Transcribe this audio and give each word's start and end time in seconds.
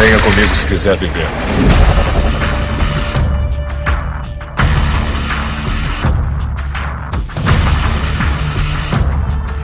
Venha 0.00 0.18
comigo 0.20 0.54
se 0.54 0.64
quiser 0.64 0.96
viver. 0.96 1.26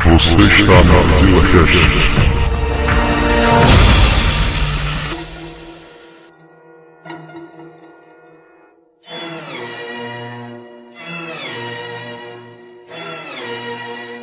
Você 0.05 0.53
está 0.53 0.85
na 0.85 1.17
Vila 1.23 1.41
Cast. 1.57 2.37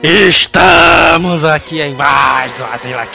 Estamos 0.03 1.43
aqui 1.43 1.81
em 1.81 1.95
mais 1.95 2.61
um 2.61 2.65
Azila 2.65 3.07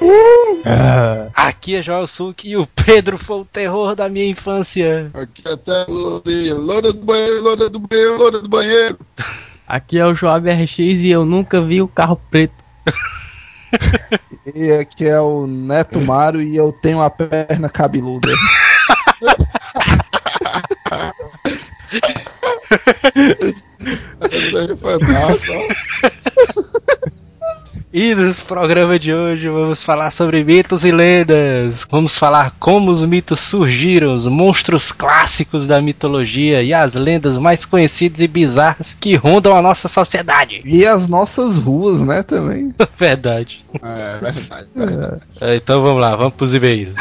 Cast. 0.00 1.32
Aqui 1.34 1.76
é 1.76 1.82
Joel 1.82 2.06
Suki 2.06 2.50
e 2.50 2.56
o 2.56 2.66
Pedro 2.66 3.18
foi 3.18 3.40
o 3.40 3.44
terror 3.44 3.94
da 3.94 4.08
minha 4.08 4.26
infância. 4.26 5.10
Aqui 5.14 5.46
até 5.46 5.84
loura, 5.88 6.54
loura 6.54 6.92
do 6.92 7.04
banheiro, 7.04 7.42
loura 7.42 7.68
do 7.68 7.78
banheiro, 7.78 8.16
loura 8.16 8.40
do 8.40 8.48
banheiro. 8.48 8.98
Aqui 9.68 9.98
é 9.98 10.06
o 10.06 10.14
Joab 10.14 10.50
RX 10.50 10.78
e 10.78 11.10
eu 11.10 11.24
nunca 11.24 11.62
vi 11.62 11.80
o 11.80 11.88
carro 11.88 12.20
preto. 12.30 12.54
E 14.52 14.72
aqui 14.72 15.06
é 15.06 15.20
o 15.20 15.46
Neto 15.46 16.00
Mário 16.00 16.42
e 16.42 16.56
eu 16.56 16.72
tenho 16.82 17.00
a 17.00 17.08
perna 17.08 17.68
cabeluda. 17.68 18.28
Essa 24.20 24.58
aí 24.58 24.76
foi 24.76 24.98
massa. 24.98 25.52
E 27.92 28.14
no 28.14 28.32
programa 28.46 28.98
de 28.98 29.12
hoje 29.12 29.48
vamos 29.48 29.82
falar 29.82 30.10
sobre 30.10 30.42
mitos 30.44 30.84
e 30.84 30.90
lendas. 30.90 31.86
Vamos 31.90 32.16
falar 32.16 32.54
como 32.58 32.90
os 32.90 33.04
mitos 33.04 33.40
surgiram, 33.40 34.14
os 34.14 34.26
monstros 34.26 34.92
clássicos 34.92 35.66
da 35.66 35.80
mitologia 35.80 36.62
e 36.62 36.72
as 36.72 36.94
lendas 36.94 37.36
mais 37.38 37.64
conhecidas 37.64 38.20
e 38.20 38.28
bizarras 38.28 38.96
que 39.00 39.14
rondam 39.16 39.56
a 39.56 39.62
nossa 39.62 39.88
sociedade. 39.88 40.62
E 40.64 40.86
as 40.86 41.08
nossas 41.08 41.58
ruas, 41.58 42.00
né, 42.02 42.22
também. 42.22 42.72
Verdade. 42.98 43.64
É, 43.82 44.18
verdade, 44.20 44.68
verdade. 44.74 45.22
É, 45.40 45.56
Então 45.56 45.82
vamos 45.82 46.00
lá, 46.00 46.14
vamos 46.16 46.34
pros 46.34 46.54
e-mails. 46.54 46.94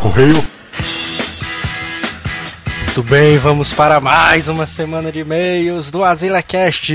Correio. 0.00 0.57
Muito 2.98 3.10
bem, 3.10 3.38
vamos 3.38 3.72
para 3.72 4.00
mais 4.00 4.48
uma 4.48 4.66
semana 4.66 5.12
de 5.12 5.20
e-mails 5.20 5.88
do 5.88 6.02
Azila 6.02 6.42
Cast. 6.42 6.92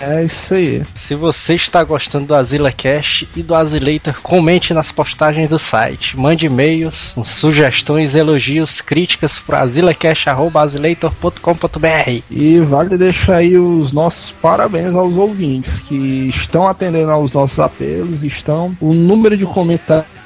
É 0.00 0.22
isso 0.22 0.52
aí. 0.52 0.82
Se 0.94 1.14
você 1.14 1.54
está 1.54 1.82
gostando 1.82 2.26
do 2.26 2.34
Azila 2.34 2.70
Cast 2.70 3.26
e 3.34 3.42
do 3.42 3.54
Azileitor, 3.54 4.20
comente 4.22 4.74
nas 4.74 4.92
postagens 4.92 5.48
do 5.48 5.58
site. 5.58 6.14
Mande 6.14 6.44
e-mails, 6.44 7.12
com 7.14 7.24
sugestões, 7.24 8.14
elogios, 8.14 8.82
críticas 8.82 9.38
para 9.38 9.62
azilacast.azileitor.com.br. 9.62 12.22
E 12.30 12.60
vale 12.60 12.98
deixar 12.98 13.36
aí 13.36 13.56
os 13.56 13.94
nossos 13.94 14.32
parabéns 14.32 14.94
aos 14.94 15.16
ouvintes 15.16 15.80
que 15.80 16.28
estão 16.28 16.68
atendendo 16.68 17.12
aos 17.12 17.32
nossos 17.32 17.58
apelos, 17.58 18.24
estão. 18.24 18.76
O 18.78 18.92
número 18.92 19.38
de 19.38 19.46
comentários 19.46 20.17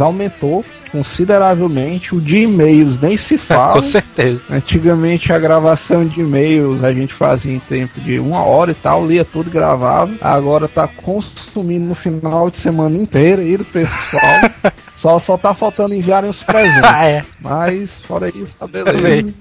aumentou 0.00 0.64
consideravelmente, 0.94 2.14
o 2.14 2.20
de 2.20 2.42
e-mails 2.42 3.00
nem 3.00 3.16
se 3.16 3.36
fala. 3.38 3.72
Com 3.72 3.82
certeza. 3.82 4.40
Antigamente 4.48 5.32
a 5.32 5.38
gravação 5.40 6.06
de 6.06 6.20
e-mails 6.20 6.84
a 6.84 6.92
gente 6.92 7.12
fazia 7.12 7.52
em 7.52 7.58
tempo 7.58 8.00
de 8.00 8.20
uma 8.20 8.44
hora 8.44 8.70
e 8.70 8.74
tal, 8.74 9.04
lia 9.04 9.24
tudo 9.24 9.48
e 9.48 9.52
gravava. 9.52 10.12
Agora 10.20 10.68
tá 10.68 10.86
consumindo 10.86 11.86
no 11.86 11.94
final 11.96 12.48
de 12.48 12.58
semana 12.58 12.96
inteira 12.96 13.42
aí 13.42 13.56
do 13.56 13.64
pessoal. 13.64 14.40
só, 14.94 15.18
só 15.18 15.36
tá 15.36 15.52
faltando 15.52 15.94
enviarem 15.94 16.30
os 16.30 16.42
presentes. 16.42 16.84
Ah, 16.94 17.06
é. 17.06 17.24
Mas 17.40 18.00
fora 18.02 18.28
isso, 18.28 18.56
tá 18.58 18.68
beleza. 18.68 19.34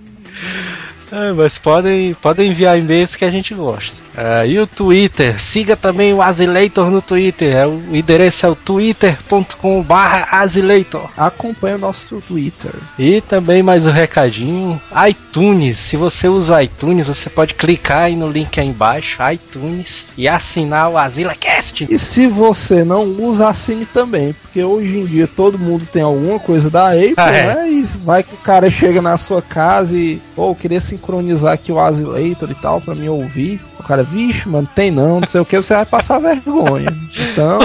É, 1.11 1.31
mas 1.33 1.57
podem, 1.59 2.15
podem 2.15 2.49
enviar 2.49 2.79
e-mails 2.79 3.15
que 3.15 3.25
a 3.25 3.29
gente 3.29 3.53
gosta. 3.53 4.02
Ah, 4.15 4.45
e 4.45 4.59
o 4.59 4.67
Twitter, 4.67 5.41
siga 5.41 5.75
também 5.75 6.13
o 6.13 6.21
Azileitor 6.21 6.89
no 6.89 7.01
Twitter. 7.01 7.55
É, 7.55 7.65
o 7.65 7.81
endereço 7.95 8.45
é 8.45 8.49
o 8.49 8.55
twitter.com.br 8.55 9.93
Azileitor. 10.31 11.09
Acompanha 11.17 11.75
o 11.75 11.79
nosso 11.79 12.21
Twitter. 12.27 12.71
E 12.97 13.21
também 13.21 13.63
mais 13.63 13.87
um 13.87 13.91
recadinho, 13.91 14.79
iTunes. 15.07 15.77
Se 15.79 15.97
você 15.97 16.27
usa 16.27 16.61
iTunes, 16.63 17.07
você 17.07 17.29
pode 17.29 17.53
clicar 17.55 18.03
aí 18.03 18.15
no 18.15 18.29
link 18.29 18.59
aí 18.59 18.67
embaixo, 18.67 19.17
iTunes, 19.31 20.05
e 20.17 20.27
assinar 20.27 20.89
o 20.91 20.97
AzilaCast. 20.97 21.87
E 21.89 21.99
se 21.99 22.27
você 22.27 22.83
não 22.83 23.03
usa, 23.05 23.49
assine 23.49 23.85
também, 23.85 24.33
porque 24.33 24.63
hoje 24.63 24.97
em 24.99 25.05
dia 25.05 25.27
todo 25.27 25.57
mundo 25.57 25.85
tem 25.91 26.01
alguma 26.01 26.39
coisa 26.39 26.69
da 26.69 26.89
Apple, 26.91 27.13
Ah, 27.17 27.31
é. 27.31 27.45
né? 27.55 27.71
E 27.71 27.83
vai 28.03 28.23
que 28.23 28.33
o 28.33 28.37
cara 28.37 28.69
chega 28.69 29.01
na 29.01 29.17
sua 29.17 29.41
casa 29.41 29.93
e, 29.93 30.21
pô, 30.35 30.49
eu 30.51 30.55
queria 30.55 30.81
sincronizar 30.81 31.53
aqui 31.53 31.71
o 31.71 31.79
Azileitor 31.79 32.49
e 32.51 32.55
tal 32.55 32.79
pra 32.81 32.95
me 32.95 33.09
ouvir. 33.09 33.59
O 33.79 33.83
cara, 33.83 34.02
vixe, 34.03 34.47
mano, 34.47 34.67
tem 34.75 34.91
não, 34.91 35.19
não 35.19 35.27
sei 35.27 35.41
o 35.41 35.45
que, 35.45 35.57
você 35.57 35.73
vai 35.73 35.85
passar 35.85 36.19
vergonha. 36.19 36.95
Então, 37.17 37.59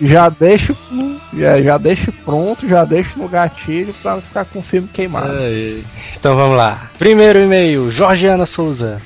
já 0.00 0.28
deixa, 0.28 0.74
já, 1.36 1.62
já 1.62 1.78
deixa 1.78 2.12
pronto, 2.24 2.68
já 2.68 2.84
deixa 2.84 3.18
no 3.18 3.28
gatilho 3.28 3.94
pra 4.02 4.14
não 4.14 4.22
ficar 4.22 4.44
com 4.44 4.58
o 4.58 4.62
filme 4.62 4.88
queimado. 4.92 5.32
Ai, 5.32 5.82
Então 6.18 6.36
vamos 6.36 6.56
lá. 6.56 6.90
Primeiro 6.98 7.38
e-mail, 7.40 7.90
Jorgiana 7.90 8.46
Souza. 8.46 9.00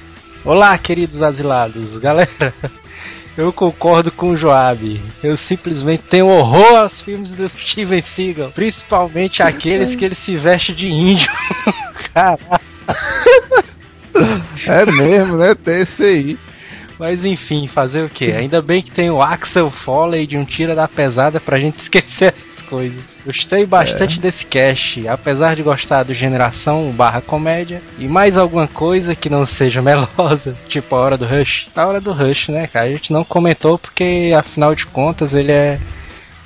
Olá, 0.45 0.77
queridos 0.79 1.23
asilados. 1.23 1.99
Galera, 1.99 2.55
eu 3.37 3.53
concordo 3.53 4.13
com 4.13 4.29
o 4.31 4.37
Joab. 4.37 5.01
Eu 5.23 5.37
simplesmente 5.37 6.05
tenho 6.09 6.29
horror 6.29 6.77
aos 6.77 7.01
filmes 7.01 7.33
do 7.33 7.49
Steven 7.49 8.01
Seagal. 8.01 8.53
Principalmente 8.53 9.43
aqueles 9.43 9.97
que 9.97 10.05
ele 10.05 10.15
se 10.15 10.37
veste 10.37 10.73
de 10.73 10.89
índio. 10.89 11.29
Caraca. 12.15 12.61
É 14.67 14.87
mesmo, 14.87 15.37
né? 15.37 15.55
Tem 15.55 15.81
esse 15.83 16.03
aí. 16.03 16.39
Mas 16.99 17.25
enfim, 17.25 17.67
fazer 17.67 18.05
o 18.05 18.09
que? 18.09 18.33
Ainda 18.33 18.63
bem 18.63 18.81
que 18.81 18.91
tem 18.91 19.11
o 19.11 19.21
Axel 19.21 19.71
Foley 19.71 20.27
de 20.27 20.37
um 20.37 20.45
Tira 20.45 20.75
da 20.75 20.89
Pesada 20.89 21.39
pra 21.39 21.59
gente 21.59 21.79
esquecer 21.81 22.33
essas 22.33 22.63
coisas. 22.63 23.19
Gostei 23.25 23.67
bastante 23.67 24.19
desse 24.19 24.47
cast, 24.47 25.07
apesar 25.07 25.55
de 25.55 25.63
gostar 25.63 26.05
do 26.05 26.15
Geração 26.15 26.91
barra 26.93 27.21
comédia 27.21 27.83
e 27.99 28.09
mais 28.09 28.37
alguma 28.37 28.67
coisa 28.67 29.15
que 29.15 29.29
não 29.29 29.45
seja 29.45 29.83
melosa, 29.83 30.57
tipo 30.69 30.95
a 30.95 31.01
Hora 31.01 31.19
do 31.19 31.27
Rush. 31.27 31.69
A 31.77 31.87
Hora 31.87 32.01
do 32.01 32.13
Rush, 32.13 32.49
né, 32.49 32.67
cara? 32.67 32.87
A 32.87 32.91
gente 32.91 33.13
não 33.13 33.25
comentou 33.25 33.79
porque, 33.79 34.33
afinal 34.37 34.75
de 34.75 34.87
contas, 34.87 35.35
ele 35.35 35.53
é 35.53 35.79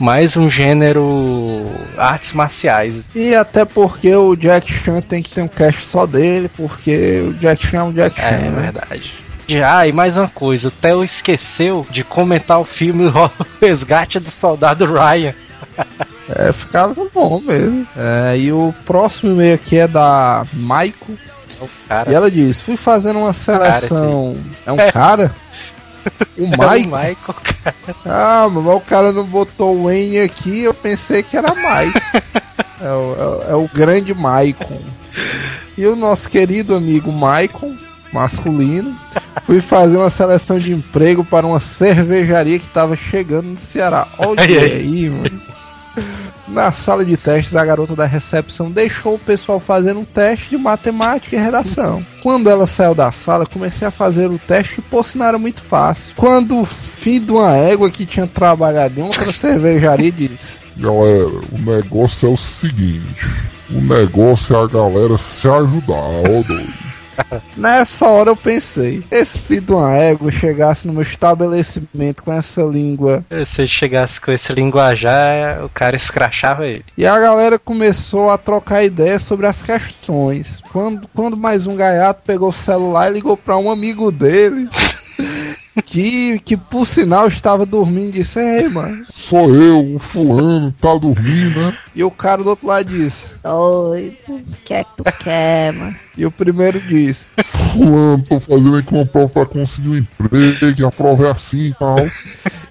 mais 0.00 0.36
um 0.36 0.50
gênero 0.50 1.66
artes 1.96 2.32
marciais. 2.32 3.06
E 3.14 3.34
até 3.34 3.64
porque 3.64 4.12
o 4.14 4.34
Jack 4.34 4.72
Chan 4.72 5.00
tem 5.02 5.22
que 5.22 5.28
ter 5.30 5.42
um 5.42 5.48
cast 5.48 5.82
só 5.86 6.06
dele, 6.06 6.50
porque 6.56 7.22
o 7.28 7.34
Jack 7.34 7.64
Chan 7.66 7.78
é 7.78 7.82
um 7.82 7.92
Jack 7.92 8.16
Chan, 8.18 8.26
É, 8.26 8.38
né? 8.50 8.62
verdade. 8.72 9.14
Ah, 9.64 9.86
e 9.86 9.92
mais 9.92 10.16
uma 10.16 10.28
coisa, 10.28 10.68
o 10.68 10.70
Theo 10.70 11.02
esqueceu 11.04 11.84
de 11.90 12.02
comentar 12.04 12.60
o 12.60 12.64
filme 12.64 13.06
O 13.14 13.30
Resgate 13.60 14.18
do 14.18 14.30
Soldado 14.30 14.86
Ryan. 14.86 15.34
É, 16.32 16.52
ficava 16.52 16.94
bom 17.12 17.40
mesmo. 17.44 17.84
É, 17.96 18.38
e 18.38 18.52
o 18.52 18.72
próximo 18.86 19.32
e-mail 19.32 19.54
aqui 19.56 19.78
é 19.78 19.88
da 19.88 20.46
Maiko. 20.52 21.18
Cara, 21.88 22.08
E 22.08 22.14
ela 22.14 22.30
diz: 22.30 22.62
fui 22.62 22.76
fazendo 22.76 23.18
uma 23.18 23.32
seleção. 23.32 24.36
É 24.64 24.70
um 24.70 24.78
É. 24.78 24.92
cara? 24.92 25.34
O 26.38 26.44
é 26.44 26.46
o? 26.46 26.84
Michael, 26.84 27.16
cara. 27.16 27.76
Ah, 28.04 28.48
mas 28.50 28.66
o 28.66 28.80
cara 28.80 29.12
não 29.12 29.24
botou 29.24 29.76
o 29.76 29.90
N 29.90 30.20
aqui, 30.20 30.60
eu 30.60 30.74
pensei 30.74 31.22
que 31.22 31.36
era 31.36 31.54
Maiko. 31.54 31.98
é, 32.80 32.92
o, 32.92 33.46
é 33.48 33.52
é 33.52 33.54
o 33.54 33.68
grande 33.72 34.14
Maicon. 34.14 34.80
E 35.76 35.86
o 35.86 35.96
nosso 35.96 36.28
querido 36.28 36.74
amigo 36.74 37.12
Maicon, 37.12 37.74
masculino, 38.12 38.96
fui 39.42 39.60
fazer 39.60 39.96
uma 39.96 40.10
seleção 40.10 40.58
de 40.58 40.72
emprego 40.72 41.24
para 41.24 41.46
uma 41.46 41.60
cervejaria 41.60 42.58
que 42.58 42.66
estava 42.66 42.96
chegando 42.96 43.48
no 43.48 43.56
Ceará. 43.56 44.06
Olha 44.18 44.60
aí, 44.60 45.10
mano. 45.10 45.40
Na 46.50 46.72
sala 46.72 47.04
de 47.04 47.16
testes, 47.16 47.54
a 47.54 47.64
garota 47.64 47.94
da 47.94 48.06
recepção 48.06 48.70
deixou 48.70 49.14
o 49.14 49.18
pessoal 49.18 49.60
fazendo 49.60 50.00
um 50.00 50.04
teste 50.04 50.50
de 50.50 50.58
matemática 50.58 51.36
e 51.36 51.38
redação. 51.38 52.04
Quando 52.22 52.50
ela 52.50 52.66
saiu 52.66 52.94
da 52.94 53.12
sala, 53.12 53.46
comecei 53.46 53.86
a 53.86 53.90
fazer 53.90 54.28
o 54.28 54.38
teste 54.38 54.76
que, 54.76 54.82
por 54.82 55.06
sinal, 55.06 55.28
era 55.28 55.38
muito 55.38 55.62
fácil. 55.62 56.12
Quando 56.16 56.60
o 56.60 56.64
filho 56.64 57.26
de 57.26 57.32
uma 57.32 57.54
égua 57.54 57.90
que 57.90 58.04
tinha 58.04 58.26
trabalhado 58.26 58.98
em 58.98 59.02
outra 59.04 59.30
cervejaria 59.32 60.10
disse: 60.10 60.58
Galera, 60.76 61.40
o 61.52 61.58
negócio 61.58 62.28
é 62.28 62.32
o 62.32 62.36
seguinte: 62.36 63.26
o 63.70 63.80
negócio 63.80 64.56
é 64.56 64.62
a 64.62 64.66
galera 64.66 65.16
se 65.18 65.48
ajudar, 65.48 65.94
ó 65.94 66.42
doido. 66.42 66.89
Cara. 67.24 67.42
Nessa 67.56 68.06
hora 68.08 68.30
eu 68.30 68.36
pensei, 68.36 69.04
esse 69.10 69.38
filho 69.38 69.62
de 69.62 69.72
uma 69.72 69.92
égua 69.94 70.30
chegasse 70.30 70.86
no 70.86 70.92
meu 70.92 71.02
estabelecimento 71.02 72.22
com 72.22 72.32
essa 72.32 72.62
língua 72.62 73.24
Se 73.44 73.62
ele 73.62 73.68
chegasse 73.68 74.20
com 74.20 74.32
esse 74.32 74.52
linguajar, 74.52 75.64
o 75.64 75.68
cara 75.68 75.96
escrachava 75.96 76.66
ele. 76.66 76.84
E 76.96 77.06
a 77.06 77.18
galera 77.18 77.58
começou 77.58 78.30
a 78.30 78.38
trocar 78.38 78.84
ideias 78.84 79.22
sobre 79.22 79.46
as 79.46 79.62
questões. 79.62 80.60
Quando, 80.72 81.08
quando 81.14 81.36
mais 81.36 81.66
um 81.66 81.76
gaiato 81.76 82.22
pegou 82.24 82.50
o 82.50 82.52
celular 82.52 83.10
e 83.10 83.14
ligou 83.14 83.36
para 83.36 83.56
um 83.56 83.70
amigo 83.70 84.10
dele, 84.10 84.68
que, 85.82 86.38
que 86.40 86.56
por 86.56 86.86
sinal 86.86 87.28
estava 87.28 87.64
dormindo, 87.66 88.10
e 88.10 88.20
disse: 88.20 88.38
Ei, 88.38 88.68
mano. 88.68 89.04
Sou 89.12 89.54
eu, 89.54 89.96
o 89.96 89.98
fulano, 89.98 90.74
tá 90.80 90.94
dormindo, 90.96 91.60
né? 91.60 91.78
E 91.94 92.02
o 92.04 92.10
cara 92.10 92.42
do 92.42 92.50
outro 92.50 92.66
lado 92.66 92.84
disse: 92.86 93.36
Oi, 93.44 94.16
o 94.28 94.42
que 94.64 94.74
é 94.74 94.84
que 94.84 94.90
tu 94.96 95.04
quer, 95.04 95.72
mano? 95.72 95.96
E 96.16 96.26
o 96.26 96.30
primeiro 96.30 96.80
disse: 96.80 97.30
Fulano, 97.72 98.24
tô 98.24 98.40
fazendo 98.40 98.76
aqui 98.76 98.94
uma 98.94 99.06
prova 99.06 99.28
pra 99.28 99.46
conseguir 99.46 99.88
um 99.88 99.96
emprego, 99.96 100.80
e 100.80 100.84
a 100.84 100.90
prova 100.90 101.28
é 101.28 101.30
assim 101.30 101.68
e 101.68 101.74
tal. 101.74 101.96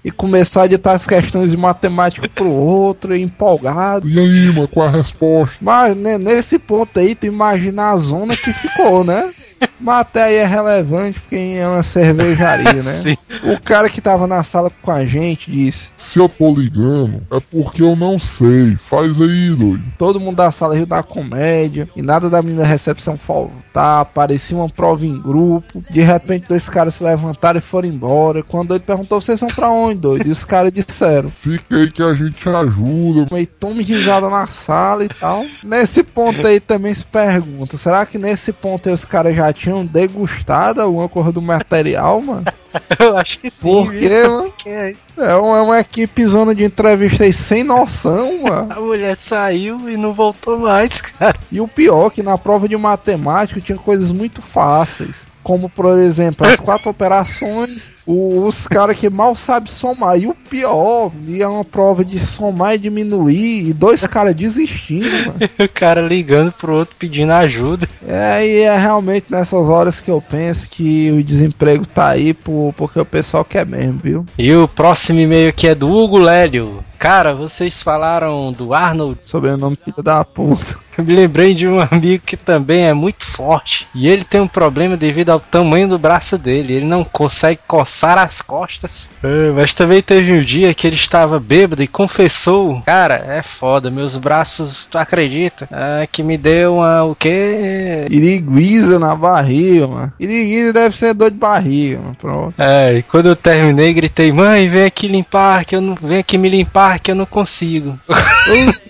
E 0.03 0.11
começou 0.11 0.61
a 0.61 0.67
ditar 0.67 0.95
as 0.95 1.06
questões 1.06 1.51
de 1.51 1.57
matemática 1.57 2.29
pro 2.29 2.50
outro, 2.50 3.15
empolgado. 3.15 4.07
E 4.07 4.17
aí, 4.17 4.47
mano, 4.47 4.67
qual 4.67 4.85
é 4.85 4.89
a 4.89 4.94
resposta? 4.94 5.57
Mas 5.59 5.95
né, 5.95 6.17
nesse 6.17 6.57
ponto 6.57 7.00
aí, 7.00 7.15
tu 7.15 7.25
imagina 7.25 7.91
a 7.91 7.97
zona 7.97 8.35
que 8.35 8.53
ficou, 8.53 9.03
né? 9.03 9.33
Mas 9.79 10.01
até 10.01 10.23
aí 10.23 10.35
é 10.35 10.45
relevante 10.45 11.19
porque 11.19 11.35
é 11.35 11.67
uma 11.67 11.83
cervejaria, 11.83 12.81
né? 12.83 13.17
O 13.44 13.59
cara 13.59 13.89
que 13.89 14.01
tava 14.01 14.27
na 14.27 14.44
sala 14.44 14.69
com 14.81 14.91
a 14.91 15.06
gente 15.06 15.50
disse: 15.51 15.91
Se 15.97 16.19
eu 16.19 16.27
tô 16.27 16.53
ligando, 16.53 17.21
é 17.31 17.39
porque 17.39 17.81
eu 17.81 17.95
não 17.95 18.19
sei. 18.19 18.77
Faz 18.89 19.19
aí, 19.19 19.56
doido. 19.56 19.83
todo 19.97 20.19
mundo 20.19 20.38
da 20.38 20.51
sala 20.51 20.75
riu 20.75 20.85
da 20.85 21.01
comédia 21.01 21.88
e 21.95 22.01
nada 22.01 22.29
da 22.29 22.41
menina 22.41 22.63
da 22.63 22.67
recepção 22.67 23.17
faltar, 23.17 24.06
parecia 24.06 24.57
uma 24.57 24.69
prova 24.69 25.06
em 25.06 25.19
grupo. 25.19 25.83
De 25.89 26.01
repente, 26.01 26.47
dois 26.47 26.67
caras 26.67 26.95
se 26.95 27.03
levantaram 27.03 27.59
e 27.59 27.61
foram 27.61 27.88
embora. 27.88 28.44
Quando 28.44 28.65
o 28.65 28.69
doido 28.69 28.83
perguntou: 28.83 29.21
Vocês 29.21 29.39
vão 29.39 29.50
pra 29.50 29.69
onde, 29.69 30.00
doido? 30.00 30.27
E 30.27 30.31
os 30.31 30.44
caras 30.44 30.71
disseram: 30.71 31.29
Fica 31.29 31.75
aí 31.75 31.91
que 31.91 32.03
a 32.03 32.13
gente 32.13 32.33
te 32.33 32.50
ajuda. 32.50 33.27
Meio 33.31 33.47
tome 33.47 33.81
risada 33.81 34.29
na 34.29 34.45
sala 34.47 35.06
e 35.06 35.09
tal. 35.09 35.45
Nesse 35.63 36.03
ponto 36.03 36.45
aí 36.45 36.59
também 36.59 36.94
se 36.94 37.06
pergunta: 37.06 37.77
será 37.77 38.06
que 38.06 38.17
nesse 38.17 38.51
ponto 38.51 38.89
aí 38.89 38.94
os 38.94 39.06
caras 39.06 39.35
já 39.35 39.48
tinham 39.53 39.85
degustado 39.85 40.81
alguma 40.81 41.07
coisa 41.09 41.31
do 41.31 41.41
material, 41.41 42.21
mano? 42.21 42.45
Eu 42.99 43.17
acho 43.17 43.39
que 43.39 43.49
sim. 43.49 43.67
Por 43.67 43.91
viu? 43.91 44.09
mano? 44.31 44.43
Porque 44.51 44.95
É 45.17 45.35
uma, 45.35 45.57
é 45.57 45.61
uma 45.61 45.79
equipe 45.79 46.25
zona 46.25 46.53
de 46.53 46.63
entrevista 46.63 47.23
aí 47.23 47.33
sem 47.33 47.63
noção, 47.63 48.41
mano. 48.43 48.71
a 48.71 48.79
mulher 48.79 49.15
saiu 49.15 49.89
e 49.89 49.97
não 49.97 50.13
voltou 50.13 50.57
mais, 50.59 51.01
cara. 51.01 51.37
E 51.51 51.59
o 51.59 51.67
pior 51.67 52.09
que 52.09 52.21
na 52.23 52.37
prova 52.37 52.67
de 52.67 52.77
matemática 52.77 53.59
tinha 53.61 53.77
coisas 53.77 54.11
muito 54.11 54.41
fáceis. 54.41 55.25
Como, 55.44 55.69
por 55.69 55.97
exemplo, 56.00 56.45
as 56.45 56.59
quatro 56.59 56.89
operações, 56.91 57.91
o- 58.06 58.44
os 58.45 58.68
caras 58.68 58.97
que 58.97 59.09
mal 59.09 59.36
sabem 59.36 59.71
somar. 59.71 60.18
E 60.19 60.27
o 60.27 60.33
pior, 60.36 61.12
e 61.27 61.41
é 61.41 61.47
uma 61.47 61.63
prova 61.65 62.03
de 62.03 62.19
somar 62.19 62.75
e 62.75 62.77
diminuir, 62.77 63.69
e 63.69 63.74
dois 63.74 64.06
caras 64.06 64.36
desistindo, 64.36 65.09
mano. 65.27 65.39
O 65.59 65.69
cara 65.69 66.01
ligando 66.01 66.51
pro 66.51 66.75
outro 66.77 66.95
pedindo 67.00 67.31
ajuda. 67.31 67.88
É, 68.07 68.45
e 68.45 68.62
é 68.62 68.77
realmente 68.77 69.27
nessas 69.30 69.68
horas 69.69 70.00
que 70.01 70.12
eu 70.12 70.21
penso 70.21 70.69
que 70.69 71.12
o 71.12 71.24
desemprego 71.24 71.85
tá 71.85 72.09
aí 72.09 72.33
por, 72.33 72.74
porque 72.75 73.00
o 73.00 73.06
pessoal 73.06 73.44
quer 73.45 73.65
mesmo, 73.65 74.00
viu? 74.03 74.25
E 74.38 74.53
o 74.53 74.68
próximo 74.68 75.19
e-mail 75.19 75.50
aqui 75.50 75.68
é 75.68 75.75
do 75.75 75.89
Hugo 75.89 76.18
Lélio. 76.18 76.83
Cara, 76.97 77.33
vocês 77.33 77.81
falaram 77.81 78.51
do 78.51 78.74
Arnold. 78.74 79.24
Sobrenome 79.24 79.77
filho 79.83 80.03
da 80.03 80.24
puta. 80.25 80.77
Me 81.01 81.15
lembrei 81.15 81.53
de 81.53 81.67
um 81.67 81.79
amigo 81.91 82.23
que 82.25 82.37
também 82.37 82.85
é 82.85 82.93
muito 82.93 83.25
forte. 83.25 83.87
E 83.93 84.07
ele 84.07 84.23
tem 84.23 84.41
um 84.41 84.47
problema 84.47 84.97
devido 84.97 85.29
ao 85.29 85.39
tamanho 85.39 85.87
do 85.87 85.97
braço 85.97 86.37
dele. 86.37 86.73
Ele 86.73 86.85
não 86.85 87.03
consegue 87.03 87.59
coçar 87.67 88.17
as 88.17 88.41
costas. 88.41 89.09
É, 89.23 89.51
mas 89.51 89.73
também 89.73 90.01
teve 90.01 90.33
um 90.33 90.41
dia 90.41 90.73
que 90.73 90.87
ele 90.87 90.95
estava 90.95 91.39
bêbado 91.39 91.83
e 91.83 91.87
confessou: 91.87 92.81
Cara, 92.85 93.15
é 93.27 93.41
foda, 93.41 93.89
meus 93.89 94.17
braços, 94.17 94.85
tu 94.85 94.97
acredita? 94.97 95.67
Ah, 95.71 96.07
que 96.09 96.23
me 96.23 96.37
deu 96.37 96.75
uma. 96.75 97.03
O 97.03 97.15
quê? 97.15 98.05
Iriguiza 98.09 98.99
na 98.99 99.15
barriga, 99.15 99.87
mano. 99.87 100.13
Iriguiza 100.19 100.73
deve 100.73 100.95
ser 100.95 101.13
dor 101.13 101.31
de 101.31 101.37
barriga, 101.37 101.99
mano. 101.99 102.15
Pronto. 102.15 102.53
É, 102.57 102.97
e 102.97 103.03
quando 103.03 103.27
eu 103.27 103.35
terminei, 103.35 103.93
gritei: 103.93 104.31
Mãe, 104.31 104.67
vem 104.67 104.85
aqui 104.85 105.07
limpar, 105.07 105.65
que 105.65 105.75
eu 105.75 105.81
não. 105.81 105.95
Vem 105.95 106.19
aqui 106.19 106.37
me 106.37 106.49
limpar, 106.49 106.99
que 106.99 107.11
eu 107.11 107.15
não 107.15 107.25
consigo. 107.25 107.99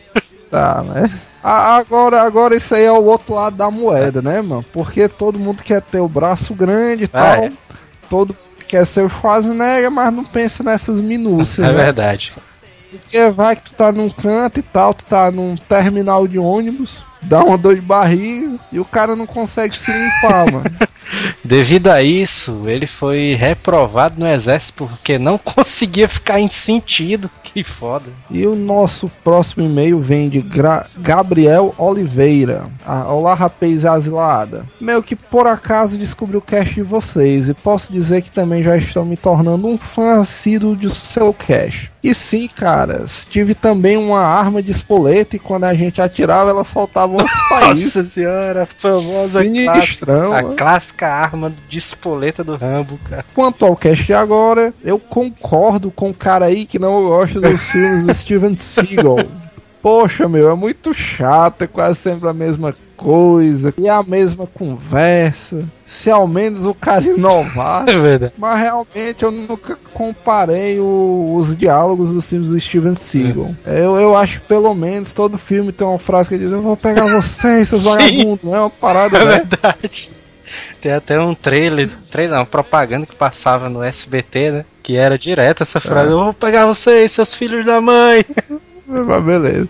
Tá, 0.50 0.82
né? 0.84 1.10
Agora, 1.44 2.22
agora 2.24 2.56
isso 2.56 2.74
aí 2.76 2.84
é 2.84 2.92
o 2.92 3.04
outro 3.04 3.36
lado 3.36 3.56
da 3.56 3.70
moeda, 3.70 4.22
né, 4.22 4.42
mano? 4.42 4.66
Porque 4.74 5.08
todo 5.08 5.40
mundo 5.40 5.64
quer 5.64 5.82
ter 5.82 6.00
o 6.00 6.08
braço 6.08 6.54
grande 6.54 7.04
e 7.06 7.08
tal. 7.08 7.22
é. 7.46 7.52
Todo 8.10 8.30
mundo 8.30 8.40
quer 8.68 8.86
ser 8.86 9.02
o 9.06 9.10
Schwarzenegger, 9.10 9.92
mas 9.92 10.12
não 10.12 10.24
pensa 10.26 10.64
nessas 10.64 11.00
minúcias, 11.00 11.68
É 11.68 11.72
né? 11.72 11.84
verdade. 11.84 12.34
Porque 12.92 13.30
vai 13.30 13.56
que 13.56 13.64
tu 13.64 13.74
tá 13.76 13.92
num 13.92 14.10
canto 14.10 14.60
e 14.60 14.64
tal, 14.64 14.94
tu 14.96 15.06
tá 15.06 15.30
num 15.32 15.56
terminal 15.56 16.28
de 16.28 16.40
ônibus, 16.40 17.06
dá 17.22 17.44
uma 17.44 17.58
dor 17.58 17.76
de 17.76 17.82
barriga 17.82 18.56
e 18.72 18.80
o 18.80 18.86
cara 18.86 19.16
não 19.16 19.26
consegue 19.26 19.76
se 19.76 19.92
limpar, 19.92 20.52
mano. 20.52 20.66
Devido 21.44 21.88
a 21.88 22.04
isso, 22.04 22.64
ele 22.68 22.86
foi 22.86 23.34
reprovado 23.34 24.20
no 24.20 24.28
exército 24.28 24.86
porque 24.88 25.18
não 25.18 25.38
conseguia 25.40 26.08
ficar 26.08 26.40
em 26.40 26.50
sentido. 26.50 27.30
Que 27.44 27.64
foda. 27.64 28.06
E 28.30 28.46
o 28.46 28.56
nosso 28.56 29.10
próximo 29.24 29.66
e-mail 29.66 30.00
vem 30.00 30.30
de 30.30 30.40
Gra- 30.42 30.86
Gabriel 31.00 31.74
Oliveira. 31.78 32.68
Ah, 32.86 33.12
Olá, 33.12 33.34
rapaz 33.34 33.86
asilada. 33.86 34.66
Meio 34.80 35.02
que 35.02 35.16
por 35.16 35.48
acaso 35.48 35.98
descobri 35.98 36.38
o 36.38 36.42
cast 36.42 36.76
de 36.76 36.84
vocês 36.84 37.50
e 37.50 37.54
posso 37.56 37.92
dizer 37.92 38.22
que 38.22 38.32
também 38.32 38.62
já 38.62 38.78
estou 38.78 39.04
me 39.04 39.18
tornando 39.18 39.68
um 39.68 39.78
fã 39.80 40.22
assíduo 40.22 40.76
do 40.76 40.94
seu 40.94 41.34
cast. 41.34 41.92
E 42.02 42.14
sim, 42.14 42.48
caras, 42.48 43.28
tive 43.30 43.54
também 43.54 43.98
uma 43.98 44.22
arma 44.22 44.64
de 44.64 44.72
espoleta 44.72 45.36
e 45.36 45.40
quando 45.40 45.66
a 45.66 45.74
gente 45.74 46.02
atirava 46.02 46.50
ela 46.50 46.64
soltava 46.64 47.12
umas 47.12 47.32
faíscas. 47.50 47.96
Nossa 47.96 48.04
senhora, 48.06 48.64
a 48.64 48.66
famosa 48.66 49.44
Sinistrão, 49.44 50.30
clássica, 50.30 50.38
a 50.38 50.50
né? 50.50 50.56
clássica 50.56 51.08
arma 51.08 51.54
de 51.68 51.78
espoleta 51.78 52.44
do 52.44 52.56
Rambo, 52.56 52.98
cara. 53.10 53.26
Quanto 53.34 53.66
ao 53.66 53.76
cast 53.76 54.06
de 54.06 54.14
agora, 54.14 54.74
eu 54.82 54.98
concordo 54.98 55.92
com 55.92 56.10
o 56.10 56.14
cara 56.14 56.46
aí 56.46 56.66
que 56.66 56.80
não 56.80 57.04
gosta 57.04 57.42
dos 57.42 57.62
filmes 57.64 58.06
do 58.06 58.14
Steven 58.14 58.56
Seagal. 58.56 59.18
Poxa, 59.82 60.28
meu, 60.28 60.50
é 60.50 60.56
muito 60.56 60.94
chato, 60.94 61.64
é 61.64 61.68
quase 61.68 62.00
sempre 62.00 62.28
a 62.28 62.34
mesma 62.34 62.74
coisa, 63.00 63.74
e 63.78 63.88
a 63.88 64.04
mesma 64.04 64.46
conversa. 64.46 65.64
Se 65.86 66.12
ao 66.12 66.28
menos 66.28 66.66
o 66.66 66.74
cara 66.74 67.04
inovasse. 67.04 67.90
É 67.90 67.98
verdade. 68.00 68.34
Mas 68.38 68.60
realmente 68.60 69.24
eu 69.24 69.32
nunca 69.32 69.78
comparei 69.94 70.80
o- 70.80 71.34
os 71.38 71.56
diálogos 71.56 72.14
dos 72.14 72.30
filmes 72.30 72.50
do 72.50 72.60
Steven 72.60 72.94
Seagal. 72.96 73.56
Eu, 73.66 73.96
eu 73.96 74.16
acho 74.18 74.42
que 74.42 74.48
pelo 74.48 74.74
menos 74.76 75.14
todo 75.14 75.38
filme 75.38 75.72
tem 75.72 75.88
uma 75.88 75.98
frase 75.98 76.30
que 76.30 76.38
diz: 76.38 76.52
Eu 76.52 76.62
vou 76.62 76.76
pegar 76.78 77.08
vocês, 77.14 77.70
seus 77.70 77.84
vagabundos. 77.84 78.40
Não 78.44 78.56
é 78.56 78.60
uma 78.60 78.70
parada, 78.70 79.18
É 79.18 79.26
né? 79.26 79.32
verdade. 79.38 80.10
Tem 80.82 80.92
até 80.94 81.20
um 81.20 81.36
trailer, 81.36 81.90
trailer 82.10 82.38
não, 82.38 82.46
propaganda 82.46 83.06
que 83.06 83.16
passava 83.16 83.68
no 83.70 83.84
SBT, 83.84 84.52
né? 84.52 84.66
Que 84.84 84.96
era 84.98 85.18
direto 85.18 85.64
essa 85.64 85.80
frase: 85.80 86.10
É. 86.10 86.14
Eu 86.14 86.20
vou 86.24 86.34
pegar 86.34 86.66
vocês, 86.66 87.12
seus 87.12 87.34
filhos 87.34 87.66
da 87.66 87.80
mãe. 87.82 88.26
Mas 88.90 89.24
beleza. 89.24 89.70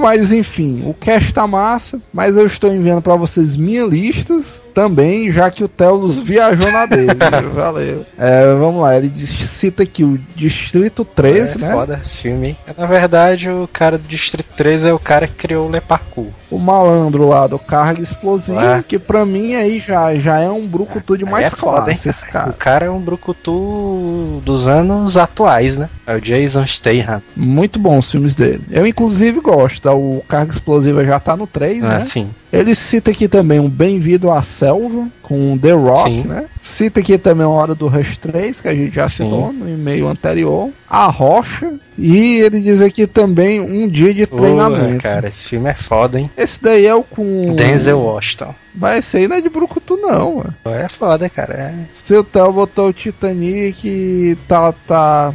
Mas 0.00 0.32
enfim, 0.32 0.82
o 0.84 0.92
cast 0.92 1.32
tá 1.32 1.46
massa, 1.46 2.00
mas 2.12 2.36
eu 2.36 2.44
estou 2.44 2.72
enviando 2.72 3.00
pra 3.00 3.14
vocês 3.14 3.56
minhas 3.56 3.88
listas 3.88 4.60
também, 4.70 5.30
já 5.30 5.50
que 5.50 5.62
o 5.62 5.68
Telos 5.68 6.18
viajou 6.18 6.70
na 6.72 6.86
dele. 6.86 7.08
Valeu. 7.54 8.06
É, 8.18 8.46
vamos 8.54 8.80
lá, 8.82 8.96
ele 8.96 9.10
cita 9.14 9.82
aqui 9.82 10.04
o 10.04 10.18
Distrito 10.34 11.04
13, 11.04 11.58
é 11.58 11.60
né? 11.66 11.72
foda 11.72 12.00
esse 12.02 12.20
filme, 12.20 12.48
hein? 12.48 12.56
Na 12.78 12.86
verdade, 12.86 13.48
o 13.50 13.68
cara 13.70 13.98
do 13.98 14.06
Distrito 14.08 14.48
13 14.56 14.88
é 14.88 14.92
o 14.92 14.98
cara 14.98 15.26
que 15.26 15.34
criou 15.34 15.68
o 15.68 15.70
Le 15.72 15.80
Parkour. 15.80 16.28
O 16.50 16.58
malandro 16.58 17.28
lá 17.28 17.46
do 17.46 17.58
carga 17.58 18.00
explosivo, 18.00 18.58
Ah. 18.58 18.82
que 18.86 18.98
pra 18.98 19.24
mim 19.24 19.54
aí 19.54 19.78
já, 19.80 20.14
já 20.16 20.38
é 20.40 20.48
um 20.48 20.66
brucutu 20.66 21.16
de 21.16 21.24
mais 21.24 21.46
é 21.46 21.50
foda, 21.50 21.84
classe, 21.84 22.08
hein, 22.08 22.10
esse 22.10 22.24
O 22.24 22.28
cara. 22.28 22.52
cara 22.52 22.86
é 22.86 22.90
um 22.90 23.00
brucutu 23.00 24.40
dos 24.44 24.66
anos 24.68 25.16
atuais, 25.16 25.76
né? 25.76 25.88
É 26.06 26.14
o 26.16 26.20
Jason 26.20 26.66
Statham. 26.66 27.22
Muito 27.36 27.78
bom 27.78 27.98
os 27.98 28.10
filmes 28.10 28.34
dele. 28.34 28.62
Eu 28.70 28.86
inclusive 28.86 29.40
gosto, 29.40 29.82
tá? 29.82 29.92
o 29.94 30.22
carga 30.28 30.52
explosiva 30.52 31.04
já 31.04 31.18
tá 31.20 31.36
no 31.36 31.46
3, 31.46 31.82
né? 31.88 31.96
Assim. 31.96 32.30
Ele 32.52 32.74
cita 32.74 33.10
aqui 33.12 33.28
também 33.28 33.60
um 33.60 33.68
Bem-vindo 33.68 34.30
à 34.30 34.42
Selva, 34.60 35.08
com 35.22 35.56
The 35.56 35.72
Rock, 35.72 36.10
Sim. 36.10 36.28
né? 36.28 36.44
Cita 36.58 37.00
aqui 37.00 37.16
também 37.16 37.46
a 37.46 37.48
Hora 37.48 37.74
do 37.74 37.88
Rush 37.88 38.18
3, 38.18 38.60
que 38.60 38.68
a 38.68 38.74
gente 38.74 38.94
já 38.94 39.08
Sim. 39.08 39.24
citou 39.24 39.50
no 39.54 39.66
e-mail 39.66 40.06
anterior. 40.06 40.68
A 40.86 41.06
Rocha. 41.06 41.78
E 41.96 42.40
ele 42.40 42.60
diz 42.60 42.82
aqui 42.82 43.06
também 43.06 43.58
Um 43.58 43.88
Dia 43.88 44.12
de 44.12 44.26
Treinamento. 44.26 45.02
cara, 45.02 45.28
esse 45.28 45.48
filme 45.48 45.70
é 45.70 45.74
foda, 45.74 46.20
hein? 46.20 46.30
Esse 46.36 46.62
daí 46.62 46.84
é 46.84 46.94
o 46.94 47.02
com. 47.02 47.54
Denzel 47.54 47.98
Washington. 47.98 48.54
Mas 48.74 48.98
esse 48.98 49.16
aí 49.16 49.28
não 49.28 49.36
é 49.36 49.40
de 49.40 49.48
Brucutu, 49.48 49.96
não, 49.96 50.36
mano. 50.36 50.54
É 50.66 50.88
foda, 50.88 51.26
cara. 51.30 51.54
É. 51.54 51.74
Seu 51.90 52.22
Theo 52.22 52.52
botou 52.52 52.88
o 52.88 52.92
Titanic 52.92 54.36
tá, 54.46 54.72
tá 54.86 55.34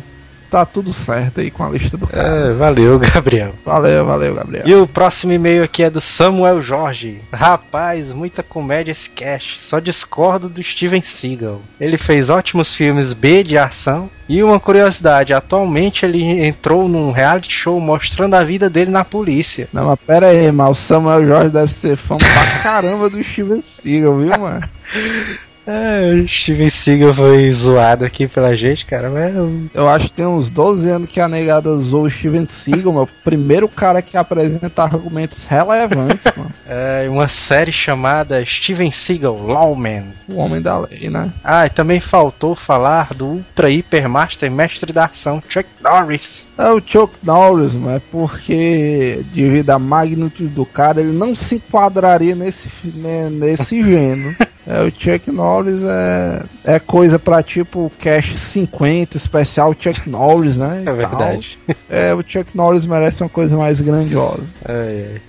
tá 0.50 0.66
tudo 0.66 0.94
certo 0.94 1.42
aí 1.42 1.52
com 1.52 1.64
a 1.64 1.70
lista 1.70 1.98
do 1.98 2.08
cara. 2.08 2.28
É, 2.28 2.54
valeu, 2.54 2.98
Gabriel. 3.00 3.54
Valeu, 3.66 4.06
valeu, 4.06 4.36
Gabriel. 4.36 4.68
E 4.68 4.74
o 4.76 4.88
próximo 4.88 5.34
e-mail 5.34 5.64
aqui 5.64 5.84
é 5.84 5.90
do 5.90 6.02
Samuel 6.02 6.62
Jorge. 6.62 7.22
Rapaz, 7.32 8.12
muita 8.12 8.44
comédia 8.44 8.92
esse 8.92 9.10
cast. 9.10 9.62
Só 9.62 9.80
discordo 9.80 10.50
do 10.50 10.64
Steven 10.64 11.02
Seagal. 11.02 11.62
Ele 11.80 11.98
fez 11.98 12.30
ótimos 12.30 12.74
filmes 12.74 13.14
B 13.14 13.44
de 13.44 13.58
ação. 13.58 14.10
E 14.28 14.42
uma 14.42 14.60
curiosidade, 14.60 15.34
atualmente 15.34 16.04
ele 16.04 16.24
entrou 16.24 16.90
num 16.90 17.12
reality 17.12 17.52
show 17.52 17.80
mostrando 17.80 18.34
a 18.34 18.44
vida 18.44 18.68
dele 18.68 18.90
na 18.90 19.06
polícia. 19.06 19.68
Não, 19.72 19.86
mas 19.86 20.00
pera 20.00 20.28
aí, 20.28 20.52
mas 20.52 20.70
o 20.70 20.76
Samuel 20.76 21.28
Jorge 21.28 21.50
deve 21.50 21.72
ser 21.72 21.96
fã 21.96 22.18
pra 22.18 22.64
caramba 22.64 23.08
do 23.08 23.24
Steven 23.24 23.62
Seagal, 23.62 24.18
viu, 24.18 24.40
mano? 24.40 24.68
É, 25.68 26.14
o 26.14 26.28
Steven 26.28 26.70
Seagal 26.70 27.14
foi 27.14 27.52
zoado 27.52 28.06
aqui 28.06 28.28
pela 28.28 28.56
gente, 28.56 28.86
cara, 28.86 29.10
mas 29.10 29.34
eu- 29.74 29.90
acho 29.90 30.06
que 30.06 30.14
tem 30.14 30.26
uns 30.26 30.52
12 30.52 30.88
anos 30.90 31.10
que 31.10 31.20
a 31.20 31.28
negada 31.28 31.72
usou 31.72 32.04
o 32.04 32.12
Steven 32.12 32.46
Seagal, 32.46 32.94
meu. 32.94 33.10
Primeiro 33.24 33.68
cara 33.68 34.00
que 34.02 34.16
apresenta 34.16 34.84
argumentos 34.84 35.46
relevantes, 35.46 36.28
mano. 36.38 36.52
é 36.70 37.08
uma 37.10 37.28
série 37.28 37.72
chamada 37.72 38.46
Steven 38.46 38.92
Seagal 38.92 39.36
Lawman. 39.44 40.04
O 40.28 40.36
homem 40.36 40.62
da 40.62 40.78
lei, 40.78 41.10
né? 41.10 41.32
Ah, 41.44 41.66
e 41.66 41.70
também 41.72 42.00
faltou 42.00 42.54
falar 42.54 43.14
do 43.16 43.26
Ultra 43.26 43.72
Hiper 43.72 44.08
Master 44.08 44.52
Mestre 44.52 44.94
da 44.94 45.06
Ação, 45.06 45.42
Chuck 45.50 45.68
Norris. 45.82 46.48
É 46.60 46.70
o 46.72 46.82
Chuck 46.86 47.14
Norris, 47.24 47.74
mas 47.74 48.02
porque 48.12 49.24
devido 49.34 49.72
à 49.72 49.80
magnitude 49.80 50.50
do 50.50 50.66
cara, 50.66 51.02
ele 51.02 51.12
não 51.12 51.36
se 51.36 51.56
enquadraria 51.56 52.36
nesse, 52.36 52.70
né, 52.94 53.30
nesse 53.32 53.82
gênero. 53.84 54.36
É, 54.68 54.82
o 54.82 54.92
Chuck 54.92 55.30
Norris 55.32 55.55
é, 55.64 56.44
é 56.64 56.80
coisa 56.80 57.20
pra 57.20 57.42
tipo 57.44 57.92
Cash 58.00 58.36
50, 58.36 59.18
especial 59.18 59.76
Chuck 59.78 60.10
Norris, 60.10 60.58
né? 60.58 60.82
É 60.82 60.86
tal. 60.86 60.96
verdade. 60.96 61.60
É, 61.90 62.14
o 62.14 62.24
Chuck 62.26 62.56
Norris 62.56 62.86
merece 62.86 63.22
uma 63.22 63.30
coisa 63.30 63.56
mais 63.56 63.80
grandiosa. 63.82 64.44
Ai, 64.66 65.06
ai. 65.14 65.22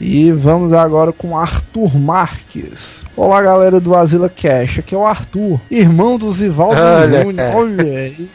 E 0.00 0.30
vamos 0.30 0.72
agora 0.72 1.12
com 1.12 1.36
Arthur 1.36 1.98
Marques. 1.98 3.04
Olá, 3.16 3.42
galera 3.42 3.80
do 3.80 3.96
Asila 3.96 4.28
Cash. 4.28 4.78
Aqui 4.78 4.94
é 4.94 4.98
o 4.98 5.04
Arthur, 5.04 5.60
irmão 5.68 6.16
do 6.16 6.30
Zivaldo 6.30 6.80
Olha, 6.80 7.24
Júnior. 7.24 7.54
Olha 7.56 7.82
aí, 7.82 8.28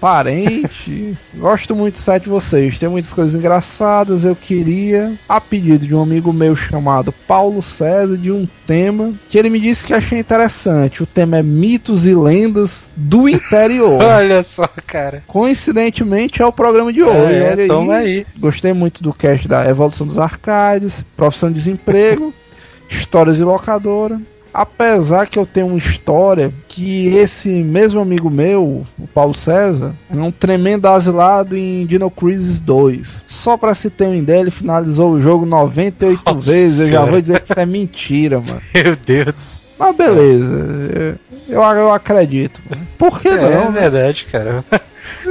parente. 0.00 1.16
Gosto 1.34 1.76
muito 1.76 1.94
do 1.94 2.00
site 2.00 2.24
de 2.24 2.30
vocês. 2.30 2.78
Tem 2.78 2.88
muitas 2.88 3.12
coisas 3.12 3.36
engraçadas. 3.36 4.24
Eu 4.24 4.34
queria, 4.34 5.14
a 5.28 5.40
pedido 5.40 5.86
de 5.86 5.94
um 5.94 6.02
amigo 6.02 6.32
meu 6.32 6.56
chamado 6.56 7.12
Paulo 7.12 7.62
César, 7.62 8.16
de 8.16 8.32
um 8.32 8.48
tema 8.66 9.12
que 9.28 9.38
ele 9.38 9.50
me 9.50 9.60
disse 9.60 9.86
que 9.86 9.94
achei 9.94 10.18
interessante. 10.18 11.02
O 11.02 11.06
tema 11.06 11.38
é 11.38 11.42
mitos 11.42 12.06
e 12.06 12.14
lendas 12.14 12.88
do 12.96 13.28
interior. 13.28 14.02
Olha 14.02 14.42
só, 14.42 14.68
cara. 14.86 15.22
Coincidentemente 15.26 16.42
é 16.42 16.46
o 16.46 16.52
programa 16.52 16.92
de 16.92 17.02
hoje. 17.02 17.34
É, 17.34 17.72
olha 17.72 17.96
aí. 17.96 18.06
aí. 18.06 18.26
Gostei 18.38 18.72
muito 18.72 19.02
do 19.02 19.12
cast 19.12 19.46
da 19.46 19.68
evolução 19.68 20.06
dos 20.06 20.18
arcades, 20.18 20.79
profissão 21.16 21.48
de 21.48 21.54
desemprego, 21.56 22.32
histórias 22.88 23.36
de 23.36 23.44
locadora. 23.44 24.20
Apesar 24.52 25.28
que 25.28 25.38
eu 25.38 25.46
tenho 25.46 25.68
uma 25.68 25.78
história 25.78 26.52
que 26.66 27.06
esse 27.06 27.48
mesmo 27.62 28.00
amigo 28.00 28.28
meu, 28.28 28.84
o 28.98 29.06
Paulo 29.06 29.32
César, 29.32 29.94
é 30.10 30.16
um 30.16 30.32
tremendo 30.32 30.86
asilado 30.88 31.56
em 31.56 31.86
Dino 31.86 32.10
Crisis 32.10 32.58
2. 32.58 33.22
Só 33.26 33.56
pra 33.56 33.76
se 33.76 33.88
ter 33.88 34.06
uma 34.06 34.16
ideia, 34.16 34.40
ele 34.40 34.50
finalizou 34.50 35.12
o 35.12 35.20
jogo 35.20 35.46
98 35.46 36.20
Nossa 36.26 36.50
vezes. 36.50 36.80
Eu 36.80 36.86
já 36.88 37.04
vou 37.04 37.20
dizer 37.20 37.38
que 37.38 37.44
isso 37.44 37.60
é 37.60 37.66
mentira, 37.66 38.40
mano. 38.40 38.60
Meu 38.74 38.96
Deus. 38.96 39.59
Mas 39.80 39.96
beleza, 39.96 41.18
eu, 41.48 41.60
eu 41.62 41.92
acredito. 41.92 42.60
Por 42.98 43.18
que 43.18 43.28
É, 43.28 43.36
não? 43.38 43.48
é 43.48 43.70
né? 43.70 43.80
verdade, 43.80 44.26
cara. 44.30 44.62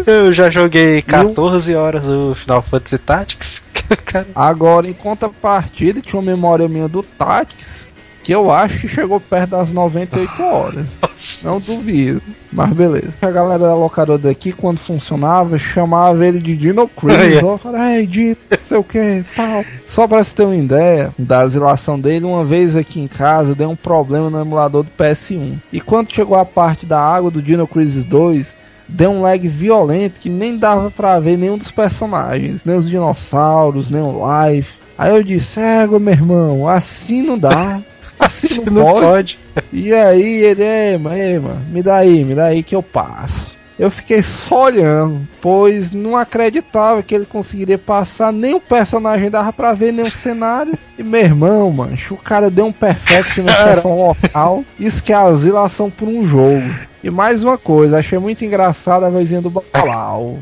Eu 0.06 0.32
já 0.34 0.52
joguei 0.52 1.02
14 1.02 1.74
horas 1.74 2.08
o 2.10 2.36
Final 2.36 2.62
Fantasy 2.62 2.98
Tactics. 2.98 3.62
Cara, 4.06 4.28
Agora, 4.36 4.88
em 4.88 4.94
contrapartida, 4.94 6.02
tinha 6.02 6.20
uma 6.20 6.32
memória 6.32 6.68
minha 6.68 6.88
do 6.88 7.02
Tactics 7.02 7.88
que 8.30 8.36
eu 8.36 8.52
acho 8.52 8.82
que 8.82 8.88
chegou 8.88 9.20
perto 9.20 9.50
das 9.50 9.72
98 9.72 10.44
horas. 10.44 11.00
Não 11.44 11.60
duvido. 11.60 12.22
Mas 12.54 12.72
beleza. 12.74 13.14
A 13.24 13.32
galera 13.32 13.64
da 13.64 13.74
locadora 13.74 14.20
daqui, 14.20 14.52
quando 14.52 14.78
funcionava, 14.78 15.58
chamava 15.58 16.28
ele 16.28 16.40
de 16.40 16.56
Dino 16.56 16.88
Crisis. 16.88 17.40
É. 17.40 17.44
Ó, 17.44 17.58
falava, 17.58 17.92
ei, 17.92 18.06
Dino, 18.06 18.38
não 18.50 18.58
sei 18.58 18.78
o 18.78 18.84
que, 18.84 19.24
tal. 19.36 19.64
Só 19.86 20.08
pra 20.08 20.24
você 20.24 20.36
ter 20.36 20.44
uma 20.44 20.56
ideia 20.56 21.14
da 21.18 21.40
asilação 21.40 22.00
dele, 22.00 22.26
uma 22.26 22.44
vez 22.44 22.76
aqui 22.76 23.00
em 23.00 23.08
casa 23.08 23.56
deu 23.56 23.70
um 23.70 23.76
problema 23.76 24.30
no 24.30 24.40
emulador 24.40 24.84
do 24.84 24.92
PS1. 24.92 25.60
E 25.72 25.82
quando 25.82 26.14
chegou 26.14 26.38
a 26.38 26.46
parte 26.46 26.86
da 26.86 27.00
água 27.00 27.32
do 27.32 27.42
Dino 27.42 27.68
Crisis 27.68 28.06
2, 28.06 28.56
deu 28.88 29.12
um 29.12 29.22
lag 29.22 29.48
violento 29.48 30.20
que 30.20 30.30
nem 30.30 30.58
dava 30.58 30.92
pra 30.92 31.20
ver 31.20 31.38
nenhum 31.38 31.58
dos 31.58 31.72
personagens, 31.72 32.64
nem 32.64 32.78
os 32.78 32.90
dinossauros, 32.90 33.90
nem 33.90 34.02
o 34.02 34.20
Life. 34.20 34.80
Aí 34.98 35.16
eu 35.16 35.24
disse, 35.24 35.60
égua, 35.60 35.98
meu 36.00 36.14
irmão, 36.14 36.68
assim 36.68 37.24
não 37.24 37.38
dá. 37.38 37.80
Assim 38.20 38.62
não, 38.66 38.74
não 38.74 38.84
pode. 38.84 39.06
pode. 39.06 39.40
E 39.72 39.94
aí 39.94 40.44
ele, 40.44 40.64
é, 40.64 40.98
mano, 40.98 41.62
me 41.70 41.82
dá 41.82 41.98
aí, 41.98 42.24
me 42.26 42.36
dá 42.36 42.46
aí 42.46 42.62
que 42.62 42.76
eu 42.76 42.84
passo. 42.84 43.58
Eu 43.80 43.90
fiquei 43.90 44.22
só 44.22 44.66
olhando, 44.66 45.26
pois 45.40 45.92
não 45.92 46.18
acreditava 46.18 47.02
que 47.02 47.16
ele 47.16 47.26
conseguiria 47.26 47.78
passar, 47.78 48.34
nem 48.34 48.54
o 48.54 48.60
personagem 48.60 49.32
dava 49.32 49.54
pra 49.54 49.72
ver, 49.72 49.94
nem 49.94 50.06
o 50.06 50.12
cenário. 50.12 50.78
E 50.98 51.04
meu 51.04 51.22
irmão, 51.22 51.72
mancho, 51.72 52.16
o 52.16 52.18
cara 52.18 52.50
deu 52.50 52.66
um 52.66 52.74
perfect 52.74 53.42
no 53.42 53.48
chefão 53.50 53.98
local. 53.98 54.66
Isso 54.78 55.02
que 55.02 55.14
é 55.14 55.16
asilação 55.16 55.90
por 55.90 56.10
um 56.10 56.26
jogo. 56.26 56.70
E 57.02 57.10
mais 57.10 57.42
uma 57.42 57.58
coisa, 57.58 58.00
achei 58.00 58.20
muito 58.20 58.44
engraçada 58.44 59.08
a 59.08 59.10
vozinha 59.10 59.42
do 59.42 59.50
Balau. 59.50 60.40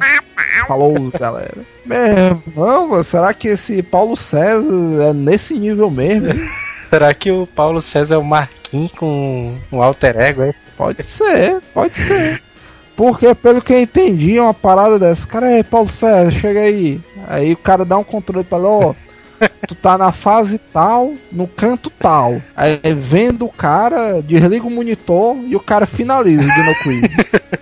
Falou, 0.67 0.95
galera. 1.11 1.57
Meu 1.85 1.99
irmão, 1.99 3.03
será 3.03 3.35
que 3.35 3.49
esse 3.49 3.83
Paulo 3.83 4.17
César 4.17 5.09
é 5.09 5.13
nesse 5.13 5.53
nível 5.53 5.91
mesmo? 5.91 6.27
Será 6.89 7.13
que 7.13 7.31
o 7.31 7.47
Paulo 7.47 7.81
César 7.81 8.15
é 8.15 8.17
o 8.17 8.23
Marquinhos 8.23 8.91
com 8.91 9.55
um 9.71 9.81
alter 9.81 10.17
ego, 10.17 10.43
é? 10.43 10.53
Pode 10.77 11.03
ser, 11.03 11.61
pode 11.73 11.97
ser. 11.97 12.41
Porque, 12.95 13.35
pelo 13.35 13.61
que 13.61 13.73
eu 13.73 13.79
entendi, 13.79 14.37
é 14.37 14.41
uma 14.41 14.53
parada 14.53 14.97
dessa. 14.97 15.27
Cara, 15.27 15.47
aí, 15.47 15.63
Paulo 15.63 15.87
César, 15.87 16.31
chega 16.31 16.61
aí. 16.61 16.99
Aí 17.27 17.53
o 17.53 17.57
cara 17.57 17.85
dá 17.85 17.97
um 17.97 18.03
controle 18.03 18.43
pra 18.43 18.57
ele, 18.57 18.67
ó. 18.67 18.93
Tu 19.67 19.75
tá 19.75 19.97
na 19.97 20.11
fase 20.11 20.57
tal, 20.57 21.13
no 21.31 21.47
canto 21.47 21.91
tal. 21.91 22.41
Aí 22.55 22.79
vendo 22.95 23.45
o 23.45 23.51
cara, 23.51 24.21
desliga 24.21 24.65
o 24.65 24.71
monitor 24.71 25.37
e 25.45 25.55
o 25.55 25.59
cara 25.59 25.85
finaliza 25.85 26.41
o 26.41 26.45
Dino 26.45 26.75
Quiz. 26.81 27.17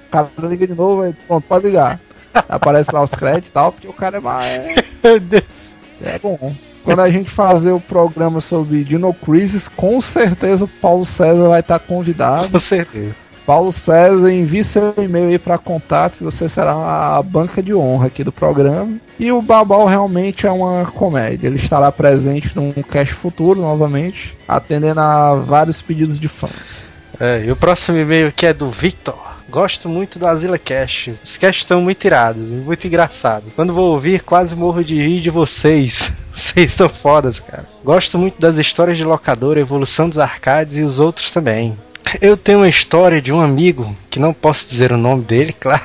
O 0.07 0.09
cara 0.09 0.29
liga 0.43 0.65
de 0.65 0.73
novo, 0.73 1.01
aí 1.01 1.13
pronto, 1.27 1.45
pode 1.45 1.67
ligar. 1.67 1.99
Aparece 2.47 2.93
lá 2.93 3.03
os 3.03 3.11
créditos 3.11 3.49
e 3.49 3.51
tal, 3.51 3.73
porque 3.73 3.87
o 3.87 3.93
cara 3.93 4.17
é 4.17 4.19
mais. 4.21 4.63
Meu 5.03 5.19
Deus. 5.19 5.75
É 6.01 6.17
bom. 6.19 6.53
Quando 6.85 7.01
a 7.01 7.09
gente 7.09 7.29
fazer 7.29 7.71
o 7.71 7.79
programa 7.79 8.39
sobre 8.39 8.83
Dino 8.83 9.13
Crisis, 9.13 9.67
com 9.67 9.99
certeza 9.99 10.65
o 10.65 10.67
Paulo 10.67 11.03
César 11.03 11.49
vai 11.49 11.59
estar 11.59 11.79
convidado. 11.79 12.49
Com 12.49 12.59
certeza. 12.59 13.15
Paulo 13.45 13.71
César, 13.71 14.31
envie 14.31 14.63
seu 14.63 14.93
e-mail 14.97 15.29
aí 15.29 15.37
para 15.37 15.57
contato, 15.57 16.23
você 16.23 16.49
será 16.49 16.73
a 17.17 17.21
banca 17.21 17.61
de 17.61 17.75
honra 17.75 18.07
aqui 18.07 18.23
do 18.23 18.31
programa. 18.31 18.97
E 19.19 19.31
o 19.31 19.41
Babal 19.41 19.85
realmente 19.85 20.47
é 20.47 20.51
uma 20.51 20.85
comédia. 20.85 21.47
Ele 21.47 21.57
estará 21.57 21.91
presente 21.91 22.55
num 22.55 22.71
cast 22.71 23.13
futuro 23.13 23.61
novamente, 23.61 24.35
atendendo 24.47 24.99
a 24.99 25.35
vários 25.35 25.81
pedidos 25.81 26.19
de 26.19 26.27
fãs. 26.27 26.87
É, 27.19 27.45
e 27.45 27.51
o 27.51 27.55
próximo 27.55 27.97
e-mail 27.97 28.27
aqui 28.27 28.47
é 28.47 28.53
do 28.53 28.69
Victor. 28.69 29.34
Gosto 29.47 29.87
muito 29.87 30.17
do 30.17 30.25
Asila 30.25 30.57
Cash. 30.57 31.11
Os 31.23 31.37
casts 31.37 31.63
estão 31.63 31.81
muito 31.81 32.03
irados, 32.05 32.49
muito 32.49 32.87
engraçados. 32.87 33.53
Quando 33.53 33.73
vou 33.73 33.91
ouvir, 33.91 34.21
quase 34.21 34.55
morro 34.55 34.83
de 34.83 34.95
rir 34.95 35.21
de 35.21 35.29
vocês. 35.29 36.11
Vocês 36.33 36.71
estão 36.71 36.89
fodas, 36.89 37.39
cara. 37.39 37.65
Gosto 37.83 38.17
muito 38.17 38.41
das 38.41 38.57
histórias 38.57 38.97
de 38.97 39.05
locadora, 39.05 39.59
evolução 39.59 40.09
dos 40.09 40.19
arcades 40.19 40.75
e 40.75 40.81
os 40.81 40.99
outros 40.99 41.31
também. 41.31 41.77
Eu 42.19 42.35
tenho 42.35 42.59
uma 42.59 42.67
história 42.67 43.21
de 43.21 43.31
um 43.31 43.39
amigo, 43.39 43.95
que 44.09 44.19
não 44.19 44.33
posso 44.33 44.67
dizer 44.67 44.91
o 44.91 44.97
nome 44.97 45.23
dele, 45.23 45.53
claro. 45.57 45.83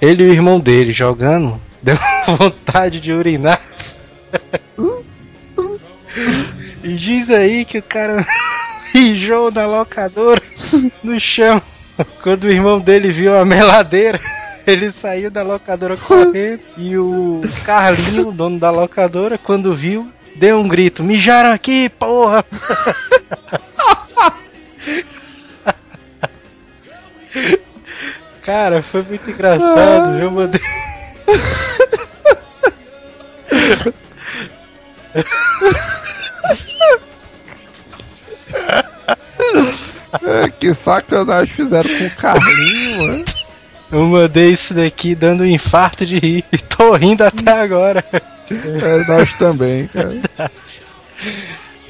Ele 0.00 0.24
e 0.24 0.28
o 0.28 0.32
irmão 0.32 0.60
dele 0.60 0.92
jogando, 0.92 1.60
deu 1.82 1.96
vontade 2.38 3.00
de 3.00 3.12
urinar. 3.12 3.60
E 6.82 6.94
diz 6.94 7.30
aí 7.30 7.64
que 7.64 7.78
o 7.78 7.82
cara 7.82 8.26
mijou 8.94 9.50
na 9.50 9.66
locadora, 9.66 10.42
no 11.02 11.18
chão. 11.18 11.62
Quando 12.22 12.44
o 12.44 12.50
irmão 12.50 12.78
dele 12.78 13.10
viu 13.10 13.36
a 13.36 13.44
meladeira, 13.44 14.20
ele 14.66 14.90
saiu 14.90 15.30
da 15.30 15.42
locadora 15.42 15.96
correndo. 15.96 16.60
E 16.76 16.96
o 16.96 17.40
Carlinho, 17.64 18.28
o 18.28 18.32
dono 18.32 18.58
da 18.58 18.70
locadora, 18.70 19.38
quando 19.38 19.74
viu, 19.74 20.10
deu 20.36 20.58
um 20.58 20.68
grito: 20.68 21.02
Mijaram 21.02 21.52
aqui, 21.52 21.88
porra! 21.88 22.44
Cara, 28.42 28.82
foi 28.82 29.02
muito 29.02 29.30
engraçado, 29.30 30.18
viu, 30.18 30.30
mano? 30.30 30.52
É, 40.22 40.50
que 40.50 40.74
sacanagem 40.74 41.54
fizeram 41.54 41.90
com 41.98 42.06
o 42.06 42.10
Carlinho, 42.10 42.98
mano. 42.98 43.24
Eu 43.92 44.06
mandei 44.06 44.50
isso 44.50 44.72
daqui 44.72 45.14
dando 45.14 45.42
um 45.42 45.46
infarto 45.46 46.06
de 46.06 46.18
rir 46.18 46.44
e 46.52 46.58
tô 46.58 46.94
rindo 46.94 47.24
até 47.24 47.52
agora. 47.52 48.04
É, 48.12 49.04
nós 49.06 49.34
também, 49.34 49.88
cara. 49.88 50.20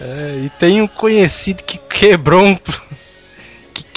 É, 0.00 0.40
e 0.44 0.50
tem 0.58 0.80
um 0.80 0.86
conhecido 0.86 1.62
que 1.62 1.78
quebrou 1.78 2.42
um. 2.42 2.58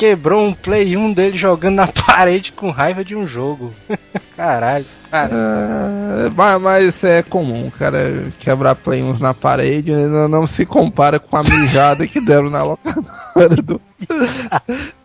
Que 0.03 0.09
quebrou 0.09 0.45
um 0.45 0.53
Play 0.53 0.97
1 0.97 1.13
dele 1.13 1.37
jogando 1.37 1.75
na 1.75 1.87
parede 2.05 2.51
com 2.51 2.69
raiva 2.69 3.05
de 3.05 3.15
um 3.15 3.25
jogo. 3.25 3.73
Caralho, 4.35 4.85
cara. 5.09 5.31
É, 5.33 6.59
mas, 6.59 7.05
é 7.05 7.23
comum, 7.23 7.69
cara. 7.69 8.25
Quebrar 8.37 8.75
play 8.75 9.01
uns 9.01 9.21
na 9.21 9.33
parede 9.33 9.93
não, 9.93 10.27
não 10.27 10.45
se 10.45 10.65
compara 10.65 11.19
com 11.19 11.37
a 11.37 11.43
mijada 11.43 12.05
que 12.05 12.19
deram 12.19 12.49
na 12.49 12.63
locadora 12.63 13.55
do. 13.63 13.79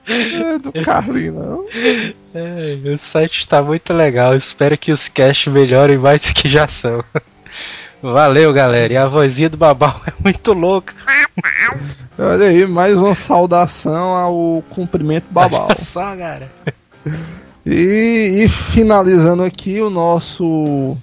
É, 0.09 0.59
do 0.59 0.73
Carlinho, 0.83 1.35
não. 1.35 1.64
É, 2.35 2.90
o 2.93 2.99
site 2.99 3.38
está 3.38 3.62
muito 3.62 3.95
legal. 3.95 4.35
Espero 4.35 4.76
que 4.76 4.90
os 4.90 5.09
casts 5.09 5.52
melhorem 5.52 5.97
mais 5.97 6.23
do 6.23 6.35
que 6.35 6.49
já 6.49 6.67
são. 6.67 7.05
Valeu, 8.02 8.52
galera. 8.52 8.93
E 8.93 8.97
a 8.97 9.07
vozinha 9.07 9.49
do 9.49 9.57
Babau 9.57 10.00
é 10.07 10.12
muito 10.23 10.52
louca. 10.52 10.95
Olha 12.19 12.47
aí, 12.47 12.67
mais 12.67 12.97
uma 12.97 13.14
saudação 13.14 14.12
ao 14.12 14.62
cumprimento 14.71 15.26
babal. 15.31 15.67
Olha 15.71 15.76
só, 15.76 16.17
cara. 16.17 16.50
E, 17.67 18.43
e 18.45 18.49
finalizando 18.49 19.43
aqui 19.43 19.81
o 19.81 19.90
nosso 19.90 20.97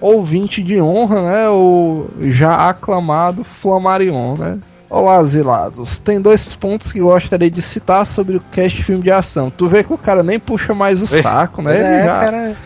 ouvinte 0.00 0.62
de 0.62 0.80
honra, 0.80 1.22
né? 1.22 1.48
O 1.48 2.06
já 2.22 2.68
aclamado 2.68 3.42
Flamarion, 3.42 4.36
né? 4.36 4.58
Olá, 4.88 5.22
Zilados. 5.24 5.98
Tem 5.98 6.20
dois 6.20 6.54
pontos 6.54 6.92
que 6.92 7.00
gostaria 7.00 7.50
de 7.50 7.60
citar 7.60 8.06
sobre 8.06 8.36
o 8.36 8.40
cast 8.52 8.84
filme 8.84 9.02
de 9.02 9.10
ação. 9.10 9.50
Tu 9.50 9.68
vê 9.68 9.82
que 9.82 9.92
o 9.92 9.98
cara 9.98 10.22
nem 10.22 10.38
puxa 10.38 10.74
mais 10.74 11.02
o 11.02 11.06
saco, 11.08 11.60
né? 11.60 11.76
Ele 11.78 11.88
é, 11.88 12.04
já 12.04 12.20
cara. 12.20 12.56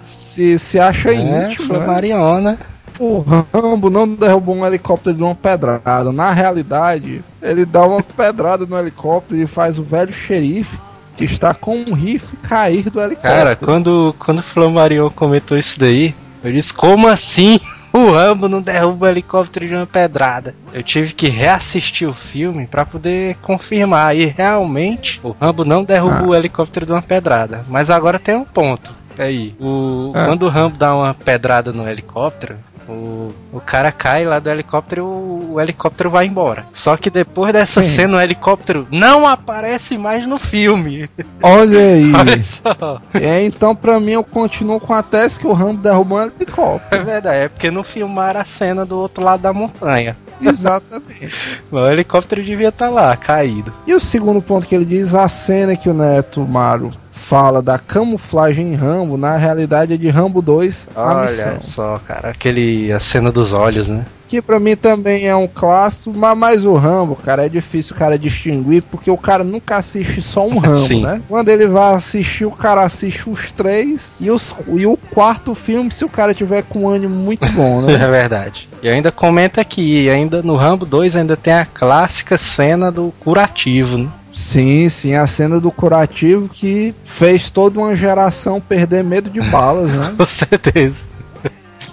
se, 0.00 0.58
se 0.58 0.78
acha 0.78 1.10
É, 1.10 1.14
íntimo, 1.14 1.72
né? 1.74 1.80
Flamariona. 1.80 2.58
O 2.98 3.24
Rambo 3.52 3.90
não 3.90 4.06
derrubou 4.08 4.54
um 4.54 4.64
helicóptero 4.66 5.16
de 5.16 5.22
uma 5.22 5.34
pedrada. 5.34 6.12
Na 6.12 6.30
realidade, 6.32 7.24
ele 7.42 7.64
dá 7.64 7.84
uma 7.84 8.02
pedrada 8.02 8.66
no 8.66 8.78
helicóptero 8.78 9.40
e 9.40 9.46
faz 9.46 9.78
o 9.78 9.82
velho 9.82 10.12
xerife 10.12 10.78
que 11.16 11.24
está 11.24 11.54
com 11.54 11.76
um 11.88 11.94
rifle 11.94 12.36
cair 12.38 12.90
do 12.90 13.00
helicóptero. 13.00 13.34
Cara, 13.36 13.56
quando, 13.56 14.14
quando 14.18 14.40
o 14.40 14.42
Flamarion 14.42 15.10
comentou 15.10 15.56
isso 15.56 15.78
daí, 15.78 16.14
eu 16.42 16.52
disse, 16.52 16.72
como 16.74 17.08
assim? 17.08 17.58
O 17.96 18.10
Rambo 18.10 18.48
não 18.48 18.60
derruba 18.60 19.06
o 19.06 19.08
helicóptero 19.08 19.68
de 19.68 19.72
uma 19.76 19.86
pedrada. 19.86 20.52
Eu 20.72 20.82
tive 20.82 21.12
que 21.14 21.28
reassistir 21.28 22.08
o 22.08 22.12
filme 22.12 22.66
pra 22.66 22.84
poder 22.84 23.36
confirmar. 23.36 24.16
E 24.16 24.24
realmente, 24.26 25.20
o 25.22 25.30
Rambo 25.30 25.64
não 25.64 25.84
derruba 25.84 26.18
Ah. 26.24 26.26
o 26.26 26.34
helicóptero 26.34 26.84
de 26.86 26.90
uma 26.90 27.00
pedrada. 27.00 27.64
Mas 27.68 27.90
agora 27.90 28.18
tem 28.18 28.34
um 28.34 28.44
ponto. 28.44 28.92
Aí, 29.16 29.54
o, 29.60 30.10
Ah. 30.12 30.26
quando 30.26 30.42
o 30.42 30.48
Rambo 30.48 30.76
dá 30.76 30.92
uma 30.92 31.14
pedrada 31.14 31.72
no 31.72 31.88
helicóptero, 31.88 32.56
o, 32.88 33.30
o 33.52 33.60
cara 33.60 33.90
cai 33.92 34.24
lá 34.24 34.38
do 34.38 34.50
helicóptero 34.50 35.00
e 35.00 35.04
o, 35.04 35.52
o 35.54 35.60
helicóptero 35.60 36.10
vai 36.10 36.26
embora. 36.26 36.66
Só 36.72 36.96
que 36.96 37.10
depois 37.10 37.52
dessa 37.52 37.82
Sim. 37.82 37.90
cena, 37.90 38.16
o 38.16 38.20
helicóptero 38.20 38.86
não 38.90 39.26
aparece 39.26 39.96
mais 39.96 40.26
no 40.26 40.38
filme. 40.38 41.08
Olha 41.42 41.78
aí. 41.94 42.12
Olha 42.14 42.44
só. 42.44 43.00
É, 43.14 43.44
então, 43.44 43.74
pra 43.74 43.98
mim, 44.00 44.12
eu 44.12 44.24
continuo 44.24 44.78
com 44.80 44.92
a 44.92 45.02
tese 45.02 45.38
que 45.40 45.46
o 45.46 45.52
Rambo 45.52 45.82
derrubou 45.82 46.18
um 46.18 46.22
É 46.22 46.26
helicóptero. 46.26 47.04
verdade, 47.04 47.36
é 47.44 47.48
porque 47.48 47.70
não 47.70 47.82
filmaram 47.84 48.40
a 48.40 48.44
cena 48.44 48.84
do 48.84 48.98
outro 48.98 49.22
lado 49.22 49.40
da 49.40 49.52
montanha. 49.52 50.16
Exatamente. 50.40 51.32
O 51.70 51.78
helicóptero 51.86 52.42
devia 52.42 52.68
estar 52.68 52.88
lá, 52.88 53.16
caído. 53.16 53.72
E 53.86 53.94
o 53.94 54.00
segundo 54.00 54.40
ponto 54.40 54.66
que 54.66 54.74
ele 54.74 54.84
diz, 54.84 55.14
a 55.14 55.28
cena 55.28 55.76
que 55.76 55.88
o 55.88 55.94
Neto 55.94 56.40
Maro 56.46 56.90
fala 57.14 57.62
da 57.62 57.78
camuflagem 57.78 58.72
em 58.72 58.74
Rambo, 58.74 59.16
na 59.16 59.36
realidade 59.36 59.94
é 59.94 59.96
de 59.96 60.08
Rambo 60.08 60.42
2, 60.42 60.88
a 60.94 61.00
Olha 61.18 61.20
missão. 61.22 61.60
só, 61.60 61.98
cara, 62.04 62.30
aquele. 62.30 62.92
a 62.92 62.98
cena 62.98 63.30
dos 63.30 63.52
olhos, 63.52 63.88
né? 63.88 64.04
Que 64.26 64.42
pra 64.42 64.58
mim 64.58 64.74
também 64.74 65.28
é 65.28 65.36
um 65.36 65.46
clássico, 65.46 66.12
mas 66.16 66.36
mais 66.36 66.66
o 66.66 66.74
Rambo, 66.74 67.14
cara, 67.14 67.46
é 67.46 67.48
difícil 67.48 67.94
o 67.94 67.98
cara 67.98 68.18
distinguir, 68.18 68.82
porque 68.90 69.10
o 69.10 69.16
cara 69.16 69.44
nunca 69.44 69.76
assiste 69.76 70.20
só 70.20 70.44
um 70.46 70.58
Rambo, 70.58 71.00
né? 71.00 71.22
Quando 71.28 71.48
ele 71.50 71.68
vai 71.68 71.94
assistir, 71.94 72.44
o 72.46 72.50
cara 72.50 72.82
assiste 72.82 73.30
os 73.30 73.52
três 73.52 74.12
e, 74.20 74.30
os, 74.30 74.54
e 74.74 74.84
o 74.86 74.96
quarto 74.96 75.54
filme, 75.54 75.90
se 75.92 76.04
o 76.04 76.08
cara 76.08 76.34
tiver 76.34 76.62
com 76.62 76.80
um 76.80 76.88
ânimo 76.88 77.14
muito 77.14 77.48
bom, 77.52 77.82
É 77.88 77.96
né? 77.96 78.08
verdade. 78.08 78.68
E 78.82 78.88
ainda 78.88 79.12
comenta 79.12 79.60
aqui, 79.60 80.10
ainda 80.10 80.42
no 80.42 80.56
Rambo 80.56 80.84
2 80.84 81.14
ainda 81.16 81.36
tem 81.36 81.52
a 81.54 81.64
clássica 81.64 82.36
cena 82.36 82.90
do 82.90 83.12
curativo, 83.20 83.98
né? 83.98 84.08
Sim, 84.34 84.88
sim, 84.88 85.14
a 85.14 85.26
cena 85.26 85.58
do 85.60 85.70
curativo 85.70 86.48
que 86.48 86.94
fez 87.04 87.50
toda 87.50 87.78
uma 87.80 87.94
geração 87.94 88.60
perder 88.60 89.02
medo 89.04 89.30
de 89.30 89.40
balas, 89.40 89.92
né? 89.92 90.14
Com 90.18 90.24
certeza. 90.24 91.04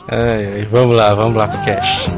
Ai, 0.07 0.67
vamos 0.69 0.95
lá, 0.95 1.13
vamos 1.15 1.37
lá 1.37 1.47
pro 1.47 1.61
cast. 1.63 2.09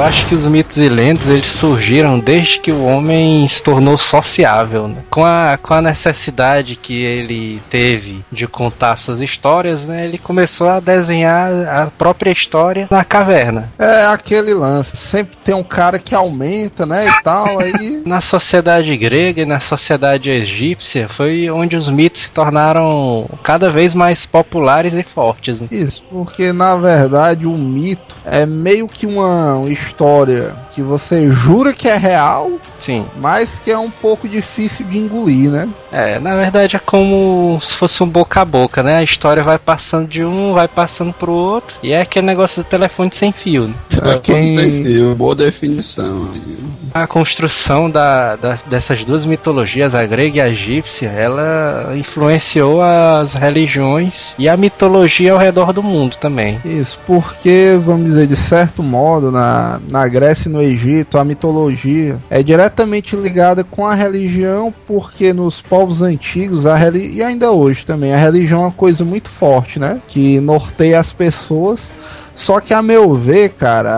Eu 0.00 0.06
acho 0.06 0.26
que 0.28 0.34
os 0.34 0.46
mitos 0.46 0.78
e 0.78 0.88
lendas 0.88 1.28
eles 1.28 1.50
surgiram 1.50 2.18
desde 2.18 2.58
que 2.58 2.72
o 2.72 2.86
homem 2.86 3.46
se 3.46 3.62
tornou 3.62 3.98
sociável, 3.98 4.88
né? 4.88 5.02
com, 5.10 5.22
a, 5.22 5.58
com 5.62 5.74
a 5.74 5.82
necessidade 5.82 6.74
que 6.74 7.04
ele 7.04 7.60
teve 7.68 8.24
de 8.32 8.46
contar 8.46 8.96
suas 8.96 9.20
histórias, 9.20 9.84
né? 9.84 10.06
Ele 10.06 10.16
começou 10.16 10.70
a 10.70 10.80
desenhar 10.80 11.52
a 11.68 11.88
própria 11.88 12.30
história 12.30 12.88
na 12.90 13.04
caverna. 13.04 13.70
É 13.78 14.06
aquele 14.06 14.54
lance, 14.54 14.96
sempre 14.96 15.36
tem 15.36 15.54
um 15.54 15.62
cara 15.62 15.98
que 15.98 16.14
aumenta, 16.14 16.86
né, 16.86 17.06
e 17.06 17.22
tal, 17.22 17.60
aí... 17.60 18.00
Na 18.06 18.22
sociedade 18.22 18.96
grega 18.96 19.42
e 19.42 19.46
na 19.46 19.60
sociedade 19.60 20.30
egípcia 20.30 21.10
foi 21.10 21.50
onde 21.50 21.76
os 21.76 21.90
mitos 21.90 22.22
se 22.22 22.32
tornaram 22.32 23.28
cada 23.42 23.70
vez 23.70 23.94
mais 23.94 24.24
populares 24.24 24.94
e 24.94 25.02
fortes. 25.02 25.60
né? 25.60 25.68
Isso, 25.70 26.06
porque 26.10 26.52
na 26.52 26.74
verdade 26.76 27.46
o 27.46 27.52
mito 27.52 28.16
é 28.24 28.46
meio 28.46 28.88
que 28.88 29.06
uma, 29.06 29.56
uma 29.56 29.70
história 29.90 30.54
que 30.70 30.80
você 30.80 31.28
jura 31.30 31.72
que 31.72 31.88
é 31.88 31.96
real, 31.96 32.52
Sim. 32.78 33.06
mas 33.18 33.58
que 33.58 33.70
é 33.70 33.78
um 33.78 33.90
pouco 33.90 34.28
difícil 34.28 34.86
de 34.86 34.98
engolir, 34.98 35.50
né? 35.50 35.68
É, 35.92 36.18
na 36.20 36.36
verdade 36.36 36.76
é 36.76 36.78
como 36.78 37.58
se 37.62 37.74
fosse 37.74 38.02
um 38.02 38.06
boca 38.08 38.40
a 38.40 38.44
boca, 38.44 38.82
né? 38.82 38.96
A 38.98 39.02
história 39.02 39.42
vai 39.42 39.58
passando 39.58 40.08
de 40.08 40.24
um, 40.24 40.52
vai 40.54 40.68
passando 40.68 41.12
pro 41.12 41.32
outro, 41.32 41.76
e 41.82 41.92
é 41.92 42.00
aquele 42.02 42.26
negócio 42.26 42.62
do 42.62 42.66
telefone 42.66 43.10
sem 43.12 43.32
fio. 43.32 43.66
Né? 43.68 43.74
É, 44.14 44.18
quem- 44.18 44.56
Tem 44.56 44.84
fio, 44.84 45.14
boa 45.16 45.34
definição. 45.34 46.28
aí. 46.32 46.58
A 46.92 47.06
construção 47.06 47.88
da, 47.88 48.34
das- 48.36 48.62
dessas 48.62 49.04
duas 49.04 49.24
mitologias, 49.24 49.94
a 49.94 50.04
grega 50.04 50.38
e 50.38 50.40
a 50.40 50.48
egípcia, 50.48 51.08
ela 51.08 51.92
influenciou 51.96 52.82
as 52.82 53.34
religiões 53.34 54.34
e 54.38 54.48
a 54.48 54.56
mitologia 54.56 55.32
ao 55.32 55.38
redor 55.38 55.72
do 55.72 55.82
mundo 55.82 56.16
também. 56.16 56.60
Isso, 56.64 56.98
porque, 57.06 57.78
vamos 57.80 58.06
dizer, 58.06 58.26
de 58.26 58.34
certo 58.36 58.82
modo, 58.82 59.30
na, 59.30 59.80
na 59.88 60.08
Grécia 60.08 60.48
e 60.48 60.52
no 60.52 60.60
Egito, 60.60 61.16
a 61.18 61.24
mitologia 61.24 62.18
é 62.28 62.42
diretamente 62.42 63.14
ligada 63.14 63.62
com 63.62 63.86
a 63.86 63.94
religião, 63.94 64.74
porque 64.86 65.32
nos 65.32 65.60
povos 65.62 66.02
antigos, 66.02 66.66
a 66.66 66.74
reli 66.74 67.14
e 67.16 67.22
ainda 67.22 67.52
hoje 67.52 67.86
também, 67.86 68.12
a 68.12 68.18
religião 68.18 68.60
é 68.62 68.64
uma 68.64 68.72
coisa 68.72 69.04
muito 69.04 69.28
forte, 69.30 69.78
né? 69.78 70.00
Que 70.08 70.40
norteia 70.40 70.98
as 70.98 71.12
pessoas. 71.12 71.92
Só 72.34 72.58
que, 72.58 72.72
a 72.72 72.80
meu 72.80 73.14
ver, 73.14 73.50
cara, 73.50 73.90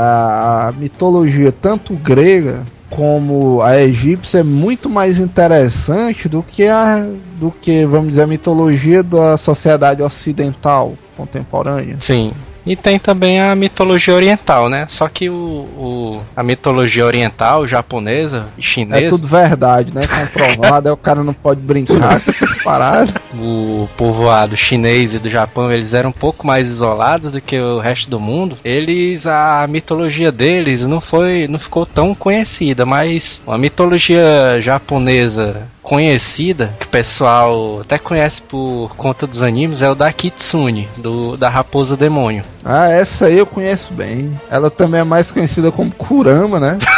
a 0.68 0.72
mitologia, 0.72 1.52
tanto 1.52 1.94
grega 1.94 2.60
como 2.94 3.62
a 3.62 3.78
egípcia, 3.78 4.40
é 4.40 4.42
muito 4.42 4.88
mais 4.88 5.18
interessante 5.18 6.28
do 6.28 6.42
que 6.42 6.64
a, 6.64 7.06
do 7.38 7.50
que, 7.50 7.86
vamos 7.86 8.10
dizer, 8.10 8.22
a 8.22 8.26
mitologia 8.26 9.02
da 9.02 9.36
sociedade 9.36 10.02
ocidental 10.02 10.94
contemporânea. 11.16 11.96
Sim. 12.00 12.32
E 12.64 12.76
tem 12.76 12.98
também 12.98 13.40
a 13.40 13.54
mitologia 13.56 14.14
oriental, 14.14 14.68
né? 14.68 14.86
Só 14.88 15.08
que 15.08 15.28
o, 15.28 15.34
o- 15.34 16.22
a 16.36 16.42
mitologia 16.42 17.04
oriental, 17.04 17.66
japonesa 17.66 18.48
e 18.56 18.60
É 18.60 18.62
chinesa, 18.62 19.08
tudo 19.08 19.26
verdade, 19.26 19.92
né? 19.94 20.02
Comprovado, 20.06 20.88
aí 20.88 20.92
o 20.92 20.96
cara 20.96 21.22
não 21.24 21.34
pode 21.34 21.60
brincar 21.60 22.20
com 22.20 22.30
essas 22.30 22.56
paradas. 22.62 23.14
o 23.34 23.88
povoado 23.96 24.56
chinês 24.56 25.12
e 25.14 25.18
do 25.18 25.28
Japão, 25.28 25.72
eles 25.72 25.92
eram 25.94 26.10
um 26.10 26.12
pouco 26.12 26.46
mais 26.46 26.68
isolados 26.68 27.32
do 27.32 27.40
que 27.40 27.58
o 27.58 27.80
resto 27.80 28.08
do 28.08 28.20
mundo. 28.20 28.56
Eles, 28.64 29.26
a 29.26 29.66
mitologia 29.68 30.30
deles 30.30 30.86
não 30.86 31.00
foi, 31.00 31.48
não 31.48 31.58
ficou 31.58 31.84
tão 31.84 32.14
conhecida, 32.14 32.86
mas 32.86 33.42
a 33.46 33.58
mitologia 33.58 34.60
japonesa 34.60 35.66
conhecida, 35.82 36.74
que 36.78 36.86
o 36.86 36.88
pessoal 36.88 37.80
até 37.80 37.98
conhece 37.98 38.40
por 38.40 38.94
conta 38.96 39.26
dos 39.26 39.42
animes, 39.42 39.82
é 39.82 39.90
o 39.90 39.94
da 39.94 40.12
Kitsune, 40.12 40.88
do, 40.96 41.36
da 41.36 41.48
raposa 41.48 41.96
demônio. 41.96 42.44
Ah, 42.64 42.88
essa 42.88 43.26
aí 43.26 43.38
eu 43.38 43.46
conheço 43.46 43.92
bem. 43.92 44.40
Ela 44.50 44.70
também 44.70 45.00
é 45.00 45.04
mais 45.04 45.30
conhecida 45.30 45.72
como 45.72 45.94
Kurama, 45.94 46.60
né? 46.60 46.78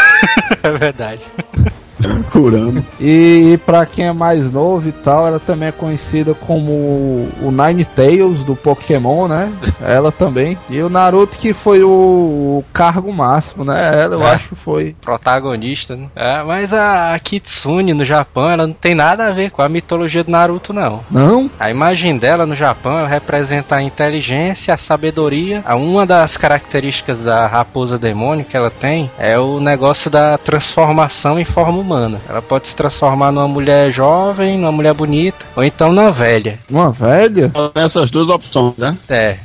É 0.63 0.71
verdade. 0.71 1.21
Curando. 2.33 2.85
E, 3.01 3.53
e 3.55 3.59
para 3.59 3.85
quem 3.87 4.07
é 4.07 4.13
mais 4.13 4.51
novo 4.51 4.89
e 4.89 4.93
tal, 4.93 5.27
ela 5.27 5.39
também 5.41 5.69
é 5.69 5.73
conhecida 5.73 6.35
como 6.35 6.71
o 7.43 7.51
Nine 7.51 7.85
Tails 7.85 8.43
do 8.43 8.55
Pokémon, 8.57 9.29
né? 9.29 9.53
Ela 9.81 10.11
também. 10.13 10.59
E 10.71 10.81
o 10.83 10.89
Naruto 10.89 11.37
que 11.39 11.53
foi 11.53 11.83
o, 11.83 11.89
o 11.89 12.65
cargo 12.73 13.13
máximo, 13.13 13.65
né? 13.65 14.03
Ela 14.03 14.15
eu 14.15 14.23
É. 14.27 14.31
acho 14.33 14.49
que 14.51 14.55
foi. 14.55 14.97
Protagonista, 15.01 15.97
né? 15.97 16.07
É, 16.15 16.43
mas 16.43 16.73
a, 16.73 17.15
a 17.15 17.19
Kitsune 17.19 17.95
no 17.95 18.05
Japão, 18.05 18.51
ela 18.51 18.67
não 18.67 18.75
tem 18.75 18.95
nada 18.95 19.27
a 19.29 19.33
ver 19.33 19.51
com 19.51 19.63
a 19.63 19.69
mitologia 19.69 20.23
do 20.25 20.31
Naruto, 20.31 20.73
não. 20.73 21.01
Não? 21.11 21.51
A 21.59 21.71
imagem 21.71 22.17
dela 22.19 22.47
no 22.47 22.55
Japão 22.55 22.99
ela 22.99 23.09
representa 23.09 23.77
a 23.77 23.83
inteligência, 23.83 24.75
a 24.75 24.79
sabedoria. 24.79 25.63
A- 25.65 25.75
Uma 25.77 26.07
das 26.07 26.37
características 26.37 27.19
da 27.19 27.47
raposa 27.47 27.99
demônio 27.99 28.45
que 28.45 28.57
ela 28.57 28.71
tem 28.71 29.11
é 29.19 29.39
o 29.39 29.61
negócio 29.61 30.11
da 30.11 30.39
transformação 30.39 31.39
em 31.39 31.45
forma 31.45 31.79
humana. 31.79 31.94
Ela 32.29 32.43
pode 32.43 32.69
se 32.69 32.77
transformar 32.77 33.33
numa 33.33 33.49
mulher 33.49 33.91
jovem, 33.93 34.59
numa 34.59 34.73
mulher 34.73 34.95
bonita, 34.95 35.45
ou 35.57 35.65
então 35.65 35.93
numa 35.93 36.11
velha. 36.13 36.59
Uma 36.71 36.91
velha? 36.91 37.51
Tem 37.51 37.85
essas 37.85 38.11
duas 38.11 38.29
opções, 38.29 38.77
né? 38.77 38.97
É. 39.09 39.37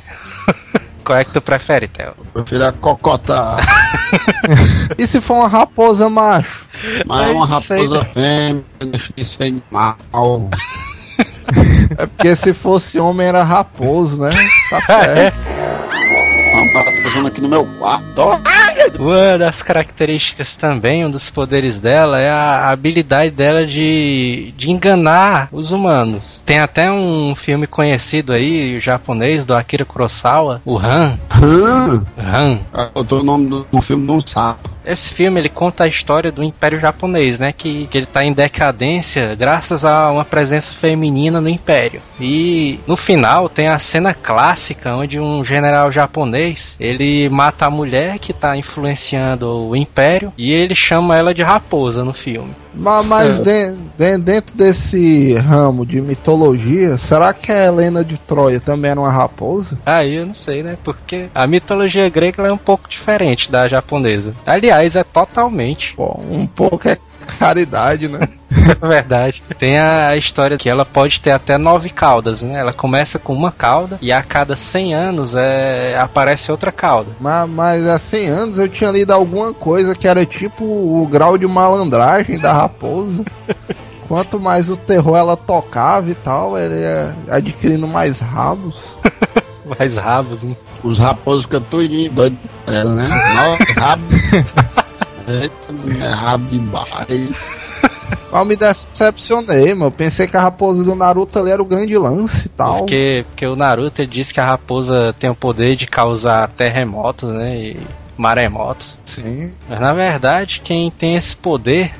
Qual 1.04 1.18
é 1.18 1.24
que 1.24 1.32
tu 1.32 1.40
prefere, 1.40 1.88
Theo? 1.88 2.12
Eu 2.34 2.42
prefiro 2.44 2.66
a 2.66 2.72
cocota. 2.72 3.56
E 4.98 5.06
se 5.06 5.20
for 5.20 5.34
uma 5.34 5.48
raposa 5.48 6.10
macho? 6.10 6.66
Mas 7.06 7.28
É 7.28 7.32
uma 7.32 7.44
isso 7.56 7.74
raposa 7.74 8.04
fêmea, 8.06 8.64
de 9.16 9.24
ser 9.24 9.44
animal. 9.44 10.50
É 11.98 12.06
porque 12.06 12.36
se 12.36 12.52
fosse 12.52 13.00
homem 13.00 13.26
era 13.26 13.42
raposo, 13.42 14.20
né? 14.20 14.30
Tá 14.70 14.82
certo. 14.82 15.38
Vamos 15.44 15.59
tá 16.72 16.84
trazendo 17.02 17.28
aqui 17.28 17.40
no 17.40 17.48
meu 17.48 17.64
quarto. 17.78 18.40
Uma 18.98 19.38
das 19.38 19.62
características 19.62 20.56
também, 20.56 21.04
um 21.04 21.10
dos 21.10 21.30
poderes 21.30 21.80
dela 21.80 22.18
é 22.18 22.30
a 22.30 22.70
habilidade 22.70 23.30
dela 23.30 23.66
de, 23.66 24.52
de 24.56 24.70
enganar 24.70 25.48
os 25.52 25.72
humanos. 25.72 26.40
Tem 26.44 26.58
até 26.58 26.90
um 26.90 27.34
filme 27.34 27.66
conhecido 27.66 28.32
aí, 28.32 28.80
japonês, 28.80 29.46
do 29.46 29.54
Akira 29.54 29.84
Kurosawa, 29.84 30.60
o 30.64 30.78
Han. 30.78 31.18
Hã? 31.30 32.02
Han. 32.18 32.58
Ah, 32.72 32.90
Botou 32.94 33.20
o 33.20 33.24
nome 33.24 33.48
do, 33.48 33.64
do 33.64 33.82
filme 33.82 34.06
num 34.06 34.20
sapo. 34.20 34.68
Esse 34.90 35.14
filme 35.14 35.40
ele 35.40 35.48
conta 35.48 35.84
a 35.84 35.86
história 35.86 36.32
do 36.32 36.42
Império 36.42 36.80
Japonês, 36.80 37.38
né? 37.38 37.52
Que, 37.52 37.86
que 37.86 37.96
ele 37.96 38.06
tá 38.06 38.24
em 38.24 38.32
decadência 38.32 39.36
graças 39.36 39.84
a 39.84 40.10
uma 40.10 40.24
presença 40.24 40.72
feminina 40.72 41.40
no 41.40 41.48
Império. 41.48 42.02
E 42.20 42.80
no 42.88 42.96
final 42.96 43.48
tem 43.48 43.68
a 43.68 43.78
cena 43.78 44.12
clássica 44.12 44.96
onde 44.96 45.20
um 45.20 45.44
general 45.44 45.92
japonês 45.92 46.76
ele 46.80 47.28
mata 47.28 47.66
a 47.66 47.70
mulher 47.70 48.18
que 48.18 48.32
tá 48.32 48.56
influenciando 48.56 49.68
o 49.68 49.76
Império 49.76 50.32
e 50.36 50.52
ele 50.52 50.74
chama 50.74 51.16
ela 51.16 51.32
de 51.32 51.42
raposa 51.42 52.04
no 52.04 52.12
filme. 52.12 52.54
Ma- 52.74 53.02
Mas 53.02 53.40
de- 53.40 53.74
de- 53.98 54.18
dentro 54.18 54.56
desse 54.56 55.34
ramo 55.34 55.84
de 55.84 56.00
mitologia, 56.00 56.96
será 56.96 57.32
que 57.34 57.50
a 57.50 57.64
Helena 57.66 58.04
de 58.04 58.18
Troia 58.18 58.60
também 58.60 58.90
era 58.92 59.00
uma 59.00 59.10
raposa? 59.10 59.76
Aí 59.84 60.14
eu 60.16 60.26
não 60.26 60.34
sei, 60.34 60.62
né? 60.62 60.76
Porque 60.84 61.28
a 61.34 61.46
mitologia 61.46 62.08
grega 62.08 62.46
é 62.46 62.52
um 62.52 62.56
pouco 62.58 62.88
diferente 62.88 63.50
da 63.50 63.68
japonesa. 63.68 64.34
Aliás, 64.46 64.94
é 64.96 65.02
totalmente. 65.04 65.94
Bom, 65.96 66.22
um 66.30 66.46
pouco 66.46 66.88
é 66.88 66.96
caridade, 67.30 68.08
né? 68.08 68.28
Verdade. 68.80 69.42
Tem 69.58 69.78
a 69.78 70.16
história 70.16 70.58
que 70.58 70.68
ela 70.68 70.84
pode 70.84 71.20
ter 71.20 71.30
até 71.30 71.56
nove 71.56 71.90
caudas, 71.90 72.42
né? 72.42 72.58
Ela 72.60 72.72
começa 72.72 73.18
com 73.18 73.34
uma 73.34 73.52
cauda 73.52 73.98
e 74.02 74.12
a 74.12 74.22
cada 74.22 74.56
100 74.56 74.94
anos 74.94 75.34
é, 75.34 75.96
aparece 75.98 76.50
outra 76.50 76.72
cauda. 76.72 77.10
Mas, 77.20 77.48
mas 77.48 77.86
há 77.86 77.98
100 77.98 78.26
anos 78.28 78.58
eu 78.58 78.68
tinha 78.68 78.90
lido 78.90 79.12
alguma 79.12 79.52
coisa 79.52 79.94
que 79.94 80.08
era 80.08 80.24
tipo 80.26 80.64
o 80.64 81.06
grau 81.06 81.38
de 81.38 81.46
malandragem 81.46 82.38
da 82.38 82.52
raposa. 82.52 83.24
Quanto 84.08 84.40
mais 84.40 84.68
o 84.68 84.76
terror 84.76 85.16
ela 85.16 85.36
tocava 85.36 86.10
e 86.10 86.14
tal, 86.14 86.58
ele 86.58 86.80
ia 86.80 87.16
adquirindo 87.28 87.86
mais 87.86 88.18
rabos. 88.18 88.98
Mais 89.78 89.96
rabos, 89.96 90.42
né? 90.42 90.56
Os 90.82 90.98
raposos 90.98 91.44
ficam 91.44 91.60
tudo 91.60 91.86
doido 92.10 92.36
ela, 92.66 92.92
né? 92.92 93.08
Nove 93.36 93.72
rabos. 93.72 94.89
Baixo. 96.70 96.94
Mas 98.32 98.40
eu 98.40 98.44
me 98.44 98.56
decepcionei, 98.56 99.74
mano. 99.74 99.90
Pensei 99.90 100.26
que 100.26 100.36
a 100.36 100.40
raposa 100.40 100.82
do 100.82 100.94
Naruto 100.94 101.38
ali 101.38 101.50
era 101.50 101.62
o 101.62 101.66
grande 101.66 101.96
lance 101.96 102.46
e 102.46 102.50
tal. 102.50 102.78
Porque, 102.78 103.24
porque 103.28 103.46
o 103.46 103.56
Naruto 103.56 104.06
diz 104.06 104.32
que 104.32 104.40
a 104.40 104.46
raposa 104.46 105.14
tem 105.18 105.30
o 105.30 105.34
poder 105.34 105.76
de 105.76 105.86
causar 105.86 106.48
terremotos, 106.48 107.32
né? 107.32 107.56
E 107.56 107.76
maremotos. 108.16 108.96
Sim. 109.04 109.52
Mas 109.68 109.80
na 109.80 109.92
verdade, 109.94 110.60
quem 110.62 110.90
tem 110.90 111.16
esse 111.16 111.34
poder 111.34 111.92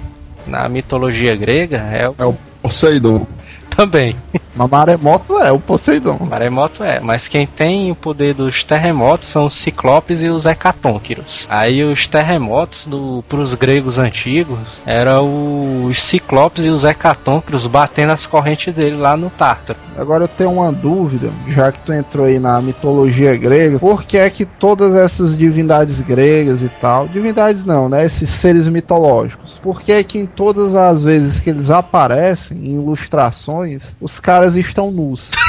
na 0.46 0.68
mitologia 0.68 1.34
grega 1.34 1.78
é 1.78 2.08
o 2.08 2.14
É 2.18 2.24
o 2.24 2.36
Poseidon. 2.62 3.26
Também. 3.70 4.16
Mas 4.54 4.68
maremoto 4.68 5.38
é 5.38 5.52
o 5.52 5.61
Poseidon. 5.61 6.18
Maremoto 6.28 6.83
é, 6.83 7.00
mas 7.00 7.28
quem 7.28 7.46
tem 7.46 7.90
o 7.90 7.94
poder 7.94 8.35
dos 8.35 8.64
terremotos 8.64 9.28
são 9.28 9.46
os 9.46 9.54
ciclopes 9.54 10.22
e 10.22 10.28
os 10.28 10.44
hecatônquiros. 10.44 11.46
Aí 11.48 11.83
os 11.85 12.09
terremotos 12.09 12.87
do 12.87 13.24
pros 13.28 13.54
gregos 13.54 13.98
antigos 13.98 14.59
era 14.85 15.22
os 15.22 16.02
ciclopes 16.02 16.64
e 16.64 16.68
os 16.68 16.85
hecatônquiros 16.85 17.66
batendo 17.66 18.12
as 18.12 18.26
correntes 18.26 18.74
dele 18.74 18.96
lá 18.96 19.16
no 19.16 19.30
Tártaro. 19.30 19.78
Agora 19.96 20.24
eu 20.24 20.28
tenho 20.28 20.52
uma 20.52 20.72
dúvida, 20.72 21.30
já 21.48 21.70
que 21.70 21.80
tu 21.80 21.92
entrou 21.92 22.26
aí 22.26 22.38
na 22.38 22.61
mitologia 22.61 23.37
grega, 23.37 23.78
por 23.78 24.02
que 24.02 24.16
é 24.16 24.28
que 24.30 24.44
todas 24.44 24.94
essas 24.94 25.37
divindades 25.37 26.00
gregas 26.00 26.62
e 26.62 26.68
tal, 26.68 27.06
divindades 27.06 27.64
não, 27.64 27.88
né, 27.88 28.04
esses 28.04 28.30
seres 28.30 28.66
mitológicos, 28.66 29.59
por 29.62 29.80
que 29.83 29.92
é 29.92 30.02
que 30.02 30.18
em 30.18 30.26
todas 30.26 30.74
as 30.74 31.04
vezes 31.04 31.38
que 31.38 31.50
eles 31.50 31.70
aparecem 31.70 32.56
em 32.59 32.74
ilustrações, 32.74 33.69
os 34.00 34.18
caras 34.20 34.56
estão 34.56 34.90
nus? 34.90 35.30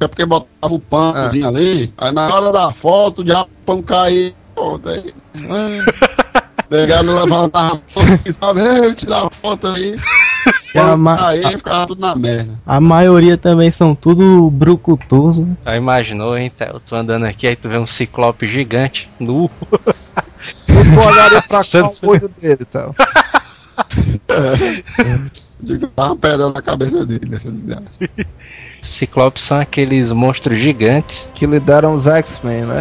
É 0.00 0.08
porque 0.08 0.26
botava 0.26 0.74
o 0.74 0.80
pãozinho 0.80 1.46
ali, 1.46 1.92
aí 1.98 2.12
na 2.12 2.26
hora 2.34 2.50
da 2.50 2.72
foto 2.72 3.24
já 3.24 3.42
o 3.42 3.48
pão 3.64 3.80
caía. 3.80 4.34
Pô, 4.52 4.76
daí. 4.76 5.14
Pegando, 6.68 7.14
levantava 7.14 7.76
a 7.76 7.80
foto, 7.86 8.32
sabe? 8.40 8.60
Eu 8.60 8.96
tirar 8.96 9.26
a 9.26 9.30
foto 9.40 9.68
aí. 9.68 9.96
E 10.74 10.78
a, 10.78 10.82
Pão 10.84 10.98
ma- 10.98 11.36
e 11.36 11.56
ficava 11.56 11.86
tudo 11.86 12.00
na 12.00 12.16
merda. 12.16 12.58
a 12.66 12.80
maioria 12.80 13.38
também 13.38 13.70
são 13.70 13.94
tudo 13.94 14.50
brucutus. 14.50 15.38
né? 15.38 15.56
Já 15.64 15.76
imaginou, 15.76 16.36
hein, 16.36 16.50
Theo? 16.50 16.80
Tu 16.84 16.96
andando 16.96 17.24
aqui, 17.26 17.46
aí 17.46 17.54
tu 17.56 17.68
vê 17.68 17.78
um 17.78 17.86
ciclope 17.86 18.48
gigante, 18.48 19.08
nu. 19.20 19.48
Tu 20.66 21.00
olharia 21.08 21.40
pra 21.42 21.58
Nossa. 21.58 21.80
qual 21.82 21.94
olho 22.12 22.28
dele, 22.42 22.58
então. 22.68 22.94
Digo, 25.60 25.90
dá 25.96 26.06
uma 26.06 26.16
pedra 26.16 26.50
na 26.50 26.62
cabeça 26.62 27.04
dele, 27.04 27.34
essa 27.34 27.50
desgraça. 27.52 28.08
Ciclopes 28.80 29.42
são 29.42 29.60
aqueles 29.60 30.12
monstros 30.12 30.58
gigantes 30.58 31.28
Que 31.34 31.46
lideram 31.46 31.94
os 31.94 32.06
X-Men, 32.06 32.64
né? 32.66 32.80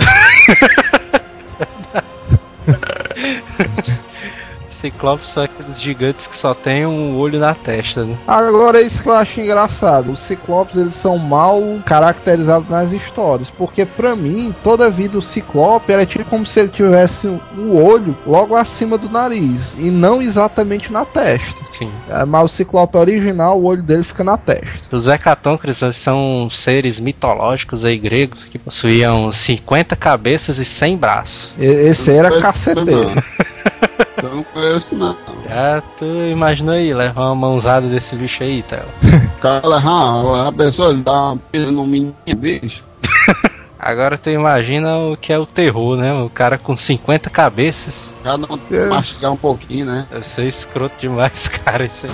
Ciclopes 4.78 5.30
são 5.30 5.44
aqueles 5.44 5.82
gigantes 5.82 6.28
que 6.28 6.36
só 6.36 6.54
tem 6.54 6.86
um 6.86 7.18
olho 7.18 7.40
na 7.40 7.54
testa, 7.54 8.04
né? 8.06 8.18
Agora 8.28 8.80
é 8.80 8.84
isso 8.84 9.02
que 9.02 9.10
eu 9.10 9.13
acho 9.16 9.42
engraçado. 9.42 10.12
Os 10.12 10.20
ciclopes 10.20 10.78
eles 10.78 10.96
são 10.96 11.18
mal 11.18 11.62
caracterizados 11.86 12.70
nas 12.70 12.92
histórias, 12.92 13.50
porque 13.50 13.86
pra 13.86 14.16
mim 14.16 14.54
toda 14.63 14.90
vida 14.90 15.18
o 15.18 15.22
ciclope 15.22 15.92
era 15.92 16.06
tipo 16.06 16.26
como 16.26 16.46
se 16.46 16.60
ele 16.60 16.70
tivesse 16.70 17.28
o 17.28 17.78
olho 17.84 18.16
logo 18.26 18.56
acima 18.56 18.98
do 18.98 19.10
nariz 19.10 19.76
e 19.78 19.90
não 19.90 20.22
exatamente 20.22 20.92
na 20.92 21.06
testa. 21.06 21.62
Sim. 21.72 21.92
É, 22.10 22.24
mas 22.26 22.46
o 22.46 22.48
ciclope 22.48 22.98
original 22.98 23.60
o 23.60 23.66
olho 23.66 23.82
dele 23.84 24.04
fica 24.04 24.24
na 24.24 24.38
testa. 24.38 24.96
Os 24.96 25.08
hecatôncrios 25.08 25.82
eles 25.82 25.98
são 25.98 26.48
seres 26.52 27.00
mitológicos 27.00 27.84
aí 27.84 27.98
gregos 27.98 28.44
que 28.44 28.60
possuíam 28.60 29.32
50 29.32 29.96
cabeças 29.96 30.60
e 30.60 30.66
100 30.66 30.98
braços. 30.98 31.54
E- 31.58 31.66
esse 31.66 32.16
era 32.16 32.40
caceteiro. 32.40 33.12
Eu 34.22 34.36
não 34.36 34.44
conheço, 34.44 34.96
não. 34.96 35.16
Já 35.48 35.82
tu 35.96 36.06
imaginou 36.06 36.74
aí, 36.74 36.94
levar 36.94 37.26
uma 37.28 37.36
mãozada 37.36 37.88
desse 37.88 38.16
bicho 38.16 38.44
aí, 38.44 38.64
Theo? 38.64 38.80
O 39.38 39.38
cara, 39.42 39.62
ah, 39.68 40.48
a 40.48 40.52
pessoa 40.52 40.94
dá 40.96 41.12
uma 41.34 41.38
pisa 41.38 41.72
no 41.72 41.86
menino, 41.86 42.16
bicho. 42.36 42.84
Agora 43.80 44.18
tu 44.18 44.30
imagina 44.32 44.98
o 44.98 45.16
que 45.16 45.32
é 45.32 45.38
o 45.38 45.46
terror, 45.46 45.96
né? 45.98 46.12
O 46.12 46.30
cara 46.30 46.58
com 46.58 46.76
50 46.76 47.30
cabeças. 47.30 48.14
Cada 48.24 48.52
um 48.52 48.60
É. 48.72 48.86
mastigar 48.88 49.32
um 49.32 49.38
pouquinho, 49.38 49.86
né? 49.86 50.08
Deve 50.10 50.28
ser 50.28 50.48
escroto 50.48 50.96
demais, 51.00 51.48
cara, 51.64 51.86
isso 51.86 52.08
aí. 52.08 52.14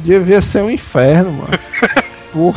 Devia 0.00 0.40
ser 0.42 0.62
um 0.62 0.70
inferno, 0.70 1.32
mano. 1.32 1.58
Por... 2.32 2.54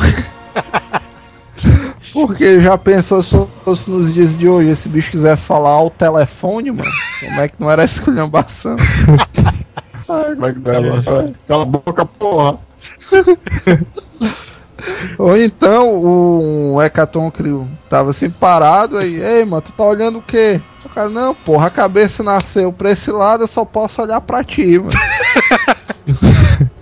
Porque 2.16 2.60
já 2.60 2.78
pensou 2.78 3.20
se 3.20 3.36
fosse 3.62 3.90
nos 3.90 4.14
dias 4.14 4.34
de 4.34 4.48
hoje 4.48 4.70
esse 4.70 4.88
bicho 4.88 5.10
quisesse 5.10 5.44
falar 5.44 5.72
ao 5.72 5.90
telefone, 5.90 6.70
mano? 6.70 6.90
Como 7.20 7.40
é 7.42 7.46
que 7.46 7.60
não 7.60 7.70
era 7.70 7.84
esculhambação? 7.84 8.74
Ai, 10.08 10.34
como 10.34 10.46
é 10.46 10.52
que 10.54 10.60
vai, 10.60 10.80
moça? 10.80 11.34
Cala 11.46 11.64
a 11.64 11.66
boca, 11.66 12.06
porra. 12.06 12.58
Ou 15.18 15.36
então 15.36 16.04
um 16.74 16.80
hecatoncrio 16.80 17.68
tava 17.90 18.10
assim 18.10 18.30
parado 18.30 18.96
aí, 18.96 19.20
ei, 19.20 19.44
mano, 19.44 19.60
tu 19.60 19.72
tá 19.72 19.84
olhando 19.84 20.20
o 20.20 20.22
quê? 20.22 20.58
O 20.86 20.88
cara, 20.88 21.10
não, 21.10 21.34
porra, 21.34 21.66
a 21.66 21.70
cabeça 21.70 22.22
nasceu 22.22 22.72
pra 22.72 22.92
esse 22.92 23.10
lado, 23.10 23.44
eu 23.44 23.48
só 23.48 23.62
posso 23.62 24.00
olhar 24.00 24.22
pra 24.22 24.42
ti, 24.42 24.78
mano. 24.78 24.90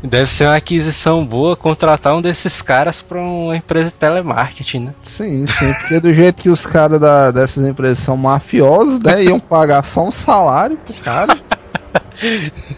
Deve 0.05 0.31
ser 0.31 0.45
uma 0.45 0.57
aquisição 0.57 1.25
boa 1.25 1.57
contratar 1.57 2.15
um 2.15 2.21
desses 2.21 2.61
caras 2.61 3.01
pra 3.01 3.19
uma 3.19 3.57
empresa 3.57 3.87
de 3.87 3.95
telemarketing, 3.95 4.81
né? 4.81 4.95
Sim, 5.03 5.47
sim, 5.47 5.73
porque 5.75 5.99
do 6.01 6.13
jeito 6.13 6.43
que 6.43 6.51
os 6.51 6.67
caras 6.67 7.01
da- 7.01 7.31
dessas 7.31 7.67
empresas 7.67 7.99
são 8.01 8.17
mafiosos, 8.17 9.01
né? 9.01 9.25
Iam 9.25 9.41
pagar 9.41 9.83
só 9.85 10.07
um 10.07 10.13
salário 10.13 10.77
pro 10.77 10.95
cara. 10.95 11.37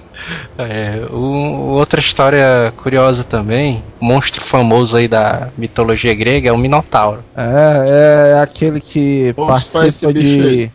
É, 0.59 1.07
o- 1.11 1.75
outra 1.77 2.01
história 2.01 2.73
curiosa 2.79 3.23
também, 3.23 3.83
monstro 4.01 4.43
famoso 4.43 4.97
aí 4.97 5.07
da 5.07 5.49
mitologia 5.57 6.15
grega 6.15 6.49
é 6.49 6.53
o 6.53 6.59
Minotauro. 6.59 7.23
É, 7.37 8.33
é 8.37 8.41
aquele 8.41 8.81
que 8.81 9.33
Pô, 9.35 9.47
participa 9.47 10.12
de, 10.12 10.71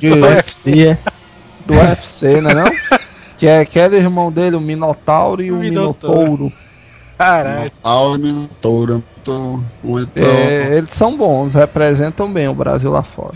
de- 0.00 0.12
UFC 0.12 0.88
é. 0.88 0.98
do 1.66 1.74
UFC, 1.74 2.40
né 2.40 2.54
não? 2.54 2.70
Que 3.44 3.48
é 3.50 3.58
aquele 3.60 3.96
irmão 3.96 4.32
dele, 4.32 4.56
o 4.56 4.60
Minotauro 4.60 5.42
e 5.42 5.52
o 5.52 5.56
Minotouro. 5.56 6.18
Minotouro. 6.18 6.52
Caralho. 7.18 7.72
Minotouro. 8.18 9.04
Muito, 9.26 9.64
muito. 9.82 10.18
É, 10.18 10.78
eles 10.78 10.90
são 10.90 11.14
bons, 11.14 11.52
representam 11.52 12.32
bem 12.32 12.48
o 12.48 12.54
Brasil 12.54 12.90
lá 12.90 13.02
fora. 13.02 13.34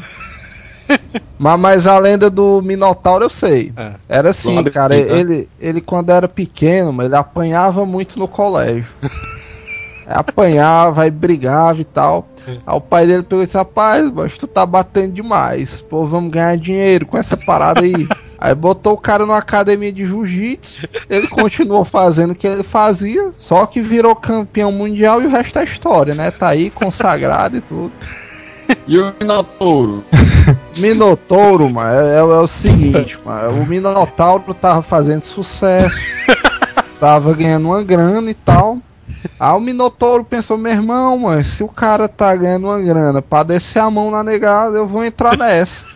mas, 1.38 1.60
mas 1.60 1.86
a 1.86 1.98
lenda 1.98 2.30
do 2.30 2.62
Minotauro 2.62 3.26
eu 3.26 3.28
sei. 3.28 3.70
É. 3.76 3.92
Era 4.08 4.30
assim, 4.30 4.54
Claro, 4.54 4.72
cara. 4.72 4.96
sim, 4.96 5.04
né? 5.04 5.18
Ele, 5.18 5.48
ele, 5.60 5.80
quando 5.82 6.08
era 6.08 6.26
pequeno, 6.26 6.90
mas 6.90 7.04
ele 7.04 7.16
apanhava 7.16 7.84
muito 7.84 8.18
no 8.18 8.26
colégio. 8.26 8.86
apanhava 10.08 11.06
e 11.06 11.10
brigava 11.10 11.82
e 11.82 11.84
tal. 11.84 12.26
Aí 12.46 12.74
o 12.74 12.80
pai 12.80 13.06
dele 13.06 13.22
pegou 13.22 13.42
e 13.42 13.44
disse: 13.44 13.58
Rapaz, 13.58 14.10
mas 14.10 14.38
tu 14.38 14.46
tá 14.46 14.64
batendo 14.64 15.12
demais. 15.12 15.82
Pô, 15.82 16.06
vamos 16.06 16.30
ganhar 16.30 16.56
dinheiro 16.56 17.04
com 17.04 17.18
essa 17.18 17.36
parada 17.36 17.82
aí. 17.82 18.08
Aí 18.38 18.54
botou 18.54 18.92
o 18.92 18.98
cara 18.98 19.26
numa 19.26 19.38
academia 19.38 19.92
de 19.92 20.06
jiu-jitsu. 20.06 20.88
Ele 21.10 21.26
continuou 21.28 21.84
fazendo 21.84 22.30
o 22.30 22.34
que 22.34 22.46
ele 22.46 22.62
fazia, 22.62 23.30
só 23.36 23.66
que 23.66 23.80
virou 23.82 24.14
campeão 24.14 24.70
mundial 24.70 25.20
e 25.20 25.26
o 25.26 25.30
resto 25.30 25.58
é 25.58 25.64
história, 25.64 26.14
né? 26.14 26.30
Tá 26.30 26.48
aí 26.48 26.70
consagrado 26.70 27.56
e 27.56 27.60
tudo. 27.60 27.92
E 28.86 28.98
o 28.98 29.12
Minotouro? 29.18 30.04
Minotouro, 30.76 31.68
mano, 31.70 31.90
é, 31.90 32.14
é- 32.16 32.18
é 32.18 32.22
o 32.22 32.46
seguinte, 32.46 33.18
mano. 33.24 33.62
O 33.62 33.66
Minotauro 33.66 34.54
tava 34.54 34.82
fazendo 34.82 35.22
sucesso, 35.24 35.96
tava 37.00 37.32
ganhando 37.34 37.66
uma 37.68 37.82
grana 37.82 38.30
e 38.30 38.34
tal. 38.34 38.78
Aí 39.40 39.52
o 39.56 39.60
Minotouro 39.60 40.22
pensou, 40.22 40.56
meu 40.58 40.70
irmão, 40.70 41.16
mano, 41.18 41.42
se 41.42 41.64
o 41.64 41.68
cara 41.68 42.08
tá 42.08 42.34
ganhando 42.36 42.66
uma 42.68 42.80
grana 42.80 43.20
pra 43.22 43.42
descer 43.42 43.80
a 43.80 43.90
mão 43.90 44.10
na 44.10 44.22
negada, 44.22 44.76
eu 44.76 44.86
vou 44.86 45.02
entrar 45.04 45.36
nessa. 45.36 45.86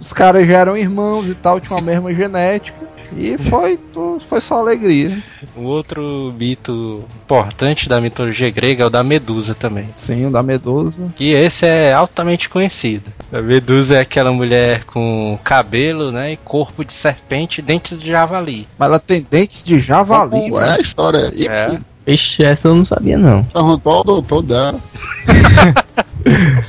Os 0.00 0.12
caras 0.12 0.46
já 0.46 0.58
eram 0.58 0.76
irmãos 0.76 1.28
e 1.28 1.34
tal, 1.34 1.58
tinham 1.60 1.78
a 1.78 1.82
mesma 1.82 2.12
genética. 2.12 2.86
E 3.16 3.38
foi, 3.38 3.76
tu- 3.76 4.18
foi 4.28 4.40
só 4.40 4.58
alegria. 4.58 5.22
O 5.54 5.62
outro 5.62 6.34
mito 6.36 7.04
importante 7.24 7.88
da 7.88 8.00
mitologia 8.00 8.50
grega 8.50 8.82
é 8.82 8.86
o 8.86 8.90
da 8.90 9.04
Medusa 9.04 9.54
também. 9.54 9.88
Sim, 9.94 10.26
o 10.26 10.30
da 10.30 10.42
Medusa. 10.42 11.06
Que 11.14 11.30
esse 11.30 11.64
é 11.64 11.92
altamente 11.92 12.48
conhecido. 12.48 13.12
A 13.32 13.40
Medusa 13.40 13.94
é 13.96 14.00
aquela 14.00 14.32
mulher 14.32 14.82
com 14.84 15.38
cabelo, 15.44 16.10
né, 16.10 16.32
e 16.32 16.36
corpo 16.36 16.84
de 16.84 16.92
serpente 16.92 17.60
e 17.60 17.62
dentes 17.62 18.02
de 18.02 18.10
javali. 18.10 18.66
Mas 18.76 18.88
ela 18.88 18.98
tem 18.98 19.24
dentes 19.30 19.62
de 19.62 19.78
javali, 19.78 20.50
Qual 20.50 20.60
é 20.60 20.76
a 20.76 20.80
história 20.80 21.28
aí? 21.28 21.46
É. 21.46 21.78
Ixi, 22.08 22.44
essa 22.44 22.68
eu 22.68 22.74
não 22.74 22.84
sabia 22.84 23.16
não. 23.16 23.44
Perguntou 23.44 23.92
ao 23.92 24.04
doutor 24.04 24.42
dela. 24.42 24.80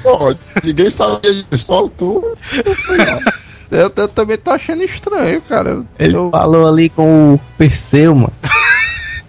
Pô, 0.03 0.35
ninguém 0.63 0.89
sabia 0.89 1.31
disso, 1.31 1.65
só 1.65 1.87
tu. 1.89 2.23
Eu, 3.69 3.91
eu 3.95 4.07
também 4.07 4.37
tô 4.37 4.51
achando 4.51 4.83
estranho, 4.83 5.41
cara. 5.41 5.83
Ele 5.99 6.15
eu- 6.15 6.29
falou 6.29 6.67
ali 6.67 6.89
com 6.89 7.33
o 7.35 7.39
Perseu, 7.57 8.15
mano. 8.15 8.33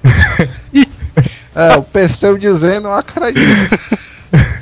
É, 1.54 1.76
o 1.76 1.82
Perseu 1.82 2.38
dizendo, 2.38 2.86
eu 2.86 2.94
acredito. 2.94 3.76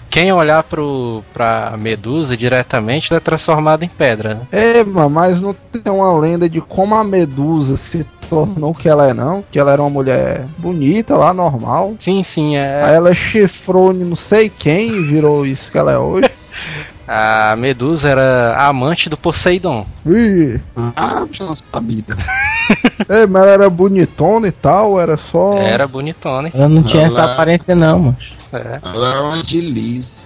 Quem 0.08 0.32
olhar 0.32 0.62
pro, 0.62 1.22
pra 1.34 1.74
Medusa 1.76 2.34
diretamente 2.34 3.12
é 3.12 3.20
transformado 3.20 3.82
em 3.82 3.88
pedra, 3.88 4.34
né? 4.36 4.40
É, 4.50 4.82
mano, 4.84 5.10
mas 5.10 5.42
não 5.42 5.52
tem 5.52 5.92
uma 5.92 6.18
lenda 6.18 6.48
de 6.48 6.58
como 6.62 6.94
a 6.94 7.04
Medusa 7.04 7.76
se 7.76 8.02
tornou 8.28 8.70
o 8.70 8.74
que 8.74 8.88
ela 8.88 9.08
é, 9.08 9.14
não? 9.14 9.42
Que 9.42 9.58
ela 9.58 9.72
era 9.72 9.82
uma 9.82 9.90
mulher 9.90 10.46
bonita 10.58 11.14
lá, 11.16 11.32
normal. 11.32 11.94
Sim, 11.98 12.22
sim, 12.22 12.56
é. 12.56 12.82
Aí 12.84 12.94
ela 12.94 13.14
chifrou 13.14 13.92
não 13.92 14.16
sei 14.16 14.48
quem 14.50 14.88
e 14.96 15.00
virou 15.00 15.46
isso 15.46 15.70
que 15.70 15.78
ela 15.78 15.92
é 15.92 15.98
hoje. 15.98 16.30
A 17.08 17.54
Medusa 17.54 18.08
era 18.08 18.56
a 18.58 18.66
amante 18.66 19.08
do 19.08 19.16
Poseidon. 19.16 19.86
Ih, 20.04 20.60
Ah, 20.96 21.24
eu 21.38 21.46
não 21.46 21.54
sabia. 21.54 22.02
é, 23.08 23.26
mas 23.28 23.42
ela 23.42 23.52
era 23.52 23.70
bonitona 23.70 24.48
e 24.48 24.52
tal, 24.52 24.98
era 25.00 25.16
só. 25.16 25.56
Era 25.56 25.86
bonitona? 25.86 26.50
Ela 26.52 26.68
não 26.68 26.82
tinha 26.82 27.04
essa 27.06 27.20
Ela- 27.20 27.34
aparência 27.34 27.76
não, 27.76 27.98
mano. 28.00 28.16
É. 28.52 28.80
Ela 28.82 29.08
era 29.10 29.22
uma 29.22 29.36
Liz. 29.36 30.25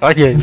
Olha 0.00 0.26
aí. 0.28 0.36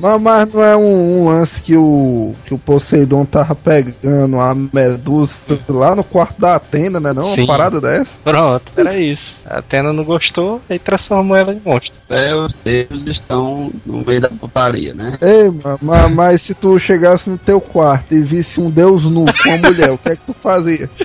Mas, 0.00 0.20
mas 0.20 0.52
não 0.52 0.62
é 0.62 0.76
um, 0.76 1.20
um 1.22 1.26
lance 1.28 1.60
que 1.60 1.76
o, 1.76 2.34
que 2.46 2.54
o 2.54 2.58
Poseidon 2.58 3.24
tava 3.24 3.54
pegando 3.54 4.38
a 4.40 4.54
Medusa 4.54 5.34
lá 5.68 5.94
no 5.94 6.02
quarto 6.02 6.40
da 6.40 6.56
Atena, 6.56 6.98
né? 6.98 7.12
Não? 7.12 7.22
Sim. 7.22 7.42
Uma 7.42 7.46
parada 7.48 7.80
dessa. 7.80 8.18
Pronto, 8.24 8.72
era 8.76 8.98
isso. 8.98 9.36
A 9.44 9.58
Atena 9.58 9.92
não 9.92 10.02
gostou 10.04 10.60
e 10.70 10.78
transformou 10.78 11.36
ela 11.36 11.52
em 11.52 11.60
monstro. 11.64 11.92
Até 12.08 12.34
os 12.34 12.52
deuses 12.64 13.06
estão 13.08 13.70
no 13.84 14.04
meio 14.04 14.20
da 14.20 14.28
putaria, 14.28 14.94
né? 14.94 15.18
Ei, 15.20 15.50
ma- 15.50 15.78
ma- 15.80 16.08
mas, 16.08 16.42
se 16.42 16.54
tu 16.54 16.78
chegasse 16.78 17.28
no 17.28 17.38
teu 17.38 17.60
quarto 17.60 18.14
e 18.14 18.22
visse 18.22 18.60
um 18.60 18.70
deus 18.70 19.04
nu 19.04 19.24
com 19.26 19.48
uma 19.50 19.58
mulher, 19.68 19.90
o 19.90 19.98
que 19.98 20.08
é 20.08 20.16
que 20.16 20.24
tu 20.24 20.34
fazia? 20.40 20.88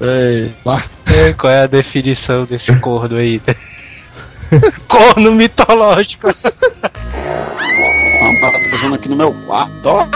É, 0.00 0.50
lá. 0.64 0.84
Qual 1.38 1.52
é 1.52 1.62
a 1.62 1.66
definição 1.66 2.44
desse 2.44 2.74
corno 2.76 3.16
aí? 3.16 3.40
corno 4.88 5.32
mitológico. 5.32 6.28
Uma 8.20 8.52
fazendo 8.70 8.94
aqui 8.94 9.08
no 9.08 9.16
meu 9.16 9.32
quarto, 9.46 9.86
ó. 9.86 10.06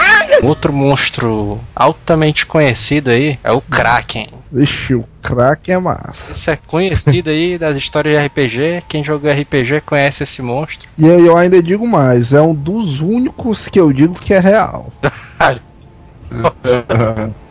Outro 0.41 0.73
monstro 0.73 1.59
altamente 1.75 2.45
conhecido 2.45 3.11
aí 3.11 3.39
é 3.43 3.51
o 3.51 3.61
Kraken. 3.61 4.29
Vixe, 4.51 4.93
o 4.93 5.03
crack 5.21 5.71
é 5.71 5.79
massa. 5.79 6.31
Esse 6.31 6.51
é 6.51 6.55
conhecido 6.55 7.31
aí 7.31 7.57
das 7.57 7.75
histórias 7.75 8.21
de 8.21 8.27
RPG. 8.27 8.83
Quem 8.87 9.03
jogou 9.03 9.31
RPG 9.31 9.81
conhece 9.81 10.21
esse 10.23 10.41
monstro. 10.41 10.87
E 10.97 11.07
eu, 11.07 11.25
eu 11.25 11.37
ainda 11.37 11.61
digo 11.61 11.87
mais, 11.87 12.33
é 12.33 12.41
um 12.41 12.53
dos 12.53 13.01
únicos 13.01 13.67
que 13.67 13.79
eu 13.79 13.91
digo 13.91 14.13
que 14.13 14.33
é 14.33 14.39
real. 14.39 14.93
Nossa, 16.29 16.85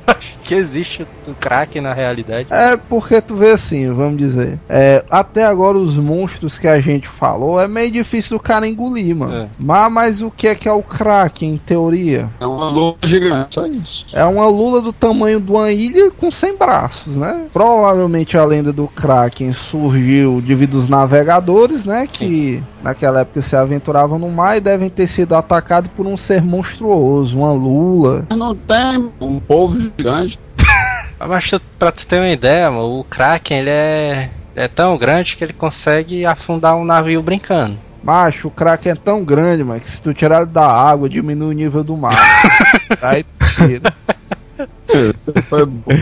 que 0.53 0.55
existe 0.55 1.07
o 1.27 1.35
Kraken 1.35 1.81
na 1.81 1.95
realidade. 1.95 2.49
É 2.51 2.77
porque 2.77 3.23
tu 3.23 3.35
vê 3.35 3.53
assim, 3.53 3.91
vamos 3.91 4.19
dizer. 4.19 4.61
É, 4.69 5.03
até 5.11 5.47
agora 5.47 5.79
os 5.79 5.97
monstros 5.97 6.59
que 6.59 6.69
a 6.69 6.79
gente 6.79 7.09
falou 7.09 7.59
é 7.59 7.67
meio 7.67 7.91
difícil 7.91 8.37
do 8.37 8.43
cara 8.43 8.67
engolir, 8.69 9.17
mano. 9.17 9.35
É. 9.35 9.49
Mas, 9.59 9.93
mas 9.93 10.21
o 10.21 10.31
que 10.31 10.49
é 10.49 10.55
que 10.55 10.69
é 10.69 10.73
o 10.73 10.83
Kraken, 10.83 11.55
em 11.55 11.57
teoria? 11.57 12.31
É 12.39 12.47
uma 12.47 12.69
lua 12.71 12.97
gigante, 13.03 13.55
só 13.55 13.67
isso. 13.67 14.07
É 14.13 14.25
uma 14.25 14.47
lula 14.47 14.83
do 14.83 14.93
tamanho 14.93 15.41
de 15.41 15.51
uma 15.51 15.73
ilha 15.73 16.11
com 16.11 16.31
100 16.31 16.59
braços, 16.59 17.17
né? 17.17 17.47
Provavelmente 17.53 18.37
a 18.37 18.45
lenda 18.45 18.73
do 18.73 18.87
Kraken 18.89 19.53
surgiu 19.53 20.43
devido 20.43 20.77
aos 20.77 20.89
navegadores, 20.89 21.87
né? 21.87 22.07
Que 22.07 22.63
naquela 22.83 23.21
época 23.21 23.41
se 23.41 23.57
aventuravam 23.57 24.19
no 24.19 24.29
mar 24.29 24.57
e 24.57 24.61
devem 24.61 24.91
ter 24.91 25.07
sido 25.07 25.35
atacados 25.35 25.91
por 25.97 26.07
um 26.07 26.17
ser 26.17 26.43
monstruoso, 26.43 27.39
uma 27.39 27.53
lula. 27.53 28.27
Não 28.37 28.55
tem 28.55 29.11
um 29.21 29.41
povo 29.41 29.81
gigante. 29.81 30.42
Mas 31.29 31.49
tu, 31.51 31.61
pra 31.79 31.93
tu 31.93 32.07
ter 32.07 32.19
uma 32.19 32.31
ideia, 32.31 32.71
mano, 32.71 33.01
o 33.01 33.05
Kraken 33.05 33.59
ele 33.59 33.71
é, 33.71 34.31
é 34.55 34.69
tão 34.69 34.97
grande 34.97 35.37
que 35.37 35.45
ele 35.45 35.53
consegue 35.53 36.25
afundar 36.27 36.77
um 36.77 36.85
navio 36.85 37.23
brincando. 37.23 37.79
Macho, 38.03 38.49
o 38.49 38.51
Kraken 38.51 38.93
é 38.93 38.97
tão 38.97 39.25
grande, 39.25 39.63
mas 39.63 39.85
que 39.85 39.91
se 39.91 40.03
tu 40.03 40.13
tirar 40.13 40.43
ele 40.43 40.51
da 40.51 40.67
água, 40.67 41.09
diminui 41.09 41.51
o 41.51 41.57
nível 41.57 41.85
do 41.85 41.97
mar. 41.97 42.17
Aí 43.01 43.23
tu 43.23 43.47
tira. 43.57 43.95
Foi 45.49 45.65
bom. 45.65 45.93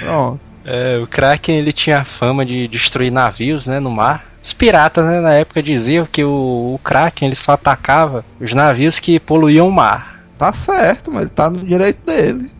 Pronto. 0.00 0.40
É, 0.64 0.98
o 0.98 1.06
Kraken 1.06 1.56
ele 1.56 1.72
tinha 1.72 2.00
a 2.00 2.04
fama 2.04 2.44
de 2.44 2.68
destruir 2.68 3.10
navios, 3.10 3.66
né, 3.66 3.80
no 3.80 3.90
mar. 3.90 4.26
Os 4.42 4.52
piratas, 4.52 5.04
né, 5.04 5.20
na 5.20 5.34
época 5.34 5.62
diziam 5.62 6.06
que 6.06 6.22
o, 6.22 6.74
o 6.74 6.80
Kraken 6.82 7.28
ele 7.28 7.36
só 7.36 7.52
atacava 7.52 8.24
os 8.40 8.52
navios 8.52 8.98
que 8.98 9.18
poluíam 9.18 9.68
o 9.68 9.72
mar. 9.72 10.22
Tá 10.36 10.52
certo, 10.52 11.10
mas 11.10 11.22
ele 11.22 11.30
tá 11.30 11.48
no 11.48 11.64
direito 11.64 12.04
dele. 12.04 12.50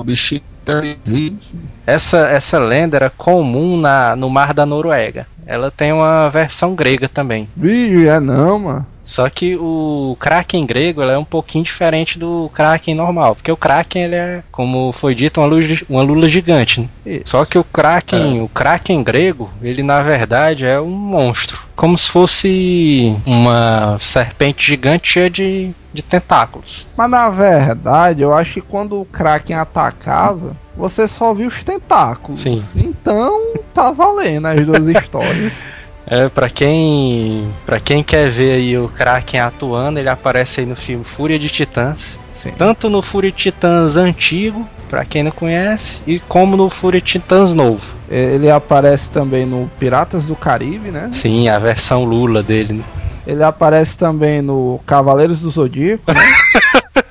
O 0.00 0.04
bichinho 0.04 0.42
inteligente. 0.62 1.50
Essa, 1.86 2.28
essa 2.28 2.58
lenda 2.58 2.96
era 2.96 3.10
comum 3.10 3.78
na, 3.78 4.14
no 4.14 4.28
Mar 4.28 4.52
da 4.52 4.66
Noruega. 4.66 5.26
Ela 5.46 5.70
tem 5.70 5.92
uma 5.92 6.28
versão 6.28 6.74
grega 6.74 7.08
também. 7.08 7.48
Bicho, 7.56 8.06
é 8.06 8.20
não, 8.20 8.58
mano. 8.58 8.86
Só 9.02 9.30
que 9.30 9.56
o 9.56 10.14
Kraken 10.20 10.66
grego 10.66 11.00
é 11.00 11.16
um 11.16 11.24
pouquinho 11.24 11.64
diferente 11.64 12.18
do 12.18 12.50
Kraken 12.52 12.94
normal. 12.94 13.34
Porque 13.34 13.50
o 13.50 13.56
Kraken 13.56 14.04
ele 14.04 14.14
é, 14.14 14.42
como 14.52 14.92
foi 14.92 15.14
dito, 15.14 15.40
uma, 15.40 15.46
luz, 15.46 15.82
uma 15.88 16.02
lula 16.02 16.28
gigante. 16.28 16.82
Né? 16.82 16.88
Isso. 17.08 17.22
Só 17.26 17.44
que 17.44 17.58
o 17.58 17.64
Kraken, 17.64 18.42
o 18.42 18.48
Kraken 18.48 19.02
grego, 19.02 19.50
ele 19.62 19.82
na 19.82 20.02
verdade 20.02 20.66
é 20.66 20.80
um 20.80 20.90
monstro. 20.90 21.62
Como 21.74 21.96
se 21.96 22.10
fosse 22.10 23.16
uma 23.26 23.96
serpente 24.00 24.66
gigante 24.66 25.08
cheia 25.08 25.30
de, 25.30 25.72
de 25.92 26.02
tentáculos. 26.02 26.86
Mas 26.96 27.10
na 27.10 27.30
verdade, 27.30 28.22
eu 28.22 28.34
acho 28.34 28.54
que 28.54 28.60
quando 28.60 29.00
o 29.00 29.06
Kraken 29.06 29.56
atacava, 29.56 30.56
você 30.76 31.08
só 31.08 31.32
viu 31.32 31.48
os 31.48 31.64
tentáculos. 31.64 32.40
Sim. 32.40 32.62
Então, 32.76 33.54
tá 33.72 33.90
valendo 33.90 34.46
as 34.46 34.66
duas 34.66 34.84
histórias. 34.90 35.62
É, 36.10 36.28
pra 36.28 36.48
quem, 36.48 37.52
pra 37.66 37.78
quem 37.78 38.02
quer 38.02 38.30
ver 38.30 38.52
aí 38.52 38.78
o 38.78 38.88
Kraken 38.88 39.40
atuando, 39.40 39.98
ele 39.98 40.08
aparece 40.08 40.60
aí 40.60 40.66
no 40.66 40.74
filme 40.74 41.04
Fúria 41.04 41.38
de 41.38 41.48
Titãs. 41.50 42.18
Sim. 42.32 42.52
Tanto 42.56 42.88
no 42.88 43.02
Fúria 43.02 43.30
de 43.30 43.36
Titãs 43.36 43.96
antigo, 43.96 44.66
pra 44.88 45.04
quem 45.04 45.22
não 45.22 45.30
conhece, 45.30 46.00
e 46.06 46.18
como 46.20 46.56
no 46.56 46.70
Fúria 46.70 47.00
de 47.00 47.06
Titãs 47.06 47.52
novo. 47.52 47.94
Ele 48.08 48.50
aparece 48.50 49.10
também 49.10 49.44
no 49.44 49.70
Piratas 49.78 50.24
do 50.26 50.34
Caribe, 50.34 50.90
né? 50.90 51.10
Sim, 51.12 51.48
a 51.48 51.58
versão 51.58 52.04
Lula 52.04 52.42
dele. 52.42 52.74
né? 52.74 52.84
Ele 53.26 53.42
aparece 53.44 53.98
também 53.98 54.40
no 54.40 54.80
Cavaleiros 54.86 55.40
do 55.40 55.50
Zodíaco, 55.50 56.10
né? 56.12 56.20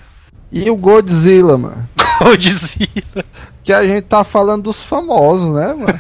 E 0.50 0.70
o 0.70 0.78
Godzilla, 0.78 1.58
mano. 1.58 1.88
Godzilla. 2.24 3.26
Que 3.64 3.74
a 3.74 3.86
gente 3.86 4.04
tá 4.04 4.24
falando 4.24 4.64
dos 4.64 4.82
famosos, 4.82 5.54
né, 5.54 5.74
mano? 5.74 6.00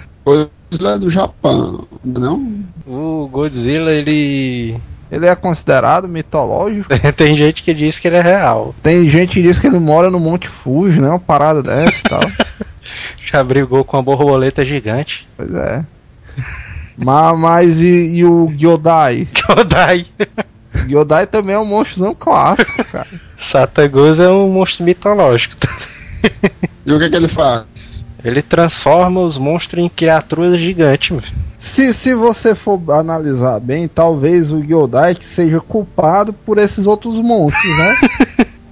Coisa 0.70 1.00
do 1.00 1.10
Japão, 1.10 1.88
não? 2.04 2.64
O 2.86 3.28
Godzilla, 3.32 3.92
ele. 3.92 4.80
Ele 5.10 5.26
é 5.26 5.36
considerado 5.36 6.08
mitológico. 6.08 6.90
Tem 7.16 7.36
gente 7.36 7.64
que 7.64 7.74
diz 7.74 7.98
que 7.98 8.08
ele 8.08 8.18
é 8.18 8.22
real. 8.22 8.76
Tem 8.84 9.08
gente 9.08 9.36
que 9.36 9.42
diz 9.42 9.58
que 9.58 9.68
ele 9.68 9.80
mora 9.80 10.12
no 10.12 10.20
Monte 10.20 10.48
Fuji, 10.48 11.00
né? 11.00 11.08
Uma 11.08 11.20
parada 11.20 11.64
dessa 11.64 12.00
e 12.00 12.10
tal. 12.10 12.22
Já 13.24 13.44
brigou 13.44 13.86
com 13.86 13.96
uma 13.96 14.04
borboleta 14.04 14.66
gigante. 14.66 15.28
Pois 15.38 15.54
é. 15.56 15.86
Mas, 16.98 17.40
mas 17.40 17.82
e, 17.82 18.18
e 18.18 18.26
o 18.26 18.52
Gyodai? 18.52 19.28
Kodai. 19.46 20.06
O 20.76 20.88
Gyodai 20.88 21.26
também 21.26 21.56
é 21.56 21.60
um 21.60 21.66
monstrozão 21.66 22.14
clássico, 22.14 22.84
cara. 22.84 23.08
Satagosa 23.36 24.26
é 24.26 24.30
um 24.30 24.48
monstro 24.52 24.86
mitológico. 24.86 25.56
E 26.86 26.94
o 26.94 27.00
que, 27.00 27.10
que 27.10 27.16
ele 27.16 27.30
faz? 27.30 27.66
Ele 28.24 28.42
transforma 28.42 29.22
os 29.22 29.38
monstros 29.38 29.84
em 29.84 29.90
criaturas 29.90 30.58
gigantes. 30.60 31.34
Se, 31.58 31.94
se 31.94 32.14
você 32.16 32.54
for 32.54 32.82
analisar 32.92 33.60
bem, 33.60 33.88
talvez 33.88 34.52
o 34.52 34.62
Gyodai 34.62 35.16
que 35.16 35.26
seja 35.26 35.60
culpado 35.60 36.34
por 36.34 36.58
esses 36.58 36.86
outros 36.86 37.20
monstros, 37.20 37.78
né? 37.78 37.96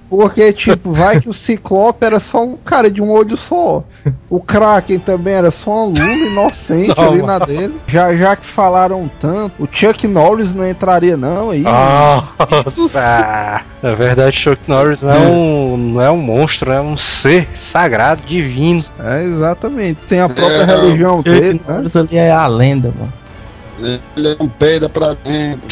Porque, 0.08 0.52
tipo, 0.52 0.92
vai 0.92 1.20
que 1.20 1.28
o 1.28 1.32
Ciclope 1.32 2.04
era 2.04 2.20
só 2.20 2.44
um 2.44 2.56
cara 2.56 2.90
de 2.90 3.02
um 3.02 3.10
olho 3.10 3.36
só. 3.36 3.82
O 4.30 4.40
Kraken 4.40 4.98
também 4.98 5.34
era 5.34 5.50
só 5.50 5.70
uma 5.70 5.84
lula 5.86 6.26
inocente 6.26 6.94
Não, 6.96 7.04
ali 7.08 7.22
na 7.22 7.38
dele. 7.38 7.80
Já, 7.86 8.14
já 8.14 8.36
que 8.36 8.46
falaram 8.46 9.10
tanto, 9.20 9.62
o 9.62 9.68
Chuck 9.70 10.06
Norris 10.06 10.52
não 10.52 10.68
entraria 10.68 11.16
não 11.16 11.50
aí. 11.50 11.62
Nossa! 11.62 13.62
Na 13.82 13.94
verdade, 13.94 14.36
Chuck 14.36 14.60
Norris 14.68 15.02
não 15.02 15.10
é, 15.10 15.18
um, 15.18 15.76
não 15.76 16.00
é 16.00 16.10
um 16.10 16.16
monstro, 16.16 16.72
é 16.72 16.80
um 16.80 16.96
ser 16.96 17.48
sagrado, 17.54 18.22
divino. 18.26 18.84
É, 18.98 19.22
exatamente. 19.22 19.98
Tem 20.08 20.20
a 20.20 20.28
própria 20.28 20.62
É, 20.62 20.64
religião 20.64 21.22
dele, 21.22 21.60
né? 21.66 21.82
Isso 21.84 21.98
ali 21.98 22.16
é 22.16 22.30
a 22.30 22.46
lenda, 22.46 22.92
mano. 22.96 24.00
Ele 24.16 24.28
é 24.28 24.42
um 24.42 24.48
peida 24.48 24.88
pra 24.88 25.14
dentro. 25.14 25.68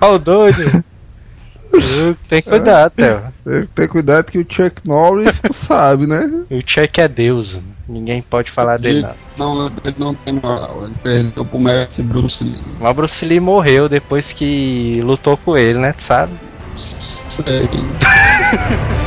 Olha 0.00 0.12
o 0.12 0.18
doido! 0.18 0.84
Tem 2.28 2.42
que 2.42 2.48
cuidar, 2.48 2.90
Theo. 2.90 3.22
Tem 3.44 3.62
que 3.62 3.68
ter 3.68 3.88
cuidado 3.88 4.24
que 4.26 4.38
o 4.38 4.46
Chuck 4.48 4.86
Norris, 4.86 5.40
tu 5.40 5.52
sabe, 5.52 6.06
né? 6.06 6.44
O 6.50 6.60
Chuck 6.64 7.00
é 7.00 7.08
Deus. 7.08 7.60
Ninguém 7.88 8.20
pode 8.20 8.50
falar 8.50 8.78
dele, 8.78 9.06
não. 9.36 9.56
Não, 9.56 9.72
ele 9.84 9.96
não 9.98 10.14
tem 10.14 10.34
moral. 10.34 10.84
Ele 10.84 10.94
perdeu 11.02 11.44
pro 11.44 11.58
mestre 11.58 12.02
Bruce 12.02 12.42
Lee. 12.42 12.62
Mas 12.78 12.96
Bruce 12.96 13.24
Lee 13.24 13.40
morreu 13.40 13.88
depois 13.88 14.32
que 14.32 15.00
lutou 15.02 15.36
com 15.36 15.56
ele, 15.56 15.78
né? 15.78 15.92
Tu 15.92 16.02
sabe? 16.02 16.32
Sei. 17.30 17.68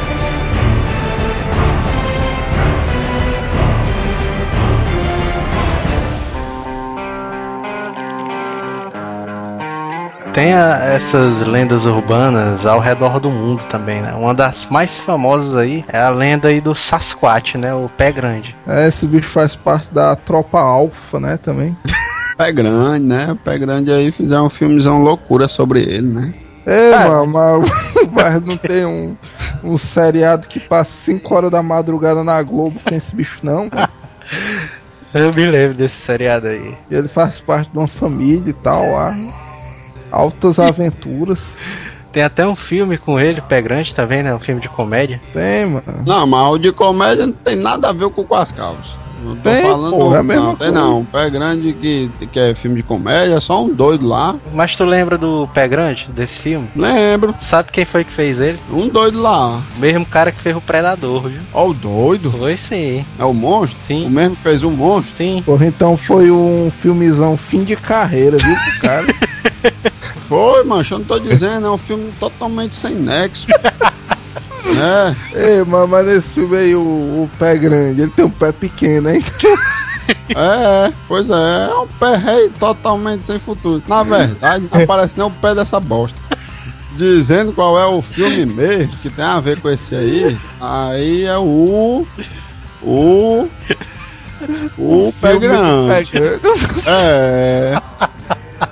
Tem 10.33 10.53
a- 10.53 10.77
essas 10.85 11.41
lendas 11.41 11.85
urbanas 11.85 12.65
ao 12.65 12.79
redor 12.79 13.19
do 13.19 13.29
mundo 13.29 13.65
também, 13.65 14.01
né? 14.01 14.13
Uma 14.13 14.33
das 14.33 14.65
mais 14.67 14.95
famosas 14.95 15.55
aí 15.55 15.83
é 15.89 15.99
a 15.99 16.09
lenda 16.09 16.47
aí 16.47 16.61
do 16.61 16.73
Sasquatch, 16.73 17.55
né? 17.57 17.73
O 17.73 17.89
pé 17.89 18.11
grande. 18.13 18.55
É, 18.65 18.87
esse 18.87 19.05
bicho 19.05 19.27
faz 19.27 19.55
parte 19.57 19.93
da 19.93 20.15
tropa 20.15 20.59
alfa, 20.61 21.19
né, 21.19 21.37
também. 21.37 21.75
Pé 22.37 22.51
grande, 22.53 23.05
né? 23.05 23.37
Pé 23.43 23.59
grande 23.59 23.91
aí 23.91 24.09
fizeram 24.09 24.47
um 24.47 24.49
filmezão 24.49 24.99
loucura 24.99 25.47
sobre 25.49 25.81
ele, 25.81 26.07
né? 26.07 26.33
É, 26.65 26.93
Ah. 26.93 27.07
mano, 27.09 27.27
mas, 27.27 27.71
mas 28.11 28.41
não 28.41 28.55
tem 28.57 28.85
um, 28.85 29.15
um 29.63 29.77
seriado 29.77 30.47
que 30.47 30.59
passa 30.59 30.91
5 30.91 31.35
horas 31.35 31.51
da 31.51 31.61
madrugada 31.61 32.23
na 32.23 32.41
Globo 32.41 32.79
com 32.83 32.95
esse 32.95 33.13
bicho, 33.15 33.39
não. 33.43 33.69
Eu 35.13 35.33
me 35.33 35.45
lembro 35.45 35.75
desse 35.75 35.95
seriado 35.97 36.47
aí. 36.47 36.75
Ele 36.89 37.07
faz 37.09 37.41
parte 37.41 37.69
de 37.69 37.77
uma 37.77 37.87
família 37.87 38.49
e 38.49 38.53
tal, 38.53 38.81
lá. 38.91 39.13
Altas 40.11 40.59
aventuras. 40.59 41.57
Tem 42.11 42.23
até 42.23 42.45
um 42.45 42.57
filme 42.57 42.97
com 42.97 43.17
ele, 43.17 43.41
Pé 43.41 43.61
Grande, 43.61 43.95
tá 43.95 44.03
vendo? 44.03 44.27
É 44.27 44.35
um 44.35 44.39
filme 44.39 44.59
de 44.59 44.67
comédia. 44.67 45.21
Tem, 45.31 45.65
mano. 45.65 46.03
Não, 46.05 46.27
mas 46.27 46.47
o 46.51 46.57
de 46.57 46.71
comédia 46.73 47.25
não 47.25 47.33
tem 47.33 47.55
nada 47.55 47.87
a 47.87 47.93
ver 47.93 48.09
com 48.09 48.25
o 48.29 48.35
as 48.35 48.51
calças. 48.51 48.97
Não 49.23 49.35
tô 49.35 49.41
Tem, 49.49 49.61
falando 49.63 49.91
porra, 49.91 50.19
é 50.19 50.23
não, 50.23 50.43
não, 50.43 50.55
tem 50.55 50.71
não. 50.71 51.05
Pé 51.05 51.29
grande 51.29 51.73
que, 51.73 52.09
que 52.31 52.39
é 52.39 52.55
filme 52.55 52.77
de 52.77 52.83
comédia, 52.83 53.35
é 53.35 53.39
só 53.41 53.63
um 53.63 53.73
doido 53.73 54.07
lá. 54.07 54.35
Mas 54.53 54.75
tu 54.75 54.83
lembra 54.83 55.17
do 55.17 55.47
Pé 55.53 55.67
Grande, 55.67 56.09
desse 56.11 56.39
filme? 56.39 56.69
Lembro, 56.75 57.35
Sabe 57.37 57.71
quem 57.71 57.85
foi 57.85 58.03
que 58.03 58.11
fez 58.11 58.39
ele? 58.39 58.59
um 58.71 58.87
doido 58.87 59.21
lá. 59.21 59.61
O 59.77 59.79
mesmo 59.79 60.05
cara 60.05 60.31
que 60.31 60.41
fez 60.41 60.55
o 60.55 60.61
Predador, 60.61 61.27
viu? 61.29 61.41
Ó, 61.53 61.69
o 61.69 61.73
doido. 61.73 62.31
Foi 62.31 62.57
sim. 62.57 63.05
É 63.19 63.23
o 63.25 63.33
monstro? 63.33 63.77
Sim. 63.81 64.05
O 64.05 64.09
mesmo 64.09 64.35
que 64.35 64.43
fez 64.43 64.63
o 64.63 64.71
monstro? 64.71 65.15
Sim. 65.15 65.43
Porra, 65.45 65.65
então 65.67 65.95
foi 65.97 66.31
um 66.31 66.71
filmezão 66.79 67.37
fim 67.37 67.63
de 67.63 67.75
carreira, 67.75 68.37
viu, 68.37 68.55
pro 68.55 68.79
cara? 68.79 69.07
Foi, 70.27 70.63
mancho, 70.63 70.93
eu 70.93 70.99
não 70.99 71.05
tô 71.05 71.19
dizendo, 71.19 71.67
é 71.67 71.69
um 71.71 71.77
filme 71.77 72.09
totalmente 72.17 72.73
sem 72.75 72.95
nexo. 72.95 73.47
é, 74.65 75.15
Ei, 75.53 75.63
mas, 75.63 75.89
mas 75.89 76.05
nesse 76.05 76.33
filme 76.33 76.57
aí, 76.57 76.75
o, 76.75 76.81
o 76.81 77.29
pé 77.37 77.57
grande, 77.57 78.01
ele 78.01 78.11
tem 78.11 78.25
um 78.25 78.29
pé 78.29 78.51
pequeno, 78.51 79.09
hein? 79.09 79.23
é, 80.35 80.93
pois 81.07 81.29
é, 81.29 81.65
é 81.69 81.75
um 81.75 81.87
pé 81.87 82.15
rei 82.17 82.49
totalmente 82.49 83.25
sem 83.25 83.39
futuro. 83.39 83.81
Na 83.87 84.03
verdade, 84.03 84.67
não 84.71 84.81
aparece 84.83 85.17
nem 85.17 85.25
o 85.25 85.31
pé 85.31 85.55
dessa 85.55 85.79
bosta. 85.79 86.19
Dizendo 86.95 87.53
qual 87.53 87.79
é 87.79 87.85
o 87.85 88.01
filme 88.01 88.45
mesmo 88.45 88.97
que 89.01 89.09
tem 89.09 89.23
a 89.23 89.39
ver 89.39 89.61
com 89.61 89.69
esse 89.69 89.95
aí, 89.95 90.37
aí 90.59 91.23
é 91.23 91.37
o. 91.37 92.05
O. 92.83 93.47
O 94.77 95.13
grande. 95.39 95.89
Pé 95.89 96.19
grande. 96.19 96.41
É. 96.85 97.81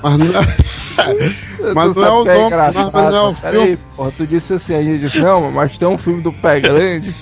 Mas 0.01 0.17
não 0.17 0.41
é. 0.41 0.57
Mas 1.75 1.95
não 1.95 2.03
é 2.03 2.11
o 2.11 2.27
é 2.27 2.37
nome, 2.37 2.55
mas 2.93 3.11
não 3.11 3.17
é 3.17 3.29
o 3.29 3.35
filme. 3.35 3.79
porra, 3.95 4.11
tu 4.17 4.27
disse 4.27 4.53
assim, 4.53 4.75
a 4.75 4.81
gente 4.81 4.99
disse, 4.99 5.19
não, 5.19 5.51
mas 5.51 5.77
tem 5.77 5.87
um 5.87 5.97
filme 5.97 6.21
do 6.21 6.31
Pé 6.31 6.59
Grande. 6.59 7.13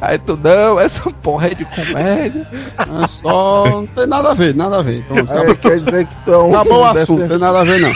Aí 0.00 0.18
tu, 0.18 0.38
não, 0.42 0.78
essa 0.80 1.10
porra 1.10 1.48
é 1.48 1.54
de 1.54 1.64
comédia. 1.64 2.46
É 2.78 3.06
só. 3.06 3.64
Não 3.68 3.86
tem 3.86 4.06
nada 4.06 4.30
a 4.30 4.34
ver, 4.34 4.54
nada 4.54 4.78
a 4.78 4.82
ver. 4.82 5.04
Pronto, 5.04 5.32
Aí 5.32 5.56
quer 5.56 5.78
dizer 5.78 6.06
que 6.06 6.16
tu 6.24 6.32
é 6.32 6.38
um 6.38 6.54
Acabou 6.54 6.80
o 6.80 6.84
assunto, 6.84 7.20
não 7.20 7.28
tem 7.28 7.38
nada 7.38 7.60
a 7.60 7.64
ver 7.64 7.80
não. 7.80 7.92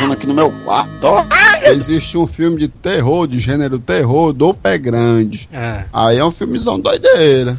Uma 0.00 0.14
aqui 0.14 0.26
no 0.26 0.32
meu 0.32 0.50
quarto, 0.64 1.04
ó. 1.04 1.26
Existe 1.62 2.16
um 2.16 2.26
filme 2.26 2.58
de 2.58 2.68
terror, 2.68 3.26
de 3.26 3.38
gênero 3.38 3.78
terror, 3.78 4.32
do 4.32 4.54
pé 4.54 4.78
grande. 4.78 5.46
Ah, 5.52 5.84
Aí 5.92 6.16
é 6.16 6.24
um 6.24 6.30
filmezão 6.30 6.80
doideira. 6.80 7.58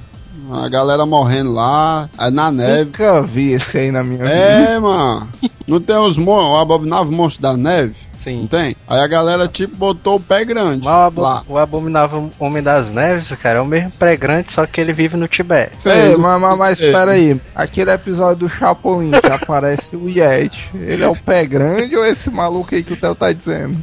A 0.52 0.68
galera 0.70 1.06
morrendo 1.06 1.52
lá, 1.54 2.10
aí 2.18 2.30
na 2.32 2.52
neve. 2.52 2.86
Nunca 2.86 3.22
vi 3.22 3.52
esse 3.54 3.78
aí 3.78 3.92
na 3.92 4.04
minha 4.04 4.20
vida. 4.24 4.34
É, 4.34 4.80
mano. 4.80 5.28
Não 5.68 5.80
tem 5.80 5.96
os 5.98 6.18
mon 6.18 6.52
o 6.54 6.58
abominável 6.58 7.12
monstro 7.12 7.42
da 7.42 7.56
neve? 7.56 7.96
Não 8.14 8.20
sim. 8.20 8.48
tem? 8.52 8.76
Aí 8.88 9.00
a 9.00 9.08
galera, 9.08 9.48
tipo, 9.48 9.76
botou 9.76 10.18
o 10.18 10.20
pé 10.20 10.44
grande 10.46 10.84
Mas 10.86 10.94
o, 10.94 11.02
abo- 11.02 11.22
lá. 11.22 11.44
o 11.48 11.58
Abominável 11.58 12.30
Homem 12.40 12.62
das 12.62 12.92
Neves, 12.92 13.32
cara, 13.32 13.58
é 13.60 13.62
o 13.62 13.66
mesmo 13.66 13.92
pé 13.94 14.16
grande, 14.16 14.52
só 14.52 14.66
que 14.68 14.80
ele 14.80 14.94
vive 14.94 15.18
no 15.18 15.28
Tibete. 15.28 15.72
Ei, 15.86 15.92
Fez, 15.92 16.18
mas, 16.20 16.40
mas, 16.42 16.58
mas 16.60 16.80
fez. 16.80 16.92
espera 16.92 17.12
aí, 17.12 17.40
aquele 17.56 17.90
episódio 17.92 18.48
do 18.48 18.50
Chapolin 18.50 19.10
que 19.12 19.26
aparece 19.32 19.96
o 19.96 20.08
Yeti, 20.08 20.70
ele 20.76 21.04
é 21.04 21.08
o 21.08 21.16
pé 21.16 21.46
grande 21.46 21.96
ou 21.96 22.06
esse 22.06 22.30
maluco 22.30 22.76
aí 22.76 22.84
que 22.84 22.94
o 22.94 22.98
Theo 22.98 23.16
tá 23.16 23.32
dizendo? 23.32 23.78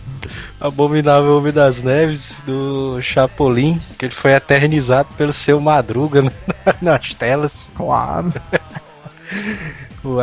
Abominável 0.61 1.37
Homem 1.39 1.53
das 1.53 1.83
Neves 1.83 2.33
do 2.45 3.01
Chapolin, 3.01 3.81
que 3.99 4.07
ele 4.07 4.15
foi 4.15 4.33
eternizado 4.33 5.09
pelo 5.17 5.33
seu 5.33 5.61
Madruga 5.61 6.23
na- 6.23 6.33
nas 6.83 7.15
telas. 7.15 7.71
Claro. 7.75 8.33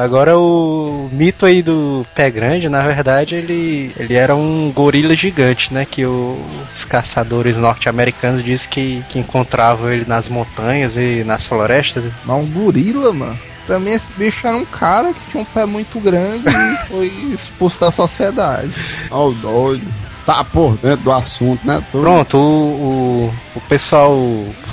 Agora 0.02 0.38
o 0.38 1.10
mito 1.12 1.46
aí 1.46 1.62
do 1.62 2.06
pé 2.16 2.32
grande, 2.32 2.68
na 2.70 2.82
verdade, 2.82 3.36
ele, 3.36 3.92
ele 3.98 4.14
era 4.16 4.36
um 4.36 4.72
gorila 4.74 5.14
gigante, 5.16 5.74
né? 5.74 5.86
Que 5.86 6.06
o- 6.06 6.44
os 6.74 6.84
caçadores 6.86 7.56
norte-americanos 7.58 8.44
dizem 8.44 8.70
que, 8.70 9.04
que 9.10 9.20
encontravam 9.20 9.92
ele 9.92 10.06
nas 10.08 10.28
montanhas 10.28 10.98
e 10.98 11.24
nas 11.26 11.46
florestas. 11.46 12.06
Mas 12.26 12.38
um 12.48 12.50
gorila, 12.52 13.14
mano. 13.14 13.38
Pra 13.68 13.80
mim 13.80 13.92
esse 13.92 14.12
bicho 14.14 14.46
era 14.48 14.56
um 14.56 14.66
cara 14.66 15.14
que 15.14 15.32
tinha 15.32 15.42
um 15.42 15.46
pé 15.46 15.66
muito 15.66 16.00
grande 16.00 16.46
e 16.48 16.78
foi 16.88 17.08
expulso 17.34 17.80
da 17.80 17.92
sociedade. 17.92 18.72
Ó, 19.12 19.30
o 19.30 19.34
doido. 19.34 19.86
Tá 20.26 20.44
por 20.44 20.76
dentro 20.78 21.04
do 21.04 21.12
assunto, 21.12 21.66
né? 21.66 21.84
Tu? 21.92 22.00
Pronto, 22.00 22.36
o, 22.38 22.42
o, 22.42 23.34
o 23.58 23.62
pessoal 23.62 24.18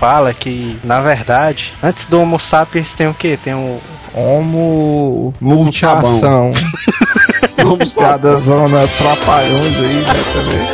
fala 0.00 0.32
que, 0.32 0.78
na 0.82 1.02
verdade, 1.02 1.74
antes 1.82 2.06
do 2.06 2.18
Homo 2.20 2.38
sapiens 2.38 2.94
tem 2.94 3.06
o 3.08 3.14
quê? 3.14 3.38
Tem 3.42 3.52
o. 3.54 3.78
Homo 4.14 5.34
multiação. 5.40 6.52
Só. 6.54 8.00
Cada 8.00 8.36
zona 8.36 8.86
trapalhões 8.98 9.76
aí, 9.76 9.96
né, 9.96 10.24
também. 10.32 10.66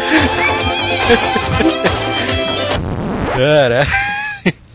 Cara. 3.36 4.07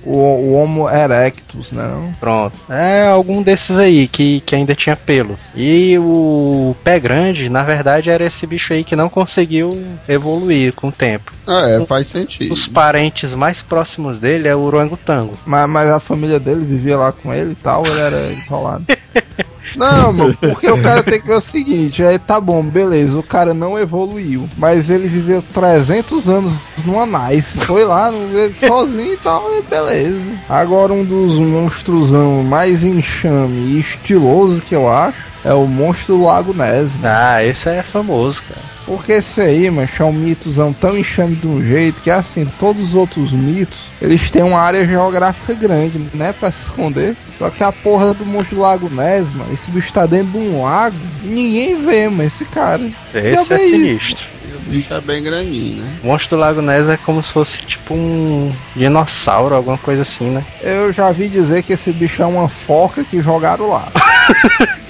O, 0.05 0.11
o 0.11 0.53
Homo 0.53 0.89
erectus, 0.89 1.71
né? 1.71 1.83
não? 1.83 2.13
Pronto. 2.19 2.57
É 2.69 3.07
algum 3.07 3.41
desses 3.41 3.77
aí 3.77 4.07
que, 4.07 4.41
que 4.41 4.55
ainda 4.55 4.75
tinha 4.75 4.95
pelo. 4.95 5.37
E 5.55 5.97
o 5.97 6.75
pé 6.83 6.99
grande, 6.99 7.49
na 7.49 7.63
verdade, 7.63 8.09
era 8.09 8.25
esse 8.25 8.45
bicho 8.45 8.73
aí 8.73 8.83
que 8.83 8.95
não 8.95 9.09
conseguiu 9.09 9.69
evoluir 10.07 10.73
com 10.73 10.89
o 10.89 10.91
tempo. 10.91 11.31
É, 11.47 11.85
faz 11.85 12.07
sentido. 12.07 12.51
Os 12.51 12.67
parentes 12.67 13.33
mais 13.33 13.61
próximos 13.61 14.19
dele 14.19 14.47
é 14.47 14.55
o 14.55 14.61
orangotango. 14.61 15.37
Mas, 15.45 15.69
mas 15.69 15.89
a 15.89 15.99
família 15.99 16.39
dele 16.39 16.65
vivia 16.65 16.97
lá 16.97 17.11
com 17.11 17.33
ele 17.33 17.51
e 17.51 17.55
tal, 17.55 17.85
ele 17.85 17.99
era 17.99 18.31
isolado. 18.31 18.85
Não, 19.75 20.13
mano, 20.13 20.37
porque 20.41 20.69
o 20.69 20.81
cara 20.81 21.03
tem 21.03 21.19
que 21.21 21.27
ver 21.27 21.35
o 21.37 21.41
seguinte, 21.41 22.03
aí 22.03 22.17
tá 22.19 22.39
bom, 22.39 22.63
beleza, 22.63 23.17
o 23.17 23.23
cara 23.23 23.53
não 23.53 23.77
evoluiu, 23.77 24.47
mas 24.57 24.89
ele 24.89 25.07
viveu 25.07 25.43
300 25.53 26.29
anos 26.29 26.53
numa 26.85 27.05
nice, 27.05 27.57
foi 27.59 27.85
lá 27.85 28.11
no- 28.11 28.53
sozinho 28.53 29.13
e 29.13 29.17
tal, 29.17 29.43
e 29.57 29.61
beleza. 29.63 30.31
Agora 30.49 30.93
um 30.93 31.03
dos 31.03 31.39
monstrosão 31.39 32.43
mais 32.43 32.83
enxame 32.83 33.59
e 33.75 33.79
estiloso 33.79 34.61
que 34.61 34.75
eu 34.75 34.91
acho 34.91 35.17
é 35.43 35.53
o 35.53 35.65
monstro 35.67 36.17
do 36.17 36.23
Lago 36.25 36.53
Ness. 36.53 36.91
Ah, 37.03 37.43
esse 37.43 37.69
é 37.69 37.83
famoso, 37.83 38.43
cara. 38.43 38.72
Porque 38.85 39.13
esse 39.13 39.39
aí, 39.41 39.69
mano, 39.69 39.87
é 39.97 40.03
um 40.03 40.11
mitozão 40.11 40.73
tão 40.73 40.97
enxame 40.97 41.35
de 41.35 41.47
um 41.47 41.61
jeito 41.61 42.01
que 42.01 42.09
assim, 42.11 42.45
todos 42.59 42.89
os 42.89 42.95
outros 42.95 43.31
mitos, 43.31 43.87
eles 44.01 44.29
têm 44.29 44.43
uma 44.43 44.59
área 44.59 44.85
geográfica 44.85 45.53
grande, 45.53 46.01
né, 46.13 46.33
pra 46.33 46.51
se 46.51 46.63
esconder. 46.63 47.15
Só 47.37 47.49
que 47.49 47.63
a 47.63 47.71
porra 47.71 48.13
do 48.13 48.25
monstro 48.25 48.57
do 48.57 48.61
Lago 48.61 48.89
Ness, 48.89 49.31
mano, 49.31 49.53
esse 49.53 49.71
bicho 49.71 49.93
tá 49.93 50.05
dentro 50.05 50.31
de 50.31 50.37
um 50.37 50.63
lago 50.63 50.95
e 51.23 51.27
ninguém 51.27 51.85
vê, 51.85 52.09
mano, 52.09 52.23
esse 52.23 52.45
cara. 52.45 52.83
Esse 53.13 53.45
Já 53.47 53.55
é 53.55 53.57
vê 53.57 53.65
isso, 53.65 53.69
sinistro. 53.69 54.27
O 54.55 54.69
bicho 54.69 54.93
é 54.93 55.01
bem 55.01 55.21
grandinho, 55.23 55.83
né? 55.83 55.97
O 56.03 56.07
monstro 56.07 56.37
do 56.37 56.41
Lago 56.41 56.61
Ness 56.61 56.87
é 56.87 56.97
como 56.97 57.23
se 57.23 57.31
fosse 57.31 57.57
tipo 57.59 57.93
um 57.93 58.53
dinossauro, 58.75 59.55
alguma 59.55 59.77
coisa 59.77 60.03
assim, 60.03 60.29
né? 60.29 60.45
Eu 60.61 60.93
já 60.93 61.11
vi 61.11 61.27
dizer 61.27 61.63
que 61.63 61.73
esse 61.73 61.91
bicho 61.91 62.21
é 62.21 62.25
uma 62.25 62.47
foca 62.47 63.03
que 63.03 63.21
jogaram 63.21 63.67
lá. 63.69 63.91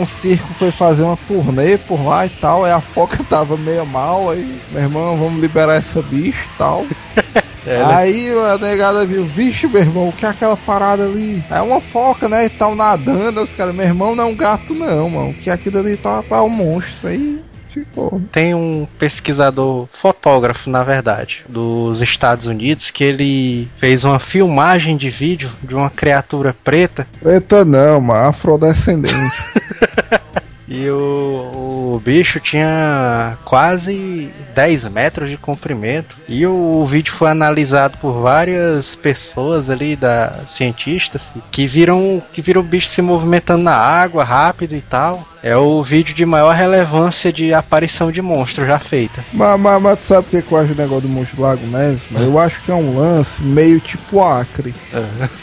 um 0.00 0.04
circo 0.04 0.52
foi 0.54 0.70
fazer 0.70 1.02
uma 1.02 1.16
turnê 1.28 1.78
por 1.78 2.02
lá 2.04 2.26
e 2.26 2.28
tal, 2.28 2.64
aí 2.64 2.72
a 2.72 2.80
foca 2.80 3.22
tava 3.28 3.56
meio 3.56 3.86
mal, 3.86 4.30
aí, 4.30 4.60
meu 4.70 4.82
irmão, 4.82 5.16
vamos 5.16 5.40
liberar 5.40 5.74
essa 5.74 6.02
bicha 6.02 6.44
e 6.44 6.58
tal. 6.58 6.86
É, 7.66 7.78
né? 7.78 7.94
Aí 7.94 8.30
a 8.30 8.56
negada 8.56 9.04
viu, 9.06 9.24
vixe, 9.24 9.66
meu 9.66 9.82
irmão, 9.82 10.08
o 10.08 10.12
que 10.12 10.24
é 10.24 10.28
aquela 10.28 10.56
parada 10.56 11.04
ali? 11.04 11.42
É 11.50 11.60
uma 11.60 11.80
foca, 11.80 12.28
né? 12.28 12.46
E 12.46 12.48
tal, 12.48 12.74
nadando. 12.74 13.42
Os 13.42 13.52
caras, 13.52 13.74
meu 13.74 13.84
irmão, 13.84 14.14
não 14.14 14.24
é 14.24 14.26
um 14.26 14.34
gato, 14.34 14.74
não, 14.74 15.10
mano. 15.10 15.30
O 15.30 15.34
que 15.34 15.50
é 15.50 15.52
aquilo 15.52 15.78
ali 15.78 15.96
tá 15.96 16.24
é 16.30 16.34
um 16.40 16.48
monstro. 16.48 17.08
Aí 17.08 17.42
ficou. 17.84 18.22
Tem 18.32 18.54
um 18.54 18.86
pesquisador, 18.98 19.88
fotógrafo, 19.92 20.70
na 20.70 20.82
verdade, 20.82 21.44
dos 21.48 22.02
Estados 22.02 22.46
Unidos, 22.46 22.90
que 22.90 23.04
ele 23.04 23.68
fez 23.78 24.04
uma 24.04 24.18
filmagem 24.18 24.96
de 24.96 25.10
vídeo 25.10 25.50
de 25.62 25.74
uma 25.74 25.90
criatura 25.90 26.54
preta 26.64 27.06
Preta 27.20 27.64
não, 27.64 28.00
mano, 28.00 28.28
afrodescendente. 28.28 29.14
e 30.68 30.88
o, 30.88 31.94
o 31.94 32.02
bicho 32.04 32.38
tinha 32.38 33.36
quase 33.44 34.30
10 34.54 34.88
metros 34.88 35.30
de 35.30 35.36
comprimento. 35.36 36.16
E 36.28 36.46
o, 36.46 36.86
vídeo 36.86 37.12
foi 37.12 37.30
analisado 37.30 37.98
por 37.98 38.20
várias 38.22 38.94
pessoas 38.94 39.68
ali, 39.68 39.96
da, 39.96 40.32
cientistas, 40.46 41.30
que 41.50 41.66
viram, 41.66 42.22
que 42.32 42.40
viram 42.40 42.60
o 42.60 42.64
bicho 42.64 42.86
se 42.86 43.02
movimentando 43.02 43.64
na 43.64 43.76
água 43.76 44.24
rápido 44.24 44.74
e 44.74 44.80
tal. 44.80 45.26
É 45.42 45.56
o 45.56 45.82
vídeo 45.82 46.14
de 46.14 46.26
maior 46.26 46.54
relevância 46.54 47.32
de 47.32 47.54
aparição 47.54 48.10
de 48.10 48.20
monstro 48.20 48.66
já 48.66 48.78
feita. 48.78 49.24
mas, 49.32 49.60
mas, 49.60 49.82
mas 49.82 49.98
tu 50.00 50.04
sabe 50.04 50.26
o 50.26 50.30
que 50.30 50.42
que 50.42 50.52
eu 50.52 50.58
acho 50.58 50.74
do 50.74 50.82
negócio 50.82 51.02
do 51.02 51.08
monstro 51.08 51.36
do 51.36 51.42
Lago 51.42 51.66
Ness? 51.66 52.08
mano? 52.10 52.26
Eu 52.26 52.38
acho 52.38 52.60
que 52.62 52.70
é 52.70 52.74
um 52.74 52.98
lance 52.98 53.40
meio 53.42 53.80
tipo 53.80 54.20
Acre. 54.20 54.74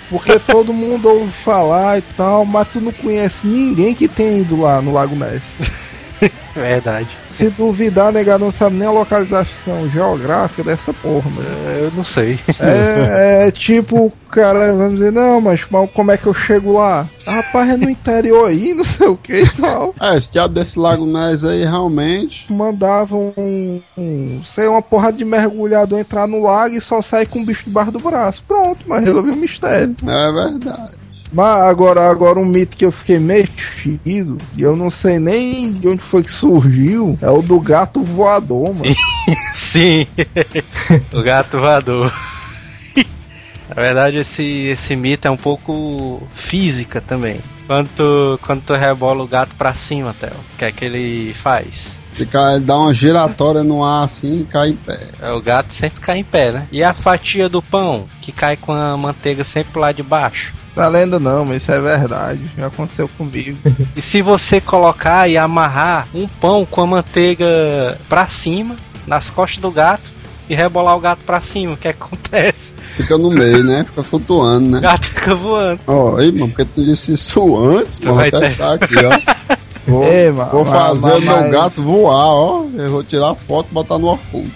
Porque 0.09 0.37
todo 0.47 0.73
mundo 0.73 1.07
ouve 1.07 1.31
falar 1.31 1.97
e 1.97 2.01
tal, 2.01 2.45
mas 2.45 2.67
tu 2.67 2.81
não 2.81 2.91
conhece 2.91 3.47
ninguém 3.47 3.93
que 3.93 4.07
tenha 4.07 4.39
ido 4.39 4.59
lá 4.59 4.81
no 4.81 4.91
Lago 4.91 5.15
Ness. 5.15 5.57
Verdade. 6.53 7.09
Se 7.36 7.49
duvidar, 7.49 8.13
negado 8.13 8.45
não 8.45 8.51
sabe 8.51 8.77
nem 8.77 8.88
a 8.88 8.91
localização 8.91 9.89
geográfica 9.89 10.63
dessa 10.63 10.93
porra, 10.93 11.29
mano. 11.29 11.49
Eu 11.81 11.91
não 11.91 12.03
sei. 12.03 12.39
É, 12.57 13.47
é 13.47 13.51
tipo, 13.51 14.05
o 14.05 14.13
cara, 14.31 14.73
vamos 14.73 14.99
dizer, 14.99 15.11
não, 15.11 15.41
mas, 15.41 15.67
mas 15.69 15.89
como 15.91 16.13
é 16.13 16.17
que 16.17 16.27
eu 16.27 16.33
chego 16.33 16.71
lá? 16.71 17.05
Rapaz, 17.27 17.73
é 17.73 17.75
no 17.75 17.89
interior 17.89 18.47
aí, 18.47 18.73
não 18.73 18.86
sei 18.86 19.07
o 19.07 19.17
que 19.17 19.33
e 19.33 19.49
tal. 19.49 19.93
É, 19.99 20.17
esse 20.17 20.31
diabo 20.31 20.53
desse 20.53 20.79
Lago 20.79 21.05
Ness 21.05 21.43
aí 21.43 21.65
realmente. 21.65 22.45
Mandavam 22.49 23.33
um, 23.36 23.81
um, 23.97 24.41
sei, 24.41 24.67
uma 24.67 24.81
porrada 24.81 25.17
de 25.17 25.25
mergulhador 25.25 25.99
entrar 25.99 26.27
no 26.27 26.41
lago 26.41 26.73
e 26.73 26.79
só 26.79 27.01
sair 27.01 27.25
com 27.25 27.41
o 27.41 27.45
bicho 27.45 27.65
debaixo 27.65 27.91
do 27.91 27.99
braço. 27.99 28.41
Pronto, 28.47 28.79
mas 28.88 29.03
resolveu 29.03 29.33
o 29.33 29.38
mistério. 29.38 29.93
É 30.07 30.31
verdade. 30.31 31.05
Mas 31.34 31.61
agora, 31.63 32.09
agora 32.09 32.39
um 32.39 32.45
mito 32.45 32.78
que 32.78 32.86
eu 32.86 32.91
fiquei 32.91 33.19
mexido, 33.19 34.38
e 34.55 34.61
eu 34.61 34.76
não 34.76 34.89
sei 34.89 35.19
nem 35.19 35.73
de 35.73 35.88
onde 35.88 36.01
foi 36.01 36.23
que 36.23 36.32
surgiu, 36.32 37.17
é 37.21 37.30
o 37.30 37.41
do 37.41 37.59
gato 37.59 38.01
voador, 38.03 38.73
mano. 38.73 38.95
Sim, 39.53 40.07
o 41.11 41.21
gato 41.21 41.59
voador. 41.59 42.13
Na 43.67 43.82
verdade, 43.82 44.17
esse, 44.17 44.43
esse 44.43 44.95
mito 44.95 45.28
é 45.28 45.32
um 45.32 45.38
pouco 45.38 46.21
física 46.36 47.01
também. 47.01 47.41
Quando 47.65 47.89
tu, 47.95 48.39
quando 48.45 48.61
tu 48.61 48.73
rebola 48.73 49.23
o 49.23 49.28
gato 49.28 49.55
pra 49.55 49.73
cima, 49.73 50.15
Theo, 50.19 50.30
o 50.30 50.57
que 50.57 50.65
é 50.65 50.71
que 50.71 50.86
ele 50.86 51.34
faz? 51.34 51.99
Fica, 52.13 52.59
dá 52.59 52.78
uma 52.78 52.93
giratória 52.93 53.63
no 53.63 53.84
ar 53.84 54.05
assim 54.05 54.41
e 54.41 54.45
cai 54.45 54.69
em 54.69 54.76
pé. 54.76 55.09
É, 55.19 55.32
O 55.32 55.41
gato 55.41 55.73
sempre 55.73 55.99
cai 55.99 56.19
em 56.19 56.23
pé, 56.23 56.51
né? 56.51 56.67
E 56.71 56.84
a 56.84 56.93
fatia 56.93 57.49
do 57.49 57.61
pão, 57.61 58.07
que 58.21 58.32
cai 58.32 58.55
com 58.55 58.71
a 58.71 58.95
manteiga 58.95 59.43
sempre 59.43 59.80
lá 59.80 59.91
de 59.91 60.03
baixo? 60.03 60.53
Tá 60.76 60.88
lenda 60.89 61.19
não, 61.19 61.45
mas 61.45 61.63
isso 61.63 61.71
é 61.71 61.80
verdade. 61.80 62.41
Já 62.57 62.67
aconteceu 62.67 63.07
comigo. 63.17 63.57
E 63.95 64.01
se 64.01 64.21
você 64.21 64.59
colocar 64.59 65.30
e 65.30 65.38
amarrar 65.38 66.07
um 66.13 66.28
pão 66.28 66.65
com 66.69 66.82
a 66.82 66.86
manteiga 66.88 67.97
pra 68.09 68.28
cima, 68.28 68.76
nas 69.07 69.30
costas 69.30 69.61
do 69.61 69.71
gato, 69.71 70.11
e 70.49 70.53
rebolar 70.53 70.95
o 70.95 70.99
gato 70.99 71.19
pra 71.26 71.39
cima, 71.41 71.73
o 71.73 71.78
que 71.78 71.88
acontece? 71.88 72.73
Fica 72.95 73.17
no 73.17 73.30
meio, 73.32 73.63
né? 73.63 73.84
Fica 73.86 74.03
flutuando, 74.03 74.67
O 74.67 74.71
né? 74.71 74.82
gato 74.82 75.05
fica 75.07 75.34
voando. 75.34 75.80
Ó, 75.88 76.17
aí, 76.17 76.32
mano, 76.32 76.49
porque 76.49 76.65
tu 76.65 76.84
disse 76.84 77.13
isso 77.13 77.57
antes, 77.57 77.97
Tu 77.97 78.05
mano. 78.05 78.17
vai 78.17 78.30
Vou 78.30 78.39
ter- 78.41 78.47
testar 78.49 78.73
aqui, 78.73 78.95
ó. 78.97 79.55
Vou, 79.88 80.03
Ei, 80.03 80.32
ma- 80.32 80.45
vou 80.45 80.65
fazer 80.65 81.07
ma- 81.07 81.15
o 81.15 81.21
meu 81.21 81.36
mas- 81.41 81.51
gato 81.51 81.82
voar, 81.84 82.26
ó. 82.28 82.65
Eu 82.76 82.89
vou 82.89 83.03
tirar 83.03 83.32
a 83.32 83.36
foto 83.36 83.67
e 83.71 83.73
botar 83.73 83.97
no 83.99 84.07
Orkut. 84.07 84.51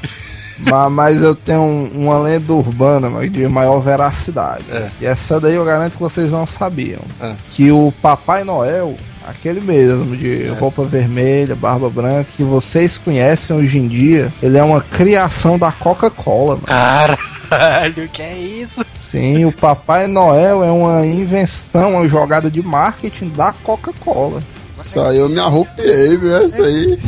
Mas, 0.59 0.91
mas 0.91 1.21
eu 1.21 1.33
tenho 1.35 1.61
um- 1.61 1.89
uma 2.07 2.19
lenda 2.19 2.53
urbana 2.53 3.09
mas 3.09 3.31
de 3.31 3.47
maior 3.47 3.79
veracidade. 3.79 4.63
É. 4.71 4.89
E 5.01 5.05
essa 5.05 5.39
daí 5.39 5.55
eu 5.55 5.65
garanto 5.65 5.93
que 5.93 5.99
vocês 6.01 6.31
não 6.31 6.45
sabiam. 6.45 7.01
É. 7.21 7.33
Que 7.49 7.71
o 7.71 7.93
Papai 8.01 8.43
Noel, 8.43 8.95
aquele 9.25 9.61
mesmo, 9.61 10.15
de 10.15 10.47
roupa 10.59 10.83
vermelha, 10.83 11.55
barba 11.55 11.89
branca, 11.89 12.27
que 12.35 12.43
vocês 12.43 12.97
conhecem 12.97 13.55
hoje 13.55 13.77
em 13.77 13.87
dia, 13.87 14.33
ele 14.41 14.57
é 14.57 14.63
uma 14.63 14.81
criação 14.81 15.57
da 15.57 15.71
Coca-Cola, 15.71 16.55
mano. 16.55 16.65
Caralho, 16.65 18.09
que 18.09 18.21
é 18.21 18.37
isso? 18.37 18.83
Sim, 18.93 19.45
o 19.45 19.51
Papai 19.51 20.05
Noel 20.07 20.63
é 20.63 20.71
uma 20.71 21.05
invenção, 21.05 21.93
uma 21.95 22.07
jogada 22.07 22.49
de 22.51 22.61
marketing 22.61 23.29
da 23.29 23.51
Coca-Cola. 23.63 24.41
Isso 24.79 24.99
aí 25.01 25.17
eu 25.17 25.27
me 25.27 25.39
arrupiei, 25.39 26.15
viu? 26.17 26.47
Isso 26.47 26.61
aí. 26.61 26.99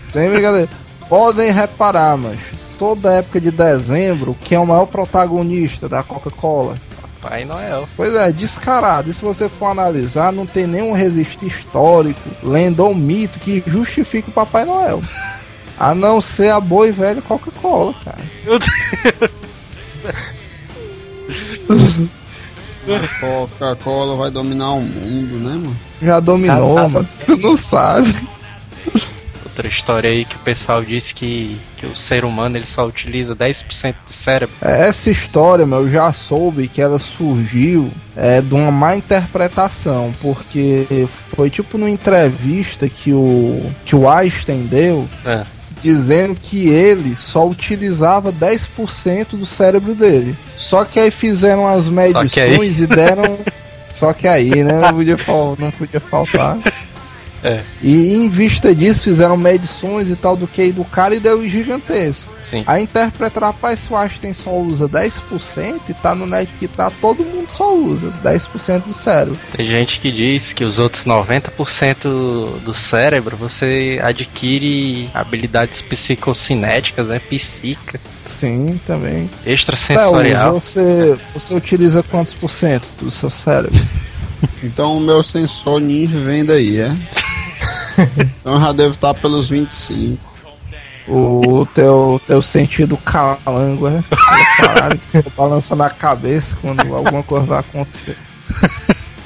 Sem 0.00 0.28
brincadeira. 0.30 0.68
Podem 1.08 1.52
reparar, 1.52 2.16
mas 2.16 2.38
toda 2.78 3.12
época 3.12 3.40
de 3.40 3.50
dezembro, 3.50 4.36
quem 4.44 4.56
é 4.56 4.60
o 4.60 4.66
maior 4.66 4.86
protagonista 4.86 5.88
da 5.88 6.02
Coca-Cola? 6.02 6.74
Pai 7.20 7.44
Noel. 7.44 7.88
Pois 7.96 8.14
é, 8.16 8.30
descarado. 8.30 9.10
E 9.10 9.14
se 9.14 9.24
você 9.24 9.48
for 9.48 9.66
analisar, 9.66 10.32
não 10.32 10.44
tem 10.44 10.66
nenhum 10.66 10.92
registro 10.92 11.46
histórico, 11.46 12.20
lenda 12.42 12.82
ou 12.82 12.94
mito 12.94 13.38
que 13.38 13.62
justifique 13.66 14.28
o 14.28 14.32
Papai 14.32 14.64
Noel. 14.64 15.02
A 15.78 15.94
não 15.94 16.20
ser 16.20 16.50
a 16.50 16.60
boa 16.60 16.86
e 16.86 16.92
velha 16.92 17.22
Coca-Cola, 17.22 17.94
cara. 18.04 18.18
Meu 18.44 18.58
Deus. 18.58 18.70
A 22.86 23.20
Coca-Cola 23.20 24.14
vai 24.14 24.30
dominar 24.30 24.72
o 24.72 24.82
mundo, 24.82 25.36
né, 25.36 25.54
mano? 25.54 25.76
Já 26.02 26.20
dominou, 26.20 26.74
Tá, 26.74 26.82
tá, 26.82 26.88
mano. 26.88 27.08
Tu 27.24 27.36
não 27.38 27.56
sabe. 27.56 28.14
Outra 29.54 29.68
história 29.68 30.10
aí 30.10 30.24
que 30.24 30.34
o 30.34 30.38
pessoal 30.40 30.82
disse 30.82 31.14
que, 31.14 31.60
que 31.76 31.86
o 31.86 31.94
ser 31.94 32.24
humano 32.24 32.56
ele 32.56 32.66
só 32.66 32.84
utiliza 32.84 33.36
10% 33.36 33.94
do 34.04 34.10
cérebro. 34.12 34.52
Essa 34.60 35.12
história, 35.12 35.64
meu, 35.64 35.82
eu 35.82 35.90
já 35.90 36.12
soube 36.12 36.66
que 36.66 36.82
ela 36.82 36.98
surgiu 36.98 37.88
é, 38.16 38.40
de 38.40 38.52
uma 38.52 38.72
má 38.72 38.96
interpretação, 38.96 40.12
porque 40.20 41.06
foi 41.36 41.50
tipo 41.50 41.78
numa 41.78 41.88
entrevista 41.90 42.88
que 42.88 43.12
o, 43.12 43.64
que 43.84 43.94
o 43.94 44.10
Einstein 44.10 44.66
deu, 44.66 45.08
É. 45.24 45.42
dizendo 45.80 46.34
que 46.34 46.66
ele 46.68 47.14
só 47.14 47.46
utilizava 47.48 48.32
10% 48.32 49.36
do 49.36 49.46
cérebro 49.46 49.94
dele. 49.94 50.36
Só 50.56 50.84
que 50.84 50.98
aí 50.98 51.12
fizeram 51.12 51.68
as 51.68 51.86
que 51.88 52.00
aí- 52.40 52.48
medições 52.48 52.80
e 52.80 52.86
deram. 52.88 53.38
Só 53.94 54.12
que 54.12 54.26
aí, 54.26 54.64
né? 54.64 54.80
Não 54.80 54.92
podia, 54.94 55.16
fal- 55.16 55.56
não 55.56 55.70
podia 55.70 56.00
faltar. 56.00 56.58
É. 57.44 57.60
E 57.82 58.14
em 58.14 58.26
vista 58.28 58.74
disso, 58.74 59.04
fizeram 59.04 59.36
medições 59.36 60.08
e 60.08 60.16
tal 60.16 60.34
do 60.34 60.48
QI 60.48 60.72
do 60.72 60.84
cara 60.84 61.14
e 61.14 61.20
deu 61.20 61.46
gigantesco. 61.46 62.32
Sim. 62.42 62.64
A 62.66 62.80
interpretar, 62.80 63.44
rapaz, 63.44 63.80
se 63.80 63.92
o 63.92 63.96
Einstein 63.96 64.32
só 64.32 64.50
usa 64.50 64.88
10% 64.88 65.80
e 65.88 65.94
tá 65.94 66.14
no 66.14 66.26
net 66.26 66.50
que 66.58 66.66
tá, 66.66 66.90
todo 67.00 67.24
mundo 67.24 67.48
só 67.50 67.74
usa 67.74 68.12
10% 68.22 68.84
do 68.84 68.94
cérebro. 68.94 69.38
Tem 69.54 69.66
gente 69.66 70.00
que 70.00 70.10
diz 70.10 70.52
que 70.52 70.64
os 70.64 70.78
outros 70.78 71.04
90% 71.04 72.60
do 72.60 72.74
cérebro 72.74 73.36
você 73.36 74.00
adquire 74.02 75.10
habilidades 75.12 75.82
psicocinéticas, 75.82 77.08
né? 77.08 77.18
Psíquicas, 77.18 78.10
Sim, 78.26 78.80
também. 78.86 79.30
extrasensorial. 79.44 80.52
Theo, 80.52 80.60
você, 80.60 81.18
você 81.34 81.54
utiliza 81.54 82.02
quantos 82.02 82.34
por 82.34 82.50
cento 82.50 82.86
do 83.00 83.10
seu 83.10 83.30
cérebro? 83.30 83.78
Então 84.62 84.96
o 84.96 85.00
meu 85.00 85.22
sensor 85.22 85.80
ninja 85.80 86.18
vem 86.18 86.44
daí, 86.44 86.78
é? 86.78 86.94
então 88.40 88.60
já 88.60 88.72
devo 88.72 88.94
estar 88.94 89.14
pelos 89.14 89.48
25. 89.48 90.34
O 91.06 91.66
teu, 91.74 92.20
teu 92.26 92.40
sentido 92.40 92.96
calango, 92.96 93.88
é? 93.88 94.02
Aquela 94.10 94.56
parada 94.56 94.96
que 94.96 95.22
tu 95.22 95.32
balança 95.36 95.76
na 95.76 95.90
cabeça 95.90 96.56
quando 96.60 96.80
alguma 96.94 97.22
coisa 97.22 97.44
vai 97.44 97.58
acontecer. 97.58 98.16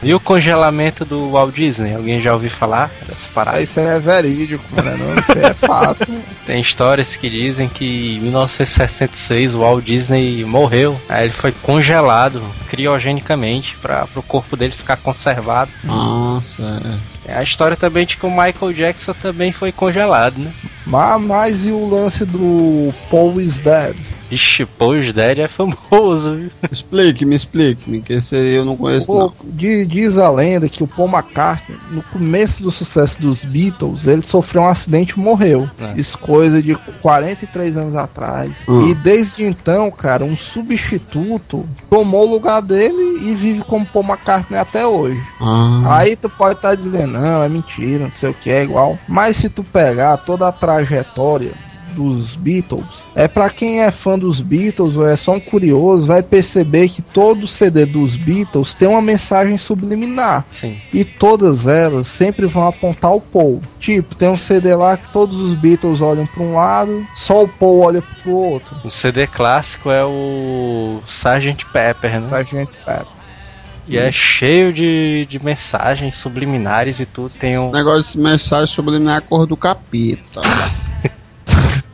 E 0.00 0.14
o 0.14 0.20
congelamento 0.20 1.04
do 1.04 1.30
Walt 1.30 1.54
Disney? 1.54 1.94
Alguém 1.94 2.22
já 2.22 2.32
ouviu 2.32 2.50
falar 2.50 2.90
dessa 3.06 3.28
parada? 3.34 3.58
Aí 3.58 3.64
isso 3.64 3.80
aí 3.80 3.86
é 3.86 3.98
verídico, 3.98 4.64
né? 4.80 4.96
Não, 4.96 5.18
isso 5.18 5.32
aí 5.32 5.42
é 5.44 5.54
fato. 5.54 6.06
Tem 6.46 6.60
histórias 6.60 7.16
que 7.16 7.28
dizem 7.28 7.68
que 7.68 8.16
em 8.16 8.20
1966 8.20 9.56
o 9.56 9.58
Walt 9.58 9.84
Disney 9.84 10.44
morreu. 10.44 11.00
Aí 11.08 11.24
ele 11.24 11.32
foi 11.32 11.50
congelado 11.50 12.40
criogenicamente 12.68 13.76
para 13.82 14.06
o 14.14 14.22
corpo 14.22 14.56
dele 14.56 14.72
ficar 14.72 14.96
conservado. 14.98 15.70
Ah, 15.88 16.40
certo. 16.44 17.17
A 17.34 17.42
história 17.42 17.76
também 17.76 18.06
de 18.06 18.16
que 18.16 18.26
o 18.26 18.30
Michael 18.30 18.72
Jackson 18.72 19.12
também 19.12 19.52
foi 19.52 19.70
congelado, 19.70 20.38
né? 20.38 20.52
Mas, 20.88 21.20
mas 21.22 21.66
e 21.66 21.70
o 21.70 21.86
lance 21.88 22.24
do 22.24 22.88
Paul 23.10 23.40
is 23.40 23.58
Dead? 23.58 23.94
Ixi, 24.30 24.66
Paul 24.66 25.00
Dead 25.12 25.38
é 25.38 25.48
famoso, 25.48 26.34
viu? 26.34 26.50
Explique-me, 26.70 27.34
explique-me, 27.34 28.00
que 28.02 28.12
esse 28.14 28.34
aí 28.36 28.54
eu 28.54 28.64
não 28.64 28.76
conheço 28.76 29.06
Pô, 29.06 29.18
não. 29.18 29.32
di- 29.44 29.86
diz 29.86 30.18
a 30.18 30.30
lenda 30.30 30.68
que 30.68 30.82
o 30.82 30.86
Paul 30.86 31.08
McCartney, 31.08 31.78
no 31.90 32.02
começo 32.02 32.62
do 32.62 32.70
sucesso 32.70 33.20
dos 33.20 33.42
Beatles, 33.44 34.06
ele 34.06 34.22
sofreu 34.22 34.62
um 34.62 34.66
acidente 34.68 35.14
e 35.16 35.20
morreu. 35.20 35.68
É. 35.80 35.98
Isso 35.98 36.18
coisa 36.18 36.62
de 36.62 36.74
43 37.00 37.76
anos 37.76 37.94
atrás. 37.96 38.52
Hum. 38.68 38.88
E 38.90 38.94
desde 38.94 39.44
então, 39.44 39.90
cara, 39.90 40.24
um 40.24 40.36
substituto 40.36 41.66
tomou 41.88 42.26
o 42.26 42.30
lugar 42.30 42.60
dele 42.60 43.18
e 43.30 43.34
vive 43.34 43.60
como 43.62 43.86
Paul 43.86 44.04
McCartney 44.04 44.58
até 44.58 44.86
hoje. 44.86 45.20
Ah, 45.40 45.98
Aí 45.98 46.16
tu 46.16 46.28
pode 46.28 46.56
estar 46.56 46.74
dizendo, 46.74 47.12
não, 47.14 47.42
é 47.42 47.48
mentira, 47.48 48.04
não 48.04 48.12
sei 48.12 48.30
o 48.30 48.34
que, 48.34 48.50
é 48.50 48.62
igual. 48.62 48.98
Mas 49.08 49.38
se 49.38 49.48
tu 49.48 49.64
pegar 49.64 50.18
toda 50.18 50.46
a 50.48 50.52
trajetória 50.78 51.52
dos 51.94 52.36
Beatles, 52.36 52.86
é 53.14 53.26
pra 53.26 53.50
quem 53.50 53.80
é 53.80 53.90
fã 53.90 54.16
dos 54.16 54.40
Beatles 54.40 54.94
ou 54.94 55.08
é 55.08 55.16
só 55.16 55.32
um 55.32 55.40
curioso, 55.40 56.06
vai 56.06 56.22
perceber 56.22 56.88
que 56.88 57.02
todo 57.02 57.48
CD 57.48 57.86
dos 57.86 58.14
Beatles 58.14 58.74
tem 58.74 58.86
uma 58.86 59.02
mensagem 59.02 59.58
subliminar. 59.58 60.44
Sim. 60.50 60.76
E 60.92 61.04
todas 61.04 61.66
elas 61.66 62.06
sempre 62.06 62.46
vão 62.46 62.68
apontar 62.68 63.12
o 63.12 63.20
Paul. 63.20 63.60
Tipo, 63.80 64.14
tem 64.14 64.28
um 64.28 64.38
CD 64.38 64.76
lá 64.76 64.96
que 64.96 65.10
todos 65.12 65.40
os 65.40 65.54
Beatles 65.54 66.00
olham 66.00 66.26
pra 66.26 66.42
um 66.42 66.54
lado, 66.54 67.04
só 67.14 67.42
o 67.42 67.48
Paul 67.48 67.80
olha 67.80 68.02
pro 68.22 68.32
outro. 68.32 68.76
O 68.84 68.90
CD 68.90 69.26
clássico 69.26 69.90
é 69.90 70.04
o 70.04 71.00
Sgt. 71.04 71.66
Pepper, 71.72 72.20
né? 72.20 72.28
Sargent 72.28 72.68
Pepper. 72.84 73.17
E 73.88 73.96
é 73.98 74.12
cheio 74.12 74.72
de, 74.72 75.26
de 75.30 75.42
mensagens 75.42 76.14
subliminares 76.14 77.00
e 77.00 77.06
tudo. 77.06 77.30
Tem 77.30 77.58
um. 77.58 77.70
negócio 77.70 78.12
de 78.12 78.18
mensagem 78.18 78.66
subliminar 78.66 79.16
é 79.16 79.18
a 79.18 79.20
cor 79.22 79.46
do 79.46 79.56
capeta. 79.56 80.40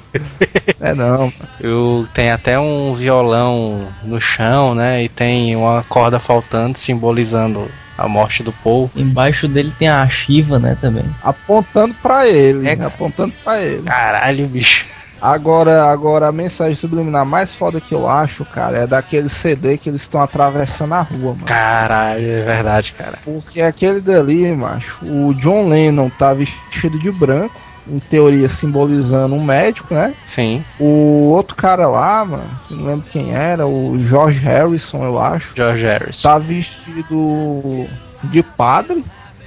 É 0.80 0.94
não, 0.94 1.32
Eu, 1.60 2.06
tem 2.14 2.30
até 2.30 2.56
um 2.56 2.94
violão 2.94 3.88
no 4.04 4.20
chão, 4.20 4.72
né? 4.72 5.02
E 5.02 5.08
tem 5.08 5.56
uma 5.56 5.82
corda 5.82 6.20
faltando, 6.20 6.78
simbolizando 6.78 7.68
a 7.98 8.06
morte 8.06 8.40
do 8.42 8.52
Paul. 8.52 8.88
Embaixo 8.94 9.48
dele 9.48 9.72
tem 9.76 9.88
a 9.88 10.08
Shiva, 10.08 10.58
né, 10.60 10.76
também. 10.80 11.04
apontando 11.20 11.94
pra 12.00 12.28
ele, 12.28 12.68
É. 12.68 12.74
apontando 12.84 13.32
pra 13.42 13.60
ele. 13.60 13.82
Caralho, 13.82 14.46
bicho. 14.46 14.86
Agora, 15.24 15.84
agora 15.84 16.28
a 16.28 16.32
mensagem 16.32 16.76
subliminar 16.76 17.24
mais 17.24 17.54
foda 17.54 17.80
que 17.80 17.94
eu 17.94 18.06
acho, 18.06 18.44
cara, 18.44 18.80
é 18.80 18.86
daquele 18.86 19.30
CD 19.30 19.78
que 19.78 19.88
eles 19.88 20.02
estão 20.02 20.20
atravessando 20.20 20.92
a 20.92 21.00
rua, 21.00 21.32
mano. 21.32 21.46
Caralho, 21.46 22.28
é 22.28 22.42
verdade, 22.42 22.92
cara. 22.92 23.18
Porque 23.24 23.62
aquele 23.62 24.02
dali, 24.02 24.54
macho, 24.54 24.98
o 25.02 25.32
John 25.32 25.66
Lennon 25.66 26.10
tá 26.10 26.34
vestido 26.34 26.98
de 26.98 27.10
branco, 27.10 27.58
em 27.88 27.98
teoria 27.98 28.50
simbolizando 28.50 29.34
um 29.34 29.42
médico, 29.42 29.94
né? 29.94 30.12
Sim, 30.26 30.62
O 30.78 31.30
outro 31.32 31.56
cara 31.56 31.88
lá, 31.88 32.22
mano, 32.22 32.50
não 32.70 32.84
lembro 32.84 33.06
quem 33.10 33.34
era, 33.34 33.66
o 33.66 33.98
George 33.98 34.38
Harrison, 34.40 35.04
eu 35.04 35.18
acho, 35.18 35.52
George 35.56 35.84
Harris. 35.84 36.20
tá 36.20 36.38
vestido 36.38 37.86
de 38.24 38.42
padre. 38.42 39.02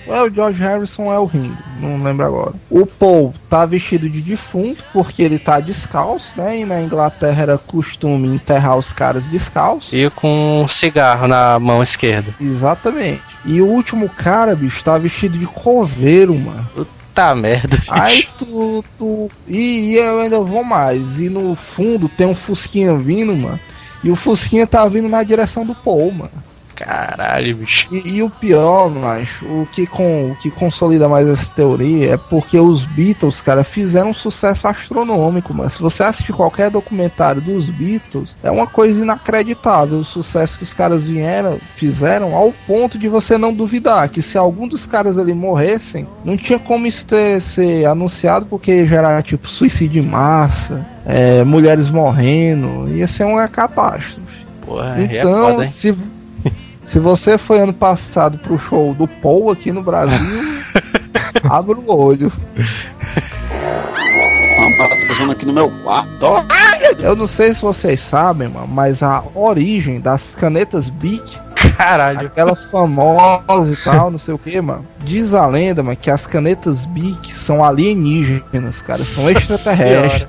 Ou 0.08 0.16
é 0.16 0.24
o 0.24 0.34
George 0.34 0.62
Harrison 0.62 1.12
é 1.12 1.20
o 1.20 1.26
Ringo, 1.26 1.58
não 1.80 2.02
lembro 2.02 2.26
agora. 2.26 2.54
O 2.70 2.86
Paul 2.86 3.34
tá 3.50 3.66
vestido 3.66 4.10
de 4.10 4.22
defunto 4.22 4.84
porque 4.94 5.22
ele 5.22 5.38
tá 5.38 5.60
descalço, 5.60 6.34
né? 6.38 6.60
E 6.60 6.66
na 6.66 6.82
Inglaterra 6.82 7.42
era 7.42 7.58
costume 7.58 8.28
enterrar 8.28 8.78
os 8.78 8.92
caras 8.94 9.28
descalços. 9.28 9.92
E 9.92 10.10
com 10.10 10.64
um 10.64 10.68
cigarro 10.68 11.28
na 11.28 11.60
mão 11.60 11.84
esquerda. 11.84 12.34
Exatamente. 12.40 13.24
E 13.46 13.62
o 13.62 13.68
último 13.68 14.10
cara, 14.10 14.56
bicho, 14.56 14.84
tá 14.84 14.98
vestido 14.98 15.38
de 15.38 15.46
coveiro, 15.46 16.34
mano. 16.36 16.68
Tá 17.14 17.34
merda, 17.34 17.78
bicho. 17.78 17.92
Aí 17.92 18.28
tu. 18.38 18.84
tu 18.98 19.32
e, 19.48 19.94
e 19.94 19.96
eu 19.96 20.22
ainda 20.22 20.40
vou 20.40 20.64
mais. 20.64 21.20
E 21.20 21.30
no 21.30 21.56
fundo 21.56 22.08
tem 22.08 22.28
um 22.28 22.36
Fusquinha 22.36 22.96
vindo, 22.98 23.36
mano. 23.36 23.60
E 24.04 24.12
o 24.12 24.16
Fusquinha 24.16 24.68
tá 24.68 24.88
vindo 24.88 25.10
na 25.10 25.24
direção 25.24 25.66
do 25.66 25.74
Paul, 25.74 26.12
mano. 26.12 26.47
Caralho, 26.78 27.58
bicho. 27.58 27.88
E, 27.92 28.18
e 28.18 28.24
o 28.24 28.30
pior, 28.30 28.90
macho, 28.90 29.46
o 29.46 29.68
que, 29.72 29.88
com, 29.88 30.32
o 30.32 30.36
que 30.36 30.52
consolida 30.52 31.10
mais 31.10 31.28
essa 31.28 31.48
teoria 31.56 32.14
é 32.14 32.18
porque 32.18 32.60
os 32.60 32.86
Beatles, 32.86 33.42
cara, 33.42 33.64
fizeram 33.64 34.12
um 34.12 34.14
sucesso 34.14 34.68
astronômico, 34.68 35.54
mano. 35.54 35.70
Se 35.70 35.82
você 35.82 36.04
assistir 36.04 36.34
qualquer 36.34 36.70
documentário 36.70 37.42
dos 37.42 37.70
Beatles, 37.70 38.36
é 38.44 38.52
uma 38.52 38.68
coisa 38.68 39.02
inacreditável 39.02 40.00
o 40.00 40.06
sucesso 40.06 40.58
que 40.58 40.64
os 40.64 40.74
caras 40.74 41.10
vieram, 41.10 41.60
fizeram, 41.76 42.36
ao 42.36 42.54
ponto 42.66 42.98
de 42.98 43.08
você 43.08 43.38
não 43.38 43.54
duvidar 43.54 44.10
que 44.10 44.22
se 44.22 44.38
algum 44.38 44.68
dos 44.68 44.86
caras 44.86 45.18
ali 45.18 45.34
morressem, 45.34 46.08
não 46.24 46.38
tinha 46.38 46.60
como 46.60 46.86
isso 46.86 47.06
ter, 47.06 47.42
ser 47.42 47.86
anunciado 47.86 48.46
porque 48.46 48.86
já 48.88 48.98
era 48.98 49.22
tipo 49.22 49.48
suicídio 49.48 50.04
em 50.04 50.08
massa, 50.08 50.86
é, 51.06 51.44
mulheres 51.44 51.90
morrendo, 51.90 52.90
ia 52.90 53.08
ser 53.08 53.24
uma 53.24 53.48
catástrofe. 53.48 54.46
Porra, 54.66 54.96
é 55.00 55.20
Então, 55.20 55.52
foda, 55.52 55.64
hein? 55.64 55.72
se, 55.72 55.98
se 56.86 57.00
você 57.00 57.38
foi 57.38 57.60
ano 57.60 57.74
passado 57.74 58.38
pro 58.40 58.58
show 58.58 58.94
do 58.94 59.08
Paul 59.08 59.52
aqui 59.52 59.72
no 59.72 59.84
Brasil, 59.84 60.42
abra 61.50 61.78
o 61.78 61.92
olho. 61.92 62.32
Uma 64.58 64.78
baratazona 64.78 65.34
aqui 65.34 65.46
no 65.46 65.54
meu 65.54 65.70
quarto. 65.84 66.26
Eu 67.00 67.16
não 67.16 67.28
sei 67.28 67.54
se 67.54 67.62
vocês 67.62 68.00
sabem, 68.00 68.48
mano, 68.48 68.68
mas 68.68 69.04
a 69.04 69.24
origem 69.36 70.00
das 70.00 70.36
canetas 70.36 70.90
Bic, 70.90 71.38
Caralho. 71.76 72.28
aquelas 72.28 72.64
famosas 72.72 73.80
e 73.80 73.84
tal, 73.84 74.12
não 74.12 74.18
sei 74.18 74.34
o 74.34 74.38
que, 74.38 74.60
mano. 74.62 74.86
Diz 75.04 75.34
a 75.34 75.46
lenda, 75.46 75.84
mano, 75.84 75.98
que 75.98 76.10
as 76.10 76.26
canetas 76.26 76.86
Bic 76.88 77.36
são 77.46 77.64
alienígenas, 77.64 78.82
cara, 78.82 79.00
são 79.00 79.30
extraterrestres. 79.30 80.28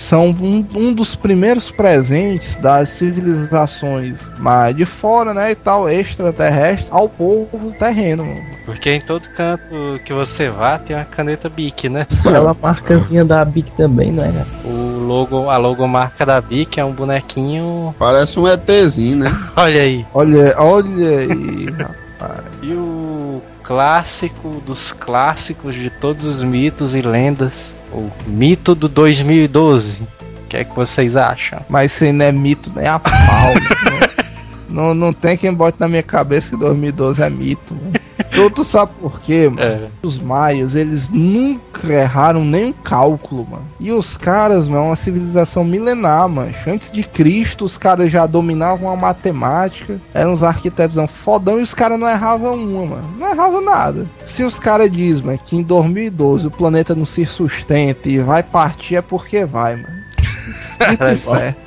São 0.00 0.30
um, 0.30 0.64
um 0.74 0.92
dos 0.92 1.16
primeiros 1.16 1.70
presentes 1.70 2.56
das 2.56 2.90
civilizações 2.90 4.16
mas 4.38 4.76
de 4.76 4.84
fora, 4.84 5.34
né, 5.34 5.52
e 5.52 5.54
tal, 5.54 5.88
extraterrestre, 5.88 6.88
ao 6.90 7.08
povo 7.08 7.72
terreno. 7.78 8.24
mano. 8.24 8.44
Porque 8.64 8.90
em 8.90 9.00
todo 9.00 9.28
canto 9.28 10.00
que 10.04 10.12
você 10.12 10.50
vá 10.50 10.78
tem 10.78 10.96
uma 10.96 11.04
caneta 11.04 11.48
Bic, 11.48 11.88
né? 11.88 12.06
Aquela 12.20 12.54
marcazinha 12.60 13.24
da 13.24 13.44
Bic 13.44 13.70
também, 13.76 14.12
não 14.12 14.24
é? 14.24 14.32
cara? 14.32 14.46
O 14.64 15.06
logo, 15.06 15.48
a 15.48 15.56
logomarca 15.56 16.26
da 16.26 16.40
Bic 16.40 16.78
é 16.78 16.84
um 16.84 16.92
bonequinho. 16.92 17.94
Parece 17.98 18.38
um 18.38 18.46
ETzinho, 18.46 19.18
né? 19.18 19.36
Olha 19.56 19.82
aí. 19.82 20.06
Olha, 20.12 20.54
olha 20.58 21.18
aí, 21.18 21.66
rapaz. 22.18 22.44
E 22.62 22.72
o 22.72 23.42
clássico 23.62 24.62
dos 24.64 24.92
clássicos 24.92 25.74
de 25.74 25.90
todos 25.90 26.24
os 26.24 26.42
mitos 26.42 26.94
e 26.94 27.02
lendas, 27.02 27.74
o 27.92 28.10
mito 28.26 28.74
do 28.74 28.88
2012. 28.88 30.02
O 30.02 30.48
que 30.48 30.56
é 30.56 30.64
que 30.64 30.74
vocês 30.74 31.16
acham? 31.16 31.64
Mas 31.68 32.00
aí 32.02 32.12
não 32.12 32.24
é 32.24 32.32
mito 32.32 32.72
nem 32.74 32.86
a 32.86 32.98
pau. 32.98 33.12
né? 33.84 34.26
não, 34.68 34.94
não 34.94 35.12
tem 35.12 35.36
quem 35.36 35.52
bote 35.52 35.78
na 35.80 35.88
minha 35.88 36.02
cabeça 36.02 36.50
que 36.50 36.56
2012 36.56 37.22
é 37.22 37.30
mito. 37.30 37.74
mano. 37.74 37.92
Tu, 38.36 38.50
tu 38.50 38.64
sabe 38.64 38.92
por 39.00 39.18
quê, 39.18 39.48
mano? 39.48 39.60
É. 39.60 39.88
Os 40.02 40.18
maias, 40.18 40.74
eles 40.74 41.08
nunca 41.08 41.90
erraram 41.90 42.44
nem 42.44 42.66
um 42.66 42.72
cálculo, 42.72 43.46
mano. 43.50 43.66
E 43.80 43.90
os 43.90 44.18
caras, 44.18 44.68
mano, 44.68 44.84
é 44.84 44.86
uma 44.88 44.96
civilização 44.96 45.64
milenar, 45.64 46.28
mano. 46.28 46.54
Antes 46.66 46.92
de 46.92 47.02
Cristo, 47.02 47.64
os 47.64 47.78
caras 47.78 48.10
já 48.10 48.26
dominavam 48.26 48.90
a 48.90 48.96
matemática, 48.96 49.98
eram 50.12 50.32
uns 50.32 50.42
arquitetos 50.42 50.96
não, 50.96 51.08
fodão 51.08 51.58
e 51.58 51.62
os 51.62 51.72
caras 51.72 51.98
não 51.98 52.08
erravam 52.08 52.54
uma, 52.54 52.96
mano. 52.96 53.14
Não 53.18 53.32
erravam 53.32 53.62
nada. 53.62 54.06
Se 54.26 54.44
os 54.44 54.58
caras 54.58 54.90
dizem, 54.90 55.24
mano, 55.24 55.40
que 55.42 55.56
em 55.56 55.62
2012 55.62 56.46
o 56.46 56.50
planeta 56.50 56.94
não 56.94 57.06
se 57.06 57.24
sustenta 57.24 58.08
e 58.08 58.18
vai 58.18 58.42
partir, 58.42 58.96
é 58.96 59.02
porque 59.02 59.46
vai, 59.46 59.76
mano. 59.76 59.96
Escrito 60.20 61.04
e 61.04 61.16
certo. 61.16 61.60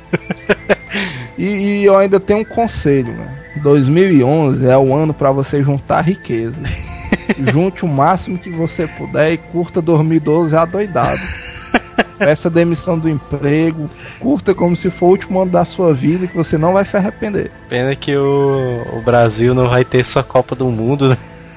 E, 1.36 1.44
e 1.44 1.84
eu 1.84 1.96
ainda 1.96 2.20
tenho 2.20 2.40
um 2.40 2.44
conselho, 2.44 3.16
mano. 3.16 3.39
2011 3.56 4.66
é 4.66 4.76
o 4.76 4.94
ano 4.94 5.12
pra 5.12 5.30
você 5.30 5.62
juntar 5.62 6.02
riqueza. 6.02 6.62
Junte 7.52 7.84
o 7.84 7.88
máximo 7.88 8.38
que 8.38 8.50
você 8.50 8.86
puder 8.86 9.32
e 9.32 9.36
curta 9.36 9.80
2012 9.82 10.56
adoidado. 10.56 11.20
Peça 12.18 12.50
demissão 12.50 12.98
do 12.98 13.08
emprego, 13.08 13.90
curta 14.18 14.54
como 14.54 14.76
se 14.76 14.90
for 14.90 15.06
o 15.06 15.10
último 15.10 15.40
ano 15.40 15.50
da 15.50 15.64
sua 15.64 15.94
vida 15.94 16.26
que 16.26 16.36
você 16.36 16.58
não 16.58 16.74
vai 16.74 16.84
se 16.84 16.96
arrepender. 16.96 17.50
Pena 17.68 17.96
que 17.96 18.14
o, 18.14 18.84
o 18.94 19.02
Brasil 19.02 19.54
não 19.54 19.70
vai 19.70 19.84
ter 19.84 20.04
sua 20.04 20.22
Copa 20.22 20.54
do 20.54 20.70
Mundo, 20.70 21.08
né? 21.08 21.16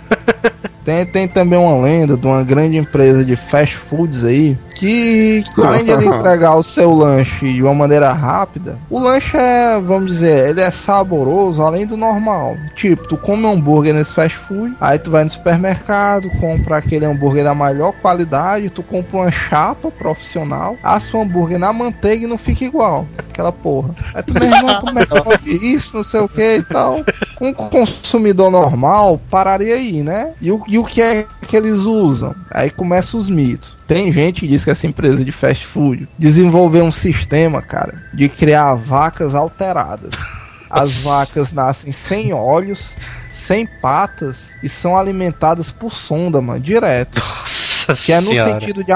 Tem, 0.83 1.05
tem 1.05 1.27
também 1.27 1.57
uma 1.57 1.81
lenda 1.81 2.17
de 2.17 2.27
uma 2.27 2.43
grande 2.43 2.77
empresa 2.77 3.23
de 3.23 3.35
fast 3.35 3.75
foods 3.75 4.25
aí 4.25 4.57
que, 4.75 5.43
além 5.57 5.85
de 5.85 5.91
ele 5.91 6.05
entregar 6.13 6.57
o 6.57 6.63
seu 6.63 6.93
lanche 6.93 7.53
de 7.53 7.63
uma 7.63 7.73
maneira 7.73 8.11
rápida, 8.11 8.77
o 8.89 8.99
lanche 8.99 9.37
é, 9.37 9.79
vamos 9.79 10.11
dizer, 10.11 10.49
ele 10.49 10.61
é 10.61 10.71
saboroso 10.71 11.61
além 11.61 11.85
do 11.85 11.95
normal. 11.95 12.57
Tipo, 12.75 13.07
tu 13.07 13.17
come 13.17 13.45
um 13.45 13.53
hambúrguer 13.53 13.93
nesse 13.93 14.13
fast 14.13 14.37
food, 14.37 14.75
aí 14.81 14.99
tu 14.99 15.09
vai 15.09 15.23
no 15.23 15.29
supermercado, 15.29 16.29
compra 16.39 16.77
aquele 16.77 17.05
hambúrguer 17.05 17.43
da 17.43 17.55
melhor 17.55 17.93
qualidade, 18.01 18.69
tu 18.69 18.83
compra 18.83 19.17
uma 19.17 19.31
chapa 19.31 19.89
profissional, 19.91 20.75
assa 20.83 21.15
o 21.15 21.21
hambúrguer 21.21 21.59
na 21.59 21.71
manteiga 21.71 22.25
e 22.25 22.27
não 22.27 22.37
fica 22.37 22.65
igual. 22.65 23.07
Aquela 23.17 23.51
porra. 23.51 23.95
Aí 24.13 24.23
tu, 24.23 24.33
meu 24.33 24.43
irmão, 24.43 24.81
como 24.81 24.99
é 24.99 25.05
que 25.05 25.21
pode 25.21 25.49
isso, 25.49 25.95
não 25.95 26.03
sei 26.03 26.19
o 26.19 26.27
que 26.27 26.57
e 26.57 26.63
tal. 26.63 26.97
Um 27.39 27.53
consumidor 27.53 28.51
normal 28.51 29.19
pararia 29.29 29.75
aí, 29.75 30.03
né? 30.03 30.33
E 30.41 30.51
o, 30.51 30.61
e 30.73 30.79
o 30.79 30.83
que 30.83 31.03
é 31.03 31.27
que 31.47 31.55
eles 31.55 31.81
usam? 31.81 32.35
Aí 32.49 32.71
começam 32.71 33.19
os 33.19 33.29
mitos. 33.29 33.77
Tem 33.85 34.11
gente 34.11 34.39
que 34.39 34.47
diz 34.47 34.65
que 34.65 34.71
essa 34.71 34.87
empresa 34.87 35.23
de 35.23 35.31
fast 35.31 35.67
food 35.67 36.09
desenvolveu 36.17 36.83
um 36.83 36.91
sistema, 36.91 37.61
cara, 37.61 38.01
de 38.11 38.27
criar 38.27 38.73
vacas 38.73 39.35
alteradas. 39.35 40.15
As 40.67 41.01
vacas 41.01 41.51
nascem 41.51 41.91
sem 41.91 42.33
olhos, 42.33 42.95
sem 43.29 43.67
patas 43.67 44.55
e 44.63 44.67
são 44.67 44.97
alimentadas 44.97 45.69
por 45.69 45.93
sonda, 45.93 46.41
mano, 46.41 46.59
direto. 46.59 47.21
Nossa 47.87 47.93
Que 48.03 48.11
é 48.11 48.19
no 48.19 48.31
senhora. 48.31 48.59
sentido 48.59 48.83
de, 48.83 48.91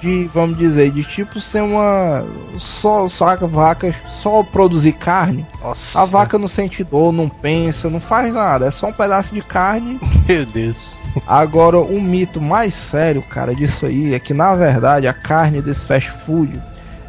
de, 0.00 0.24
vamos 0.32 0.58
dizer, 0.58 0.90
de 0.90 1.04
tipo 1.04 1.38
ser 1.40 1.62
uma. 1.62 2.24
Só, 2.58 3.08
só 3.08 3.28
a 3.28 3.36
vaca 3.36 3.94
só 4.06 4.42
produzir 4.42 4.92
carne. 4.92 5.46
Nossa, 5.62 6.00
A 6.00 6.04
vaca 6.04 6.38
não 6.38 6.48
sente 6.48 6.82
dor, 6.82 7.12
não 7.12 7.28
pensa, 7.28 7.90
não 7.90 8.00
faz 8.00 8.32
nada. 8.32 8.66
É 8.66 8.70
só 8.70 8.88
um 8.88 8.92
pedaço 8.92 9.34
de 9.34 9.42
carne 9.42 10.00
Meu 10.26 10.46
Deus. 10.46 10.96
Agora, 11.26 11.78
o 11.78 12.00
mito 12.00 12.40
mais 12.40 12.74
sério, 12.74 13.22
cara, 13.22 13.54
disso 13.54 13.86
aí 13.86 14.14
é 14.14 14.18
que 14.18 14.32
na 14.32 14.54
verdade 14.54 15.06
a 15.06 15.12
carne 15.12 15.60
desse 15.60 15.84
fast 15.84 16.10
food 16.10 16.60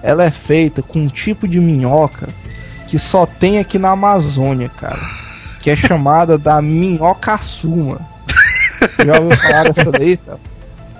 ela 0.04 0.24
é 0.24 0.32
feita 0.32 0.82
com 0.82 1.00
um 1.00 1.08
tipo 1.08 1.48
de 1.48 1.60
minhoca 1.60 2.28
que 2.88 2.98
só 2.98 3.26
tem 3.26 3.60
aqui 3.60 3.78
na 3.78 3.92
Amazônia, 3.92 4.70
cara, 4.70 5.00
que 5.62 5.70
é 5.70 5.76
chamada 5.76 6.38
da 6.38 6.62
minhoca 6.62 7.38
suma. 7.38 8.02
Já 9.06 9.20
ouviu 9.20 9.38
falar 9.38 9.64
dessa 9.66 9.92
daí? 9.92 10.18
Tá? 10.18 10.38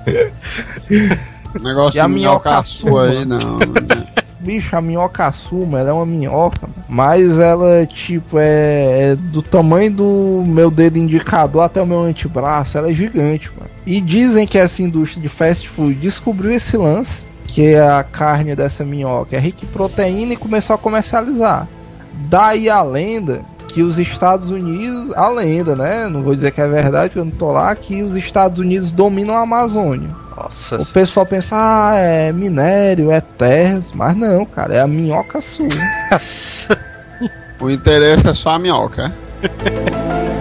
Negócio 1.60 1.98
E 1.98 2.00
a 2.00 2.08
de 2.08 2.14
minhoca 2.14 2.64
sua 2.64 3.10
aí, 3.10 3.26
não. 3.26 3.60
Bicho, 4.40 4.76
a 4.76 4.82
minhoca 4.82 5.32
suma, 5.32 5.80
ela 5.80 5.92
é 5.92 5.94
uma 5.94 6.06
minhoca, 6.06 6.62
mano. 6.64 6.84
mas 6.90 7.38
ela, 7.38 7.86
tipo, 7.86 8.40
é, 8.40 9.12
é 9.12 9.16
do 9.16 9.40
tamanho 9.44 9.92
do 9.92 10.44
meu 10.48 10.72
dedo 10.72 10.98
indicador 10.98 11.62
até 11.62 11.80
o 11.80 11.86
meu 11.86 12.02
antebraço, 12.02 12.76
ela 12.76 12.90
é 12.90 12.94
gigante, 12.94 13.52
mano. 13.56 13.70
E 13.86 14.02
dizem 14.02 14.48
que 14.48 14.58
essa 14.58 14.82
indústria 14.82 15.22
de 15.22 15.30
fast 15.30 15.70
food 15.70 15.94
descobriu 15.94 16.52
esse 16.52 16.76
lance, 16.76 17.28
que 17.46 17.76
a 17.76 18.04
carne 18.04 18.56
dessa 18.56 18.84
minhoca 18.84 19.36
é 19.36 19.40
rica 19.40 19.64
em 19.64 19.68
proteína 19.68 20.34
e 20.34 20.38
começou 20.38 20.74
a 20.74 20.80
comercializar. 20.80 21.68
Daí 22.28 22.68
a 22.68 22.82
lenda 22.82 23.46
que 23.68 23.84
os 23.84 24.00
Estados 24.00 24.50
Unidos, 24.50 25.14
a 25.16 25.30
lenda, 25.30 25.76
né? 25.76 26.08
Não 26.08 26.24
vou 26.24 26.34
dizer 26.36 26.52
que 26.52 26.62
é 26.62 26.68
verdade, 26.68 27.10
porque 27.10 27.20
eu 27.20 27.26
não 27.26 27.32
tô 27.32 27.52
lá, 27.52 27.74
que 27.76 28.02
os 28.04 28.16
Estados 28.16 28.60
Unidos 28.60 28.92
dominam 28.92 29.36
a 29.36 29.42
Amazônia. 29.42 30.10
Nossa 30.36 30.78
O 30.78 30.86
pessoal 30.86 31.26
pensa, 31.26 31.56
ah, 31.56 31.96
é 31.96 32.32
minério, 32.32 33.12
é 33.12 33.20
terras, 33.22 33.92
mas 33.92 34.16
não, 34.16 34.46
cara, 34.46 34.76
é 34.76 34.80
a 34.82 34.88
minhoca 34.88 35.42
sul. 35.42 35.70
O 37.60 37.70
interesse 37.70 38.28
é 38.28 38.34
só 38.34 38.50
a 38.50 38.60
minhoca, 38.60 39.14
é? 39.44 40.22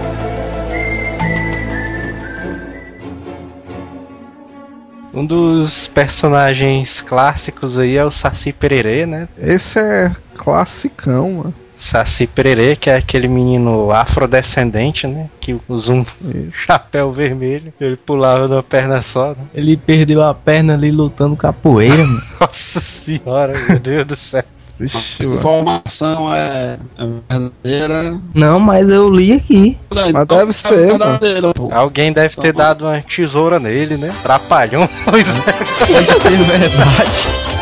Um 5.13 5.25
dos 5.25 5.87
personagens 5.87 7.01
clássicos 7.01 7.77
aí 7.77 7.97
é 7.97 8.05
o 8.05 8.09
Saci 8.09 8.53
Pererê, 8.53 9.05
né? 9.05 9.27
Esse 9.37 9.77
é 9.77 10.11
classicão, 10.35 11.33
mano. 11.33 11.55
Saci 11.81 12.27
Pererê, 12.27 12.75
que 12.75 12.91
é 12.91 12.95
aquele 12.95 13.27
menino 13.27 13.91
afrodescendente, 13.91 15.07
né? 15.07 15.27
Que 15.39 15.59
usa 15.67 15.93
um 15.93 16.05
Isso. 16.23 16.51
chapéu 16.51 17.11
vermelho. 17.11 17.73
Ele 17.81 17.97
pulava 17.97 18.47
numa 18.47 18.61
perna 18.61 19.01
só. 19.01 19.29
Né? 19.29 19.37
Ele 19.51 19.75
perdeu 19.75 20.21
a 20.21 20.31
perna 20.31 20.75
ali 20.75 20.91
lutando 20.91 21.35
capoeira, 21.35 22.05
mano. 22.05 22.21
Nossa 22.39 22.79
senhora, 22.79 23.53
meu 23.67 23.79
Deus 23.79 24.05
do 24.05 24.15
céu. 24.15 24.43
Mano. 24.79 25.35
informação 25.35 26.33
é, 26.33 26.77
é 26.97 27.07
verdadeira. 27.27 28.19
Não, 28.33 28.59
mas 28.59 28.87
eu 28.87 29.09
li 29.09 29.33
aqui. 29.33 29.77
Mas 29.89 30.27
deve 30.27 30.53
ser, 30.53 30.97
pô. 31.55 31.69
Alguém 31.71 32.13
deve 32.13 32.35
ter 32.35 32.53
dado 32.53 32.85
uma 32.85 33.01
tesoura 33.01 33.59
nele, 33.59 33.97
né? 33.97 34.13
Trapalhão. 34.21 34.87
Pois 35.03 35.27
é. 35.27 35.51
Pode 35.51 36.11
ser 36.21 36.37
verdade. 36.37 37.60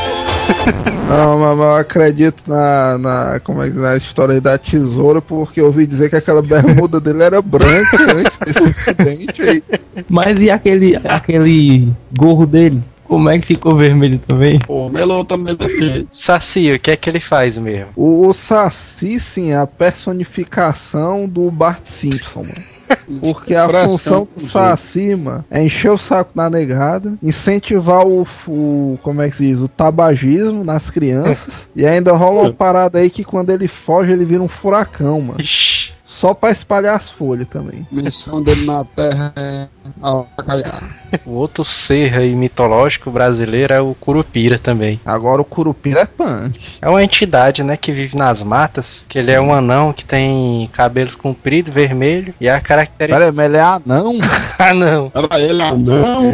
Não, 1.10 1.40
mas 1.40 1.58
eu 1.58 1.76
acredito 1.76 2.50
na, 2.50 2.98
na, 2.98 3.40
como 3.40 3.64
é 3.64 3.70
que 3.70 3.78
na 3.78 3.98
história 3.98 4.36
aí 4.36 4.42
da 4.42 4.58
tesoura, 4.58 5.22
porque 5.22 5.60
eu 5.60 5.66
ouvi 5.66 5.88
dizer 5.88 6.10
que 6.10 6.16
aquela 6.16 6.42
bermuda 6.42 7.00
dele 7.00 7.24
era 7.24 7.42
branca 7.42 7.98
antes 8.14 8.38
desse 8.38 8.70
incidente 8.70 9.42
aí. 9.42 9.64
Mas 10.08 10.42
e 10.42 10.50
aquele, 10.50 10.96
aquele 10.98 11.92
gorro 12.16 12.46
dele? 12.46 12.84
Como 13.10 13.28
é 13.28 13.40
que 13.40 13.48
ficou 13.48 13.76
vermelho 13.76 14.20
também? 14.20 14.60
Pô, 14.60 14.88
melou 14.88 15.26
também 15.26 15.56
desse. 15.56 16.08
Saci, 16.12 16.72
o 16.72 16.80
que 16.80 16.92
é 16.92 16.96
que 16.96 17.10
ele 17.10 17.20
faz 17.20 17.58
mesmo? 17.58 17.88
O, 17.96 18.28
o 18.28 18.34
Saci, 18.34 19.20
sim, 19.20 19.52
é 19.52 19.58
a 19.58 19.66
personificação 19.66 21.28
do 21.28 21.50
Bart 21.50 21.86
Simpson, 21.86 22.42
mano. 22.44 22.79
Porque 23.22 23.56
a 23.56 23.66
Expressão, 23.66 23.90
função 23.90 24.28
do 24.36 24.42
gente. 24.42 24.52
Saci, 24.52 25.16
mano, 25.16 25.46
é 25.50 25.64
encher 25.64 25.92
o 25.92 25.98
saco 25.98 26.32
na 26.36 26.50
negada, 26.50 27.18
incentivar 27.22 28.06
o, 28.06 28.26
o. 28.48 29.00
Como 29.02 29.22
é 29.22 29.30
que 29.30 29.36
se 29.36 29.48
diz? 29.48 29.62
O 29.62 29.68
tabagismo 29.68 30.64
nas 30.64 30.90
crianças. 30.90 31.70
e 31.76 31.86
ainda 31.86 32.14
rola 32.14 32.44
uma 32.44 32.54
parada 32.54 33.00
aí 33.00 33.10
que 33.10 33.24
quando 33.24 33.50
ele 33.50 33.68
foge, 33.68 34.12
ele 34.12 34.26
vira 34.26 34.42
um 34.42 34.48
furacão, 34.48 35.22
mano. 35.22 35.42
Ixi, 35.42 35.94
Só 36.20 36.34
pra 36.34 36.52
espalhar 36.52 36.98
as 36.98 37.10
folhas 37.10 37.48
também. 37.48 37.88
A 37.90 37.96
missão 37.96 38.44
dele 38.44 38.66
na 38.66 38.84
Terra 38.84 39.32
é 39.38 39.70
avacalhar. 40.02 40.84
o 41.26 41.32
outro 41.32 41.64
ser 41.64 42.14
aí 42.14 42.36
mitológico 42.36 43.10
brasileiro 43.10 43.74
é 43.74 43.80
o 43.80 43.96
Curupira 43.96 44.60
também. 44.60 45.00
Agora 45.06 45.42
o 45.42 45.46
Curupira 45.46 46.02
é 46.02 46.06
punk. 46.06 46.60
É 46.82 46.90
uma 46.90 47.02
entidade, 47.02 47.64
né, 47.64 47.78
que 47.78 47.94
vive 47.94 48.18
nas 48.18 48.44
matas, 48.44 49.06
que 49.08 49.18
ele 49.18 49.32
é 49.32 49.40
um 49.40 49.54
anão 49.54 49.94
que 49.94 50.04
tem 50.04 50.70
cabelos 50.74 51.16
compridos, 51.16 51.74
vermelho, 51.74 52.34
e 52.38 52.50
a 52.50 52.60
característica... 52.60 53.18
Pera 53.18 53.32
mas 53.32 53.46
ele 53.46 53.56
é 53.56 53.62
anão? 53.62 54.18
Ah, 54.60 54.74
não! 54.74 55.10
Era 55.16 55.40
ele, 55.40 55.62
ah, 55.62 55.74
não. 55.74 56.34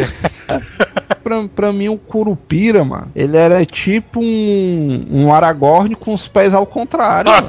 pra, 1.24 1.48
pra 1.48 1.72
mim 1.72 1.90
o 1.90 1.98
Curupira, 1.98 2.84
mano, 2.84 3.12
ele 3.16 3.38
era 3.38 3.64
tipo 3.64 4.20
um, 4.20 5.06
um 5.12 5.32
Aragorn 5.32 5.94
com 5.94 6.12
os 6.12 6.28
pés 6.28 6.56
ao 6.56 6.66
contrário, 6.66 7.30
mano. 7.30 7.48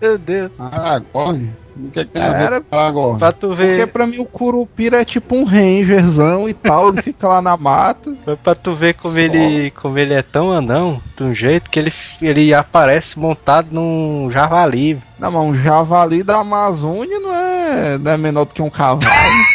Meu 0.00 0.18
Deus. 0.18 0.60
Aragorn? 0.60 1.50
O 1.78 1.90
que, 1.90 2.04
que 2.06 2.10
tem 2.10 2.22
a 2.22 2.32
ver 2.32 2.42
Era- 2.44 2.60
com 2.62 2.74
Aragorn? 2.76 3.18
Pra 3.18 3.32
tu 3.32 3.48
Porque 3.48 3.62
ver, 3.62 3.86
pra 3.88 4.06
mim 4.06 4.18
o 4.18 4.24
Curupira 4.24 5.00
é 5.02 5.04
tipo 5.04 5.36
um 5.36 5.44
rangerzão 5.44 6.48
e 6.48 6.54
tal, 6.54 6.88
ele 6.88 7.02
fica 7.02 7.28
lá 7.28 7.42
na 7.42 7.56
mata. 7.56 8.14
pra 8.42 8.54
tu 8.54 8.74
ver 8.74 8.94
como 8.94 9.12
Só. 9.14 9.20
ele, 9.20 9.70
como 9.72 9.98
ele 9.98 10.14
é 10.14 10.22
tão 10.22 10.50
anão, 10.52 11.00
de 11.16 11.22
um 11.22 11.34
jeito 11.34 11.68
que 11.70 11.78
ele, 11.78 11.92
ele 12.22 12.54
aparece 12.54 13.18
montado 13.18 13.68
num 13.70 14.30
javali. 14.30 14.98
Não, 15.18 15.30
mas 15.32 15.42
um 15.44 15.54
javali 15.54 16.22
da 16.22 16.38
Amazônia 16.40 17.18
não 17.20 17.34
é, 17.34 17.98
não 17.98 18.12
é 18.12 18.16
menor 18.16 18.44
do 18.46 18.54
que 18.54 18.62
um 18.62 18.70
cavalo. 18.70 19.00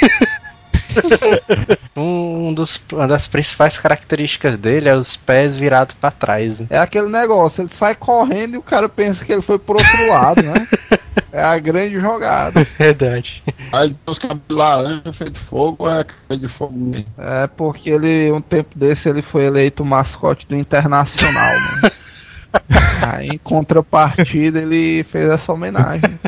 Um 1.96 2.54
dos, 2.54 2.82
uma 2.92 3.08
das 3.08 3.28
principais 3.28 3.78
características 3.78 4.58
dele 4.58 4.90
é 4.90 4.96
os 4.96 5.18
pés 5.18 5.58
virados 5.58 5.94
pra 5.94 6.10
trás. 6.10 6.62
né? 6.62 6.68
É 6.70 6.78
aquele 6.78 7.08
negócio, 7.08 7.62
ele 7.62 7.74
sai 7.74 7.96
correndo 7.96 8.56
e 8.56 8.58
o 8.58 8.62
cara 8.62 8.88
pensa 8.88 9.26
que 9.26 9.32
ele 9.34 9.42
foi 9.42 9.60
pro 9.60 9.76
outro 9.76 10.08
lado, 10.10 10.42
né? 10.42 10.68
É 11.34 11.42
a 11.42 11.58
grande 11.60 12.00
jogada. 12.00 12.66
Verdade. 12.80 13.44
Aí 13.72 13.96
os 14.06 14.18
cabelos 14.18 14.42
laranja 14.50 15.14
feito 15.14 15.40
fogo, 15.46 15.86
é 15.90 16.06
de 16.36 16.48
fogo 16.58 16.78
mesmo. 16.78 17.06
É 17.18 17.48
porque 17.48 17.90
ele, 17.90 18.32
um 18.32 18.42
tempo 18.42 18.78
desse, 18.78 19.10
ele 19.10 19.22
foi 19.22 19.46
eleito 19.46 19.84
o 19.84 19.86
mascote 19.86 20.48
do 20.48 20.56
Internacional, 20.56 21.54
mano. 21.60 21.92
Aí, 23.02 23.30
em 23.30 23.38
contrapartida, 23.38 24.60
ele 24.60 25.04
fez 25.06 25.30
essa 25.30 25.52
homenagem. 25.52 26.20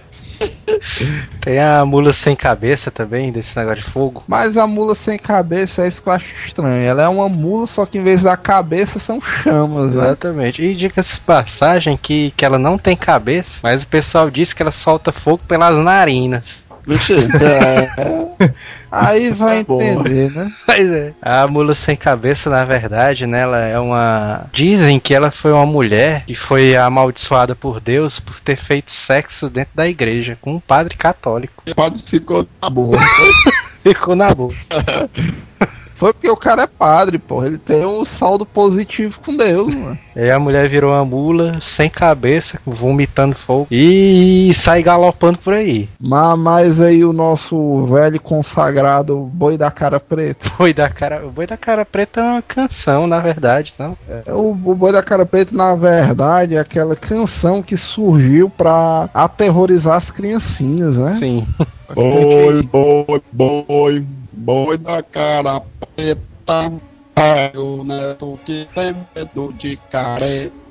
Tem 1.40 1.60
a 1.60 1.86
mula 1.86 2.12
sem 2.14 2.36
cabeça 2.36 2.92
também, 2.92 3.32
desse 3.32 3.58
negócio 3.58 3.84
de 3.84 3.90
fogo. 3.90 4.24
Mas 4.28 4.58
a 4.58 4.66
mula 4.66 4.96
sem 4.96 5.18
cabeça 5.18 5.84
é 5.84 5.88
isso 5.88 6.02
que 6.02 6.10
eu 6.10 6.14
acho 6.14 6.26
estranho. 6.46 6.84
Ela 6.84 7.04
é 7.04 7.08
uma 7.08 7.30
mula, 7.30 7.68
só 7.68 7.86
que 7.86 7.98
em 7.98 8.04
vez 8.04 8.24
da 8.24 8.36
cabeça 8.36 9.00
são 9.00 9.22
chamas, 9.22 9.94
né? 9.94 10.04
Exatamente. 10.04 10.62
E 10.62 10.76
diga-se 10.76 11.20
passagem 11.22 11.98
que, 11.98 12.32
que 12.32 12.46
ela 12.46 12.58
não 12.58 12.78
tem 12.78 12.96
cabeça, 12.96 13.60
mas 13.64 13.84
o 13.84 13.88
pessoal 13.88 14.30
diz 14.30 14.54
que 14.54 14.62
ela 14.62 14.72
solta 14.72 15.12
fogo 15.12 15.42
pelas 15.48 15.78
narinas. 15.78 16.64
Vixe, 16.86 17.14
é, 17.42 18.54
Aí 18.96 19.32
vai 19.32 19.64
Boa. 19.64 19.84
entender, 19.84 20.32
né? 20.32 20.54
Pois 20.68 20.90
é. 20.90 21.14
A 21.20 21.48
mula 21.48 21.74
sem 21.74 21.96
cabeça, 21.96 22.50
na 22.50 22.64
verdade, 22.64 23.26
né, 23.26 23.42
ela 23.42 23.60
é 23.60 23.80
uma. 23.80 24.46
Dizem 24.54 25.00
que 25.00 25.14
ela 25.14 25.32
foi 25.32 25.52
uma 25.52 25.66
mulher 25.66 26.26
que 26.26 26.36
foi 26.36 26.76
amaldiçoada 26.76 27.56
por 27.56 27.80
Deus 27.80 28.20
por 28.20 28.40
ter 28.40 28.56
feito 28.56 28.92
sexo 28.92 29.50
dentro 29.50 29.72
da 29.76 29.88
igreja 29.88 30.38
com 30.40 30.54
um 30.54 30.60
padre 30.60 30.96
católico. 30.96 31.64
o 31.68 31.76
padre 31.76 32.04
ficou 32.08 32.48
na 32.62 32.70
boa. 32.70 32.98
Ficou 33.84 34.16
na 34.16 34.34
boca. 34.34 34.56
Foi 35.96 36.14
porque 36.14 36.30
o 36.30 36.38
cara 36.38 36.64
é 36.64 36.68
padre, 36.68 37.18
pô. 37.20 37.44
Ele 37.44 37.58
tem 37.58 37.86
um 37.86 38.04
saldo 38.04 38.46
positivo 38.46 39.20
com 39.24 39.36
Deus, 39.36 39.74
mano. 39.74 39.98
Aí 40.16 40.30
a 40.30 40.40
mulher 40.40 40.68
virou 40.70 40.92
uma 40.92 41.06
mula 41.06 41.60
sem 41.60 41.90
cabeça, 41.90 42.60
vomitando 42.66 43.36
fogo 43.36 43.68
e 43.72 44.52
sai 44.54 44.84
galopando 44.84 45.40
por 45.40 45.54
aí. 45.54 45.90
Mas, 46.00 46.38
mas 46.38 46.80
aí 46.80 47.04
o 47.04 47.12
nosso 47.12 47.86
velho 47.86 48.22
consagrado 48.22 49.18
boi 49.34 49.58
da 49.58 49.72
cara 49.72 50.00
preta. 50.00 50.52
Boi 50.58 50.72
da 50.72 50.88
cara, 50.88 51.26
o 51.26 51.32
boi 51.32 51.48
da 51.48 51.58
cara 51.58 51.84
preta 51.84 52.22
é 52.22 52.24
uma 52.24 52.42
canção, 52.44 53.08
na 53.08 53.20
verdade, 53.20 53.74
não? 53.80 53.98
É, 54.08 54.32
O, 54.32 54.52
o 54.52 54.76
boi 54.76 54.92
da 54.92 55.02
cara 55.02 55.26
preta, 55.26 55.56
na 55.56 55.76
verdade, 55.76 56.56
é 56.56 56.60
aquela 56.60 56.96
canção 56.96 57.64
que 57.64 57.76
surgiu 57.76 58.50
pra 58.50 59.10
aterrorizar 59.14 59.96
as 59.98 60.12
criancinhas, 60.12 60.98
né? 60.98 61.14
Sim. 61.14 61.48
Boi, 61.94 62.64
boi, 62.64 63.22
boi, 63.32 64.08
boi 64.32 64.78
da 64.78 65.02
cara 65.04 65.62
É 67.16 67.52
o 67.56 67.84
neto 67.84 68.40
que 68.46 68.68
tem 68.74 68.96
medo 69.16 69.54
de 69.54 69.78
careta. 69.92 70.64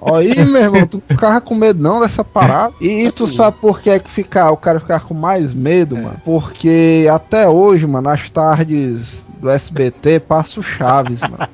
Aí, 0.00 0.44
meu 0.44 0.62
irmão, 0.62 0.86
tu 0.86 1.02
ficava 1.06 1.40
com 1.40 1.54
medo 1.54 1.82
não 1.82 2.00
dessa 2.00 2.24
parada. 2.24 2.74
E 2.80 3.10
tu 3.12 3.26
sabe 3.26 3.58
por 3.60 3.80
que 3.80 3.90
é 3.90 3.98
que 3.98 4.10
fica, 4.10 4.50
o 4.50 4.56
cara 4.56 4.80
ficava 4.80 5.04
com 5.04 5.12
mais 5.14 5.52
medo, 5.52 5.96
mano? 5.96 6.20
Porque 6.24 7.06
até 7.12 7.46
hoje, 7.48 7.86
mano, 7.86 8.08
nas 8.08 8.30
tardes 8.30 9.26
do 9.38 9.50
SBT 9.50 10.20
passa 10.20 10.60
o 10.60 10.62
Chaves, 10.62 11.20
mano. 11.20 11.48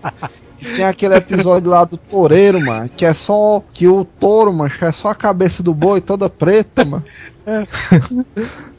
E 0.60 0.74
Tem 0.74 0.84
aquele 0.84 1.16
episódio 1.16 1.68
lá 1.68 1.84
do 1.84 1.96
toureiro, 1.96 2.60
mano, 2.60 2.88
que 2.88 3.04
é 3.04 3.12
só 3.12 3.60
que 3.72 3.88
o 3.88 4.04
touro, 4.04 4.52
mano, 4.52 4.70
é 4.80 4.92
só 4.92 5.08
a 5.08 5.14
cabeça 5.14 5.60
do 5.60 5.74
boi 5.74 6.00
toda 6.00 6.30
preta, 6.30 6.84
mano. 6.84 7.04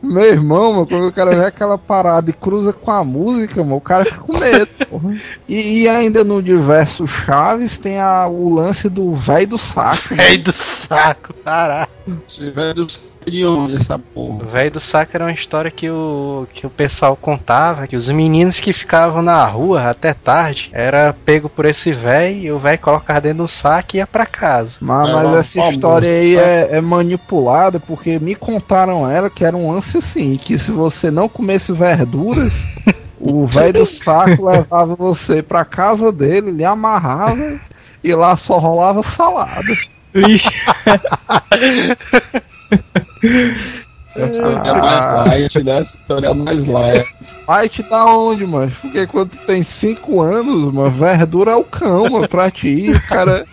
Meu 0.01 0.24
irmão, 0.24 0.74
mano, 0.74 0.88
quando 0.88 1.07
o 1.07 1.14
cara 1.14 1.36
vê 1.36 1.45
aquela 1.45 1.78
parada 1.78 2.30
e 2.30 2.34
cruza 2.34 2.72
com 2.72 2.91
a 2.91 3.03
música, 3.03 3.61
mano, 3.64 3.76
o 3.76 3.82
cara 3.82 4.05
fica 4.05 4.20
com 4.20 4.38
medo. 4.38 4.70
E, 5.47 5.84
e 5.84 5.89
ainda 5.89 6.24
no 6.24 6.41
diverso 6.41 7.05
Chaves 7.05 7.78
tem 7.78 7.99
a, 7.99 8.28
o 8.28 8.53
lance 8.53 8.89
do 8.89 9.14
velho 9.14 9.49
do 9.49 9.57
saco. 9.57 10.16
Velho 10.16 10.43
do 10.43 10.51
saco, 10.51 11.34
caraca. 11.43 11.91
Se 12.28 12.49
velho 12.49 12.88
de 13.26 13.45
onde 13.45 13.78
essa 13.78 13.97
porra? 13.97 14.43
O 14.43 14.47
velho 14.47 14.72
do 14.72 14.80
saco 14.80 15.11
era 15.14 15.26
uma 15.26 15.32
história 15.32 15.72
que 15.72 15.89
o, 15.89 16.47
que 16.53 16.66
o 16.66 16.70
pessoal 16.70 17.16
contava, 17.16 17.88
que 17.88 17.95
os 17.95 18.09
meninos 18.09 18.59
que 18.59 18.74
ficavam 18.74 19.22
na 19.22 19.45
rua 19.45 19.89
até 19.89 20.14
tarde 20.14 20.70
era 20.74 21.14
pego 21.26 21.49
por 21.49 21.66
esse 21.66 21.93
velho 21.93 22.38
e 22.38 22.51
o 22.51 22.59
velho 22.59 22.80
colocava 22.80 23.22
dentro 23.22 23.43
do 23.43 23.47
saco 23.47 23.95
e 23.95 23.97
ia 23.97 24.07
pra 24.07 24.26
casa. 24.26 24.78
Mas, 24.82 25.09
É, 25.09 25.14
mas 25.14 25.39
essa 25.39 25.70
história 25.70 26.09
aí 26.09 26.36
é, 26.36 26.78
é 26.78 26.82
manipulada 26.82 27.80
porque 27.80 28.20
me 28.20 28.36
contaram 28.54 29.10
ela 29.10 29.30
que 29.30 29.43
era 29.43 29.58
um 29.58 29.72
lance 29.72 29.97
assim, 29.97 30.38
que 30.38 30.60
se 30.60 30.72
você 30.72 31.10
não 31.10 31.28
comesse 31.28 31.74
verduras, 31.74 32.54
o 33.20 33.47
velho 33.47 33.80
do 33.80 33.89
saco 33.89 34.45
levava 34.45 34.95
você 34.95 35.41
pra 35.41 35.66
casa 35.66 36.12
dele, 36.12 36.51
lhe 36.51 36.64
amarrava 36.64 37.60
e 38.04 38.14
lá 38.14 38.38
só 38.38 38.60
rolava 38.60 39.01
salada. 39.01 39.76
Vixe. 40.14 40.51
É 44.16 44.74
mais 44.74 45.28
light, 45.28 45.64
né? 45.64 45.80
Essa 45.80 45.97
história 45.97 46.28
é 46.28 46.34
mais 46.34 46.66
light. 46.68 47.16
Vai 47.47 47.68
te 47.68 47.84
dar 47.84 48.05
onde, 48.05 48.45
mano? 48.45 48.72
Porque 48.82 49.07
quando 49.07 49.32
tu 49.32 49.38
tem 49.45 49.64
5 49.64 50.22
anos, 50.22 50.74
mano, 50.74 50.91
verdura 50.91 51.51
é 51.51 51.55
o 51.55 51.64
cão, 51.64 52.09
mano, 52.09 52.28
pra 52.28 52.51
ti. 52.51 52.91
O 52.91 53.07
cara 53.07 53.45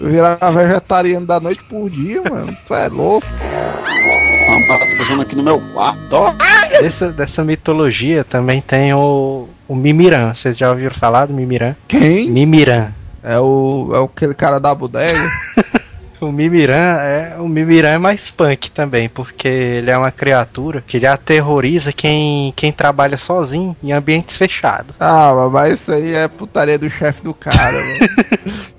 virar 0.00 0.38
vegetariano 0.50 1.26
da 1.26 1.38
noite 1.38 1.62
por 1.64 1.88
dia, 1.88 2.22
mano. 2.28 2.56
Tu 2.66 2.74
é 2.74 2.88
louco. 2.88 3.26
Uma 4.48 4.78
passando 4.98 5.22
aqui 5.22 5.36
no 5.36 5.42
meu 5.42 5.60
quarto, 5.72 6.12
ó. 6.12 6.34
Dessa, 6.80 7.12
dessa 7.12 7.44
mitologia 7.44 8.24
também 8.24 8.60
tem 8.60 8.92
o, 8.92 9.48
o 9.68 9.74
Mimiran. 9.74 10.34
Vocês 10.34 10.58
já 10.58 10.70
ouviram 10.70 10.94
falar 10.94 11.26
do 11.26 11.34
Mimiran? 11.34 11.76
Quem? 11.86 12.30
Mimiran. 12.30 12.92
É 13.22 13.38
o, 13.38 13.90
é 13.94 14.00
o 14.00 14.04
aquele 14.04 14.34
cara 14.34 14.58
da 14.58 14.74
bodega. 14.74 15.28
O 16.22 16.30
Mimiran 16.30 16.98
é 17.00 17.36
o 17.40 17.48
Mimiran 17.48 17.88
é 17.88 17.98
mais 17.98 18.30
punk 18.30 18.70
também, 18.70 19.08
porque 19.08 19.48
ele 19.48 19.90
é 19.90 19.98
uma 19.98 20.12
criatura 20.12 20.80
que 20.80 20.96
ele 20.96 21.06
aterroriza 21.06 21.92
quem, 21.92 22.52
quem 22.54 22.70
trabalha 22.70 23.18
sozinho 23.18 23.76
em 23.82 23.92
ambientes 23.92 24.36
fechados. 24.36 24.94
Ah, 25.00 25.34
mas 25.50 25.80
isso 25.80 25.92
aí 25.92 26.14
é 26.14 26.28
putaria 26.28 26.78
do 26.78 26.88
chefe 26.88 27.24
do 27.24 27.34
cara, 27.34 27.72
mano. 27.72 27.98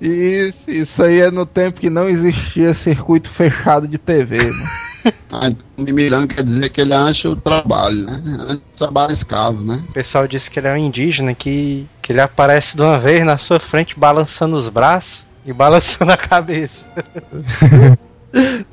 Isso, 0.00 0.70
isso 0.70 1.02
aí 1.02 1.20
é 1.20 1.30
no 1.30 1.46
tempo 1.46 1.80
que 1.80 1.88
não 1.88 2.08
existia 2.08 2.74
circuito 2.74 3.28
fechado 3.28 3.86
de 3.88 3.98
TV, 3.98 4.38
mano. 4.38 4.84
Ah, 5.30 5.48
então, 5.48 5.66
Mimiran 5.76 6.26
quer 6.26 6.42
dizer 6.42 6.70
que 6.70 6.80
ele 6.80 6.94
acha 6.94 7.28
o 7.28 7.36
trabalho, 7.36 8.06
né? 8.06 8.22
Do 8.54 8.62
trabalho 8.74 9.12
escravo, 9.12 9.62
né? 9.62 9.84
O 9.90 9.92
pessoal 9.92 10.26
diz 10.26 10.48
que 10.48 10.58
ele 10.58 10.68
é 10.68 10.72
um 10.72 10.78
indígena 10.78 11.34
que, 11.34 11.86
que 12.00 12.10
ele 12.10 12.22
aparece 12.22 12.74
de 12.74 12.82
uma 12.82 12.98
vez 12.98 13.22
na 13.22 13.36
sua 13.36 13.60
frente 13.60 13.98
balançando 13.98 14.56
os 14.56 14.70
braços 14.70 15.26
e 15.44 15.52
balançando 15.52 16.12
a 16.12 16.16
cabeça. 16.16 16.84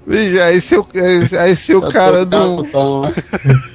Vixe, 0.08 0.42
aí 0.42 0.60
se 0.60 0.76
o, 0.76 0.88
aí 1.40 1.56
se 1.56 1.76
o 1.76 1.82
tô 1.82 1.90
cara 1.90 2.26
não. 2.26 2.64
né? 2.64 3.14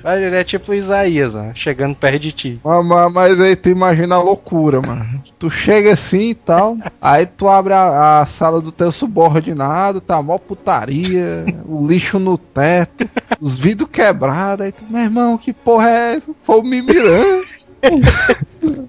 Mas 0.02 0.20
ele 0.20 0.34
é 0.36 0.42
tipo 0.42 0.72
o 0.72 0.74
Isaías, 0.74 1.36
ó, 1.36 1.52
chegando 1.54 1.94
perto 1.94 2.18
de 2.18 2.32
ti. 2.32 2.60
Mas, 2.64 2.84
mas- 2.84 3.12
mas 3.12 3.40
aí 3.40 3.54
tu 3.54 3.68
imagina 3.68 4.16
a 4.16 4.20
loucura, 4.22 4.80
mano. 4.80 5.04
Tu 5.38 5.48
chega 5.48 5.92
assim 5.92 6.30
e 6.30 6.34
tal, 6.34 6.76
aí 7.00 7.24
tu 7.24 7.48
abre 7.48 7.72
a, 7.72 8.18
a 8.20 8.26
sala 8.26 8.60
do 8.60 8.72
teu 8.72 8.90
subordinado, 8.90 10.00
tá 10.00 10.20
mó 10.20 10.38
putaria, 10.38 11.46
o 11.64 11.86
lixo 11.86 12.18
no 12.18 12.36
teto, 12.36 13.08
os 13.40 13.56
vidros 13.56 13.88
quebrados, 13.88 14.66
aí 14.66 14.72
tu, 14.72 14.84
meu 14.90 15.02
irmão, 15.02 15.38
que 15.38 15.52
porra 15.52 15.88
é 15.88 16.14
essa? 16.16 16.32
Foi 16.42 16.58
o 16.58 16.64
Mimiran. 16.64 17.42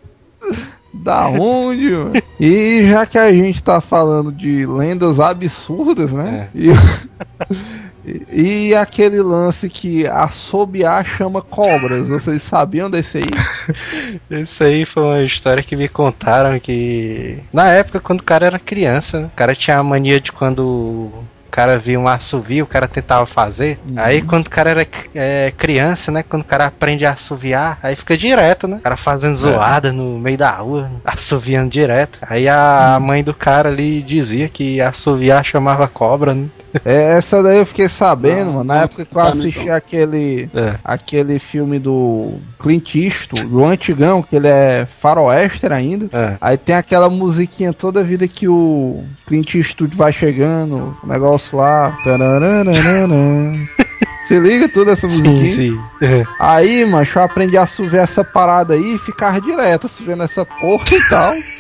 Da 1.04 1.28
onde, 1.30 1.92
mano? 1.92 2.14
E 2.40 2.86
já 2.90 3.06
que 3.06 3.18
a 3.18 3.32
gente 3.32 3.64
tá 3.64 3.80
falando 3.80 4.32
de 4.32 4.66
lendas 4.66 5.20
absurdas, 5.20 6.12
né? 6.12 6.50
E, 6.54 6.70
e, 8.32 8.68
e 8.70 8.76
aquele 8.76 9.22
lance 9.22 9.70
que 9.70 10.08
assobiar 10.08 11.06
chama 11.06 11.42
cobras, 11.42 12.08
vocês 12.08 12.42
sabiam 12.42 12.90
desse 12.90 13.20
aí? 13.20 13.30
Isso 14.42 14.64
aí 14.64 14.86
foi 14.86 15.04
uma 15.04 15.24
história 15.24 15.64
que 15.64 15.76
me 15.76 15.88
contaram 15.88 16.60
que. 16.60 17.40
Na 17.52 17.70
época, 17.70 18.00
quando 18.00 18.22
o 18.22 18.26
cara 18.26 18.46
era 18.46 18.60
criança, 18.60 19.22
né, 19.22 19.26
o 19.28 19.36
cara 19.36 19.56
tinha 19.56 19.78
a 19.78 19.84
mania 19.84 20.20
de 20.20 20.32
quando 20.32 21.10
cara 21.48 21.78
via 21.78 22.00
um 22.00 22.08
assovio, 22.08 22.66
o 22.66 22.68
cara 22.68 22.88
tentava 22.88 23.26
fazer. 23.26 23.80
Uhum. 23.88 23.96
Aí 23.98 24.22
quando 24.22 24.48
o 24.48 24.50
cara 24.50 24.70
era 24.70 24.88
é, 25.16 25.54
criança, 25.56 26.12
né? 26.12 26.24
Quando 26.24 26.42
o 26.42 26.46
cara 26.46 26.66
aprende 26.66 27.06
a 27.06 27.12
assoviar, 27.12 27.80
aí 27.82 27.96
fica 27.96 28.18
direto, 28.18 28.68
né? 28.68 28.78
O 28.78 28.82
cara 28.82 28.98
fazendo 28.98 29.36
zoada 29.36 29.92
no 29.92 30.18
meio 30.20 30.38
da 30.38 30.52
rua, 30.52 30.92
assoviando 31.06 31.70
direto. 31.70 32.20
Aí 32.22 32.48
a 32.48 33.00
mãe 33.02 33.24
do 33.24 33.34
cara 33.34 33.70
ali 33.70 34.02
dizia 34.02 34.50
que 34.50 34.82
assoviar 34.82 35.44
chamava 35.46 35.88
cobra, 35.88 36.34
né? 36.34 36.48
É, 36.86 37.18
essa 37.18 37.42
daí 37.42 37.58
eu 37.60 37.66
fiquei 37.66 37.90
sabendo, 37.90 38.50
Ah, 38.50 38.54
mano, 38.54 38.64
na 38.64 38.84
época 38.84 39.06
que 39.06 39.12
eu 39.12 39.16
tá, 39.22 39.30
assisti 39.30 39.62
então. 39.62 39.76
aquele 39.76 40.50
É. 40.54 40.76
aquele 40.84 41.40
filme 41.40 41.80
do 41.80 42.34
Clint 42.60 42.96
Eastwood, 42.96 43.48
do 43.48 43.64
antigão, 43.66 44.22
que 44.22 44.36
ele 44.36 44.48
é 44.48 44.86
faroester 44.90 45.72
ainda. 45.72 46.08
É. 46.12 46.38
Aí 46.42 46.58
tem 46.58 46.76
aquela 46.76 47.10
musiquinha 47.10 47.74
toda 47.74 48.04
vida 48.04 48.28
que 48.28 48.48
o 48.48 49.04
Clint 49.26 49.56
Eastwood 49.56 49.96
vai 49.96 50.12
chegando, 50.14 50.96
o 51.04 51.08
negócio 51.08 51.58
lá. 51.58 51.98
Se 54.28 54.38
liga 54.40 54.68
tudo 54.68 54.92
essa 54.92 55.08
musiquinha. 55.08 55.46
Sim, 55.46 55.52
sim. 55.72 55.80
É. 56.02 56.26
Aí, 56.38 56.84
macho, 56.86 57.18
eu 57.18 57.24
aprendi 57.24 57.58
a 57.58 57.62
assoviar 57.64 58.04
essa 58.04 58.26
parada 58.26 58.74
aí 58.74 58.96
e 58.96 59.00
ficar 59.00 59.40
direto 59.40 59.86
assoviando 59.86 60.24
essa 60.24 60.46
porra 60.46 60.84
e 60.92 61.10
tal. 61.10 61.34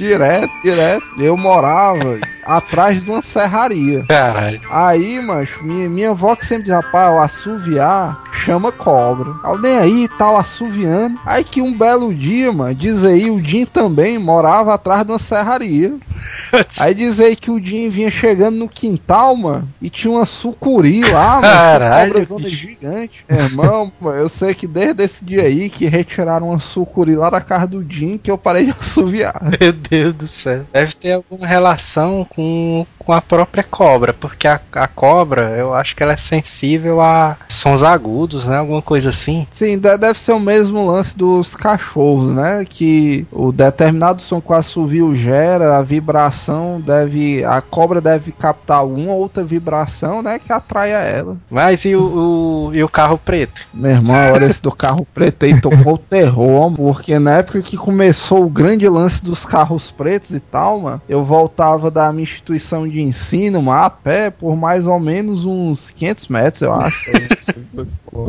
direto, 0.00 0.50
direto. 0.62 1.04
Eu 1.18 1.36
morava 1.36 2.18
atrás 2.42 3.04
de 3.04 3.10
uma 3.10 3.20
serraria. 3.20 4.04
Caralho. 4.08 4.60
Aí, 4.70 5.20
macho, 5.20 5.62
minha, 5.62 5.88
minha 5.88 6.10
avó 6.10 6.34
que 6.34 6.46
sempre 6.46 6.64
diz, 6.64 6.74
rapaz, 6.74 7.14
o 7.14 7.18
assoviar 7.18 8.22
chama 8.32 8.72
cobra. 8.72 9.34
Alguém 9.42 9.76
aí 9.78 10.08
tal 10.16 10.36
assoviando. 10.36 11.18
Aí 11.26 11.44
que 11.44 11.60
um 11.60 11.76
belo 11.76 12.14
dia, 12.14 12.50
mano, 12.50 12.74
diz 12.74 13.04
aí, 13.04 13.30
o 13.30 13.42
Jim 13.44 13.66
também 13.66 14.18
morava 14.18 14.72
atrás 14.72 15.04
de 15.04 15.12
uma 15.12 15.18
serraria. 15.18 15.94
Aí 16.78 16.94
diz 16.94 17.18
aí 17.18 17.34
que 17.34 17.50
o 17.50 17.62
Jim 17.62 17.88
vinha 17.88 18.10
chegando 18.10 18.56
no 18.56 18.68
quintal, 18.68 19.34
mano, 19.36 19.68
e 19.80 19.88
tinha 19.88 20.12
uma 20.12 20.26
sucuri 20.26 21.00
lá, 21.00 21.40
mano. 21.40 21.42
Caralho, 21.42 22.26
gigante. 22.48 23.24
Meu 23.28 23.38
irmão, 23.38 23.92
mano, 24.00 24.18
eu 24.18 24.28
sei 24.28 24.54
que 24.54 24.66
desde 24.66 25.02
esse 25.02 25.24
dia 25.24 25.42
aí 25.42 25.70
que 25.70 25.86
retiraram 25.86 26.48
uma 26.48 26.60
sucuri 26.60 27.16
lá 27.16 27.30
da 27.30 27.40
casa 27.40 27.66
do 27.66 27.84
Jim 27.88 28.18
que 28.18 28.30
eu 28.30 28.36
parei 28.36 28.64
de 28.64 28.70
assoviar. 28.78 29.40
Meu 29.58 29.72
Deus 29.72 29.89
do 30.16 30.26
céu. 30.28 30.64
Deve 30.72 30.92
ter 30.94 31.12
alguma 31.12 31.46
relação 31.46 32.26
com, 32.28 32.86
com 32.98 33.12
a 33.12 33.20
própria 33.20 33.62
cobra, 33.64 34.12
porque 34.12 34.46
a, 34.46 34.60
a 34.72 34.86
cobra, 34.86 35.56
eu 35.56 35.74
acho 35.74 35.96
que 35.96 36.02
ela 36.02 36.12
é 36.12 36.16
sensível 36.16 37.00
a 37.00 37.36
sons 37.48 37.82
agudos, 37.82 38.44
né? 38.46 38.56
Alguma 38.58 38.80
coisa 38.82 39.10
assim. 39.10 39.46
Sim, 39.50 39.78
de- 39.78 39.98
deve 39.98 40.18
ser 40.18 40.32
o 40.32 40.40
mesmo 40.40 40.86
lance 40.90 41.16
dos 41.16 41.54
cachorros, 41.54 42.32
né? 42.34 42.64
Que 42.68 43.26
o 43.32 43.50
determinado 43.52 44.22
som 44.22 44.40
que 44.40 44.52
o 44.52 44.54
assovio 44.54 45.14
gera, 45.16 45.78
a 45.78 45.82
vibração 45.82 46.80
deve. 46.80 47.44
A 47.44 47.60
cobra 47.60 48.00
deve 48.00 48.32
captar 48.32 48.84
uma 48.86 49.12
outra 49.12 49.42
vibração, 49.44 50.22
né? 50.22 50.38
Que 50.38 50.52
atraia 50.52 50.98
ela. 50.98 51.36
Mas 51.50 51.84
e 51.84 51.94
o, 51.96 52.68
o- 52.68 52.74
e 52.74 52.82
o 52.84 52.88
carro 52.88 53.18
preto? 53.18 53.62
Meu 53.74 53.90
irmão, 53.90 54.32
olha 54.32 54.44
esse 54.46 54.62
do 54.62 54.70
carro 54.70 55.06
preto 55.12 55.44
aí 55.44 55.60
tocou 55.60 55.94
o 55.94 55.98
terror, 55.98 56.72
porque 56.72 57.18
na 57.18 57.38
época 57.38 57.60
que 57.62 57.76
começou 57.76 58.44
o 58.44 58.50
grande 58.50 58.88
lance 58.88 59.22
dos 59.24 59.44
carros 59.44 59.79
pretos 59.88 60.30
e 60.32 60.40
tal, 60.40 60.80
mano, 60.80 61.00
eu 61.08 61.22
voltava 61.22 61.88
da 61.92 62.10
minha 62.12 62.24
instituição 62.24 62.88
de 62.88 63.00
ensino, 63.00 63.62
mano, 63.62 63.82
a 63.84 63.88
pé 63.90 64.30
por 64.30 64.56
mais 64.56 64.84
ou 64.88 64.98
menos 64.98 65.44
uns 65.44 65.90
500 65.90 66.26
metros, 66.26 66.62
eu 66.62 66.74
acho. 66.74 67.10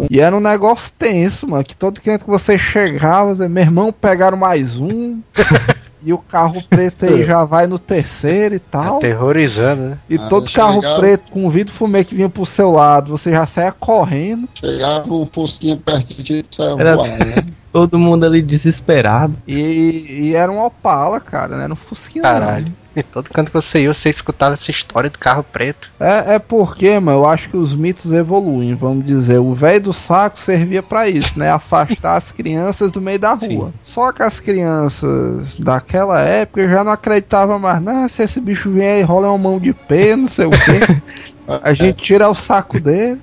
E 0.09 0.19
era 0.19 0.35
um 0.35 0.39
negócio 0.39 0.91
tenso, 0.97 1.47
mano. 1.49 1.63
Que 1.63 1.75
todo 1.75 1.99
canto 1.99 2.25
que 2.25 2.31
você 2.31 2.57
chegava, 2.57 3.33
você, 3.33 3.47
meu 3.47 3.63
irmão, 3.63 3.91
pegaram 3.91 4.37
mais 4.37 4.77
um. 4.79 5.19
e 6.03 6.13
o 6.13 6.17
carro 6.17 6.61
preto 6.69 7.05
aí 7.05 7.23
já 7.23 7.43
vai 7.43 7.67
no 7.67 7.77
terceiro 7.79 8.55
e 8.55 8.59
tal. 8.59 8.97
Aterrorizando, 8.97 9.81
né? 9.81 9.97
E 10.09 10.15
Ah, 10.17 10.27
todo 10.27 10.51
carro 10.51 10.75
chegava- 10.75 10.99
preto 10.99 11.31
com 11.31 11.49
vidro 11.49 11.73
fumê 11.73 12.03
que 12.03 12.15
vinha 12.15 12.29
pro 12.29 12.45
seu 12.45 12.71
lado, 12.71 13.11
você 13.17 13.31
já 13.31 13.45
saia 13.45 13.71
correndo. 13.71 14.47
Chegava 14.55 15.11
um 15.11 15.25
fusquinha 15.25 15.77
perto 15.83 16.13
de 16.13 16.23
ti 16.23 16.45
e 16.51 16.55
saia 16.55 16.75
Era- 16.79 16.95
voando, 16.95 17.25
né? 17.25 17.45
Todo 17.71 17.97
mundo 17.97 18.25
ali 18.25 18.41
desesperado. 18.41 19.35
E, 19.47 20.05
e 20.23 20.35
era 20.35 20.51
um 20.51 20.63
Opala, 20.63 21.19
cara, 21.19 21.57
né? 21.57 21.67
Não 21.67 21.75
Fusquinha. 21.75 22.23
não. 22.23 22.31
Caralho. 22.31 22.81
E 22.93 23.01
todo 23.01 23.29
canto 23.29 23.51
que 23.51 23.53
você 23.53 23.83
ia, 23.83 23.93
você 23.93 24.09
escutava 24.09 24.53
essa 24.53 24.69
história 24.69 25.09
do 25.09 25.17
carro 25.17 25.45
preto. 25.49 25.89
É, 25.97 26.35
é 26.35 26.39
porque, 26.39 26.99
mano, 26.99 27.19
eu 27.19 27.25
acho 27.25 27.49
que 27.49 27.55
os 27.55 27.73
mitos 27.73 28.11
evoluem, 28.11 28.75
vamos 28.75 29.05
dizer. 29.05 29.37
O 29.39 29.53
velho 29.53 29.83
do 29.83 29.93
saco 29.93 30.37
servia 30.37 30.83
pra 30.83 31.07
isso, 31.07 31.39
né? 31.39 31.49
Afastar 31.49 32.17
as 32.17 32.33
crianças 32.33 32.91
do 32.91 32.99
meio 32.99 33.17
da 33.17 33.33
rua. 33.33 33.67
Sim. 33.67 33.73
Só 33.81 34.11
que 34.11 34.21
as 34.21 34.41
crianças 34.41 35.55
daquela 35.55 36.19
época 36.19 36.67
já 36.67 36.83
não 36.83 36.91
acreditavam 36.91 37.57
mais, 37.57 37.81
não, 37.81 38.09
se 38.09 38.23
esse 38.23 38.41
bicho 38.41 38.69
vier 38.69 38.99
e 38.99 39.03
rola 39.03 39.29
uma 39.29 39.37
mão 39.37 39.57
de 39.57 39.73
pé, 39.73 40.17
não 40.17 40.27
sei 40.27 40.47
o 40.47 40.51
quê. 40.51 41.01
A 41.63 41.73
gente 41.73 41.95
tira 41.95 42.29
o 42.29 42.35
saco 42.35 42.79
dele. 42.79 43.19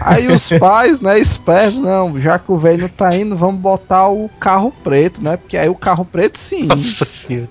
Aí 0.00 0.28
os 0.28 0.48
pais, 0.58 1.00
né, 1.00 1.18
espertos, 1.18 1.78
não, 1.78 2.20
já 2.20 2.38
que 2.38 2.50
o 2.50 2.56
velho 2.56 2.82
não 2.82 2.88
tá 2.88 3.14
indo, 3.14 3.36
vamos 3.36 3.60
botar 3.60 4.08
o 4.08 4.28
carro 4.40 4.72
preto, 4.82 5.22
né? 5.22 5.36
Porque 5.36 5.56
aí 5.56 5.68
o 5.68 5.74
carro 5.74 6.04
preto 6.04 6.38
sim. 6.38 6.64
Nossa 6.64 7.04
senhora. 7.04 7.48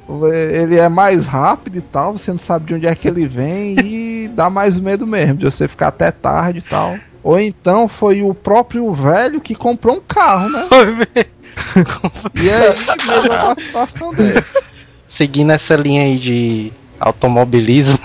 Ele 0.51 0.77
é 0.77 0.89
mais 0.89 1.25
rápido 1.25 1.77
e 1.77 1.81
tal, 1.81 2.13
você 2.13 2.31
não 2.31 2.37
sabe 2.37 2.65
de 2.65 2.73
onde 2.75 2.87
é 2.87 2.95
que 2.95 3.07
ele 3.07 3.27
vem 3.27 3.75
e 3.79 4.27
dá 4.35 4.49
mais 4.49 4.79
medo 4.79 5.07
mesmo, 5.07 5.37
de 5.37 5.45
você 5.45 5.67
ficar 5.67 5.87
até 5.87 6.11
tarde 6.11 6.59
e 6.59 6.63
tal. 6.63 6.97
Ou 7.23 7.39
então 7.39 7.87
foi 7.87 8.21
o 8.21 8.33
próprio 8.33 8.91
velho 8.93 9.39
que 9.39 9.55
comprou 9.55 9.95
um 9.95 10.01
carro, 10.01 10.49
né? 10.49 10.67
E 12.33 12.49
aí 12.49 13.07
melhorou 13.07 13.51
a 13.51 13.55
situação 13.55 14.13
dele. 14.13 14.43
Seguindo 15.07 15.51
essa 15.51 15.75
linha 15.75 16.01
aí 16.01 16.17
de 16.17 16.73
automobilismo. 16.99 17.99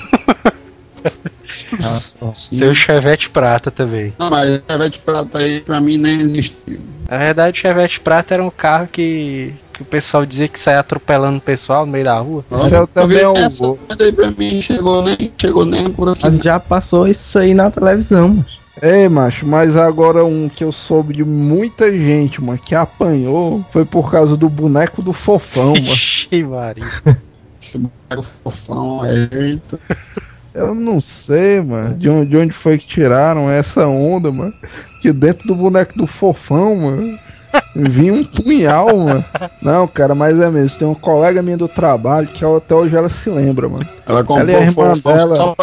Tem 2.51 2.69
o 2.69 2.75
Chevette 2.75 3.31
Prata 3.31 3.71
também. 3.71 4.13
Não, 4.19 4.31
mas 4.31 4.59
o 4.59 4.63
Chevette 4.71 4.99
Prata 5.01 5.39
aí 5.39 5.61
pra 5.61 5.81
mim 5.81 5.99
nem 5.99 6.21
existiu. 6.21 6.81
Na 7.09 7.19
verdade, 7.19 7.59
o 7.59 7.61
Chevette 7.61 8.01
Prata 8.01 8.35
era 8.35 8.45
um 8.45 8.51
carro 8.51 8.89
que, 8.91 9.55
que 9.73 9.83
o 9.83 9.85
pessoal 9.85 10.27
dizia 10.27 10.49
que 10.49 10.59
saía 10.59 10.81
atropelando 10.81 11.39
o 11.39 11.43
pessoal 11.43 11.87
no 11.87 11.93
meio 11.93 12.05
da 12.05 12.19
rua. 12.19 12.45
Isso 12.51 12.75
é 12.75 12.87
também 12.87 13.21
é 13.21 13.29
um 13.29 13.37
Essa 13.37 13.65
gol. 13.65 13.79
aí 13.99 14.13
pra 14.13 14.31
mim 14.31 14.61
chegou 14.61 15.03
nem, 15.03 15.33
chegou 15.41 15.65
nem 15.65 15.91
por 15.91 16.11
aqui. 16.11 16.21
Mas 16.23 16.43
já 16.43 16.61
passou 16.61 17.09
isso 17.09 17.39
aí 17.39 17.55
na 17.55 17.71
televisão, 17.71 18.29
mano. 18.29 18.47
Ei, 18.81 19.09
macho, 19.09 19.45
mas 19.45 19.77
agora 19.77 20.25
um 20.25 20.49
que 20.49 20.63
eu 20.63 20.71
soube 20.71 21.13
de 21.13 21.25
muita 21.25 21.91
gente, 21.97 22.41
mano, 22.41 22.61
que 22.65 22.77
apanhou 22.77 23.65
foi 23.71 23.85
por 23.85 24.09
causa 24.09 24.37
do 24.37 24.49
boneco 24.49 25.03
do 25.03 25.13
fofão, 25.13 25.73
mano. 25.73 25.89
Ixi, 25.89 26.45
Maria. 26.45 26.85
O 28.17 28.23
fofão, 28.43 29.05
eita. 29.05 29.79
Eu 30.59 30.75
não 30.75 31.01
sei, 31.01 31.61
mano, 31.61 31.97
de 31.97 32.09
onde, 32.09 32.31
de 32.31 32.37
onde 32.37 32.53
foi 32.53 32.79
que 32.79 32.87
tiraram 32.87 33.51
essa 33.51 33.87
onda, 33.87 34.31
mano. 34.31 34.53
Que 35.01 35.13
dentro 35.13 35.47
do 35.47 35.55
boneco 35.55 35.97
do 35.97 36.07
fofão, 36.07 36.75
mano, 36.75 37.19
vinha 37.75 38.13
um 38.13 38.25
punhal, 38.25 38.97
mano. 38.97 39.25
Não, 39.63 39.87
cara, 39.87 40.15
mas 40.15 40.41
é 40.41 40.51
mesmo. 40.51 40.79
Tem 40.79 40.89
uma 40.89 40.97
colega 40.97 41.43
minha 41.43 41.57
do 41.57 41.69
trabalho 41.69 42.27
que 42.27 42.45
até 42.45 42.75
hoje 42.75 42.97
ela 42.97 43.09
se 43.09 43.31
lembra, 43.31 43.69
mano. 43.69 43.89
Ela 44.07 44.25
comprou 44.25 44.41
Ela 44.41 44.53
é 44.53 44.57
a 44.57 44.63
irmã 44.63 44.93
o 44.93 44.97
fofão 44.97 45.15
dela. 45.15 45.57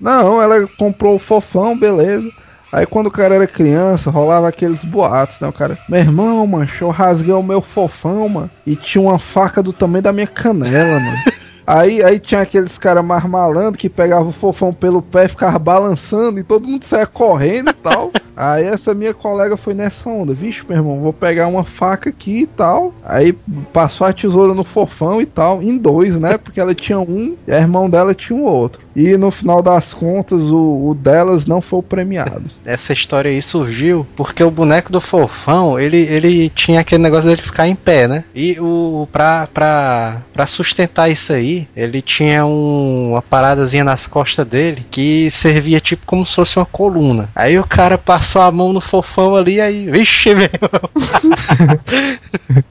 Não, 0.00 0.42
ela 0.42 0.66
comprou 0.76 1.16
o 1.16 1.20
fofão, 1.20 1.78
beleza. 1.78 2.28
Aí 2.72 2.84
quando 2.84 3.06
o 3.06 3.12
cara 3.12 3.36
era 3.36 3.46
criança, 3.46 4.10
rolava 4.10 4.48
aqueles 4.48 4.82
boatos, 4.82 5.38
né? 5.38 5.46
O 5.46 5.52
cara, 5.52 5.78
meu 5.88 6.00
irmão, 6.00 6.44
mano, 6.44 6.68
eu 6.80 6.90
rasguei 6.90 7.32
o 7.32 7.40
meu 7.40 7.60
fofão, 7.60 8.28
mano. 8.28 8.50
E 8.66 8.74
tinha 8.74 9.00
uma 9.00 9.16
faca 9.16 9.62
do 9.62 9.72
tamanho 9.72 10.02
da 10.02 10.12
minha 10.12 10.26
canela, 10.26 10.98
mano. 10.98 11.18
Aí, 11.66 12.02
aí 12.02 12.18
tinha 12.18 12.40
aqueles 12.40 12.76
caras 12.78 13.04
mais 13.04 13.24
malandros 13.24 13.76
que 13.76 13.88
pegavam 13.88 14.28
o 14.28 14.32
fofão 14.32 14.72
pelo 14.72 15.00
pé 15.00 15.24
e 15.24 15.28
ficava 15.28 15.58
balançando 15.58 16.38
e 16.38 16.42
todo 16.42 16.68
mundo 16.68 16.84
saia 16.84 17.06
correndo 17.06 17.70
e 17.70 17.74
tal. 17.74 18.10
Aí 18.36 18.64
essa 18.64 18.94
minha 18.94 19.14
colega 19.14 19.56
foi 19.56 19.74
nessa 19.74 20.10
onda, 20.10 20.34
vixe, 20.34 20.64
meu 20.68 20.78
irmão, 20.78 21.00
vou 21.00 21.12
pegar 21.12 21.46
uma 21.46 21.62
faca 21.62 22.10
aqui 22.10 22.40
e 22.40 22.46
tal. 22.46 22.92
Aí 23.04 23.32
passou 23.72 24.06
a 24.06 24.12
tesoura 24.12 24.54
no 24.54 24.64
fofão 24.64 25.20
e 25.20 25.26
tal, 25.26 25.62
em 25.62 25.78
dois, 25.78 26.18
né? 26.18 26.36
Porque 26.36 26.60
ela 26.60 26.74
tinha 26.74 26.98
um 26.98 27.36
e 27.46 27.52
a 27.52 27.58
irmão 27.58 27.88
dela 27.88 28.12
tinha 28.12 28.36
o 28.36 28.44
outro. 28.44 28.82
E 28.96 29.16
no 29.16 29.30
final 29.30 29.60
das 29.62 29.92
contas, 29.92 30.42
o, 30.42 30.88
o 30.88 30.94
delas 30.94 31.46
não 31.46 31.60
foi 31.60 31.78
o 31.80 31.82
premiado. 31.82 32.44
Essa 32.64 32.92
história 32.92 33.30
aí 33.30 33.42
surgiu 33.42 34.06
porque 34.16 34.42
o 34.42 34.50
boneco 34.50 34.90
do 34.90 35.00
fofão, 35.00 35.78
ele, 35.78 35.98
ele 35.98 36.48
tinha 36.50 36.80
aquele 36.80 37.02
negócio 37.02 37.28
dele 37.28 37.42
ficar 37.42 37.68
em 37.68 37.74
pé, 37.74 38.06
né? 38.08 38.24
E 38.34 38.58
o 38.60 39.06
pra, 39.12 39.48
pra, 39.52 40.22
pra 40.32 40.46
sustentar 40.46 41.10
isso 41.10 41.32
aí, 41.32 41.53
ele 41.76 42.02
tinha 42.02 42.44
um- 42.44 43.12
uma 43.12 43.22
paradazinha 43.22 43.84
nas 43.84 44.06
costas 44.06 44.46
dele 44.46 44.84
que 44.90 45.30
servia 45.30 45.80
tipo 45.80 46.04
como 46.06 46.24
se 46.26 46.34
fosse 46.34 46.58
uma 46.58 46.66
coluna. 46.66 47.28
Aí 47.34 47.58
o 47.58 47.66
cara 47.66 47.96
passou 47.98 48.42
a 48.42 48.50
mão 48.52 48.72
no 48.72 48.80
fofão 48.80 49.34
ali, 49.36 49.60
aí, 49.60 49.88
vixe, 49.90 50.34
meu. 50.34 50.48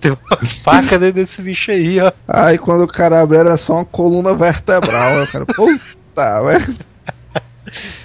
Tem 0.00 0.12
uma 0.12 0.36
faca 0.46 0.98
dentro 0.98 1.14
desse 1.14 1.40
bicho 1.40 1.70
aí, 1.70 1.98
ó. 2.00 2.12
Aí 2.28 2.58
quando 2.58 2.82
o 2.84 2.88
cara 2.88 3.22
abriu 3.22 3.40
era 3.40 3.56
só 3.56 3.74
uma 3.74 3.84
coluna 3.84 4.34
vertebral. 4.34 5.18
Aí 5.18 5.24
o 5.24 5.32
cara, 5.32 5.46
puta, 5.46 6.42
velho. 6.42 6.76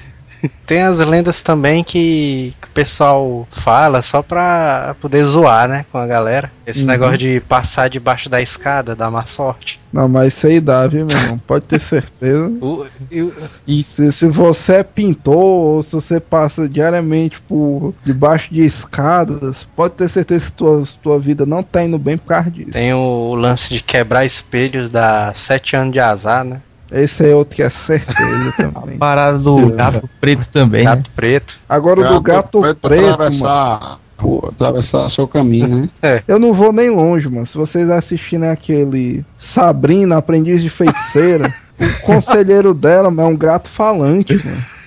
Tem 0.66 0.84
as 0.84 1.00
lendas 1.00 1.42
também 1.42 1.84
que, 1.84 2.54
que 2.62 2.68
o 2.68 2.72
pessoal 2.72 3.48
fala 3.52 4.02
só 4.02 4.22
pra 4.22 4.96
poder 5.02 5.26
zoar, 5.26 5.68
né, 5.68 5.86
com 5.92 5.98
a 5.98 6.06
galera. 6.08 6.52
Esse 6.66 6.82
Uhum. 6.82 6.88
negócio 6.88 7.18
de 7.18 7.40
passar 7.42 7.90
debaixo 7.90 8.30
da 8.30 8.40
escada, 8.42 8.96
dá 8.96 9.10
má 9.10 9.26
sorte. 9.26 9.80
Não, 9.92 10.08
mas 10.08 10.28
isso 10.30 10.46
aí 10.48 10.60
dá, 10.60 10.86
viu, 10.86 11.06
meu 11.08 11.18
irmão? 11.18 11.40
Pode 11.48 11.66
ter 11.68 11.80
certeza. 11.80 12.52
O- 12.62 12.86
e 13.10 13.22
o- 13.24 13.34
Se, 13.84 14.12
se 14.12 14.28
você 14.28 14.74
é 14.78 14.84
pintor 14.84 15.36
ou 15.36 15.84
se 15.84 15.94
você 15.94 16.20
passa 16.20 16.70
diariamente 16.70 17.42
por 17.42 17.94
debaixo 18.06 18.54
de 18.54 18.62
escadas, 18.62 19.68
pode 19.76 19.96
ter 19.96 20.08
certeza 20.08 20.46
que 20.46 20.52
tua, 20.52 20.84
tua 21.02 21.20
vida 21.20 21.46
não 21.46 21.64
tá 21.64 21.84
indo 21.84 21.98
bem 21.98 22.18
por 22.18 22.28
causa 22.28 22.52
disso. 22.52 22.72
tem 22.74 22.94
o, 22.94 23.34
lance 23.36 23.74
de 23.74 23.82
quebrar 23.84 24.26
espelhos, 24.26 24.90
dá 24.90 25.32
sete 25.36 25.76
anos 25.76 25.94
de 25.94 26.00
azar, 26.00 26.44
né? 26.44 26.62
Esse 26.92 27.30
é 27.30 27.36
outro 27.36 27.56
que 27.56 27.62
é 27.62 27.70
certeza 27.70 28.54
também. 28.58 28.98
Parada 28.98 29.38
do 29.38 29.58
Sim. 29.60 29.76
gato 29.76 30.10
preto 30.20 30.50
também, 30.50 30.84
né? 30.84 30.96
Gato 30.96 31.12
preto. 31.12 31.60
Agora 31.68 32.02
o 32.02 32.08
do 32.08 32.22
gato 32.22 32.62
preto, 32.62 32.90
mano. 32.90 33.14
atravessar 33.14 33.50
a 33.50 33.98
rua, 34.22 34.50
atravessar 34.50 35.10
seu 35.10 35.28
caminho, 35.28 35.90
né? 36.02 36.24
Eu 36.28 36.40
não 36.40 36.54
vou 36.54 36.74
nem 36.74 36.90
longe, 36.90 37.30
mano. 37.30 37.46
Se 37.46 37.58
vocês 37.58 37.90
assistirem 37.90 38.50
aquele 38.50 39.24
Sabrina, 39.38 40.18
Aprendiz 40.18 40.62
de 40.62 40.70
Feiticeira, 40.70 41.54
o 41.80 42.02
conselheiro 42.06 42.74
dela 42.74 43.10
mano, 43.10 43.30
é 43.30 43.34
um 43.34 43.38
gato 43.38 43.70
falante, 43.70 44.36
mano. 44.44 44.79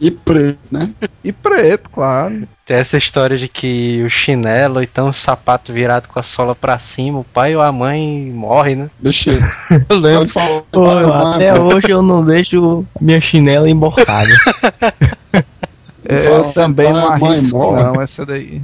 E 0.00 0.10
preto, 0.10 0.58
né? 0.70 0.92
E 1.24 1.32
preto, 1.32 1.90
claro. 1.90 2.46
Tem 2.64 2.76
essa 2.76 2.96
história 2.96 3.36
de 3.36 3.48
que 3.48 4.02
o 4.04 4.08
chinelo, 4.08 4.82
então 4.82 5.08
o 5.08 5.12
sapato 5.12 5.72
virado 5.72 6.08
com 6.08 6.18
a 6.18 6.22
sola 6.22 6.54
pra 6.54 6.78
cima, 6.78 7.18
o 7.18 7.24
pai 7.24 7.56
ou 7.56 7.62
a 7.62 7.72
mãe 7.72 8.30
morre, 8.32 8.76
né? 8.76 8.90
Bicho, 8.98 9.30
Eu 9.88 9.98
lembro. 9.98 10.28
Pô, 10.70 10.88
até 10.88 11.58
hoje 11.58 11.90
eu 11.90 12.02
não 12.02 12.24
deixo 12.24 12.84
minha 13.00 13.20
chinela 13.20 13.68
emborcada. 13.68 14.30
É, 16.10 16.26
eu 16.26 16.52
também 16.52 16.92
não 16.92 17.08
arrisco, 17.08 17.56
morre. 17.58 17.82
não, 17.82 18.00
essa 18.02 18.26
daí. 18.26 18.60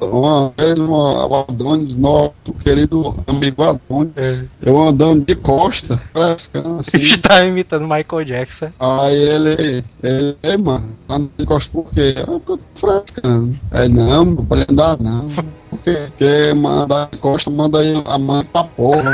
Uma 0.00 0.52
vez 0.56 0.78
uma- 0.78 1.26
o 1.26 1.34
Adonis, 1.48 1.96
nosso 1.96 2.32
querido 2.62 3.14
amigo 3.26 3.62
Adonis, 3.62 4.12
É. 4.16 4.44
eu 4.62 4.80
andando 4.80 5.24
de 5.24 5.34
costa, 5.34 6.00
frescando 6.12 6.78
assim. 6.80 6.90
Está 7.02 7.44
imitando 7.44 7.82
Michael 7.82 8.24
Jackson. 8.24 8.68
Aí 8.78 9.16
ele, 9.16 9.84
ele, 10.02 10.36
ei, 10.42 10.56
mano, 10.56 10.90
anda 11.08 11.28
de 11.38 11.44
costa 11.46 11.70
por 11.72 11.90
quê? 11.92 12.14
Ah, 12.18 12.24
porque 12.26 12.52
eu 12.52 12.58
tô 12.58 12.62
frescando. 12.80 13.58
Aí, 13.72 13.88
não, 13.88 14.24
não 14.24 14.44
pode 14.44 14.66
andar 14.70 14.96
não. 15.00 15.28
Por 15.70 15.78
quê? 15.80 16.06
Porque 16.10 16.54
mandar 16.54 17.08
de 17.10 17.18
costa 17.18 17.50
manda 17.50 17.78
aí 17.80 18.00
a 18.06 18.18
mãe 18.18 18.44
pra 18.44 18.64
porra. 18.64 19.12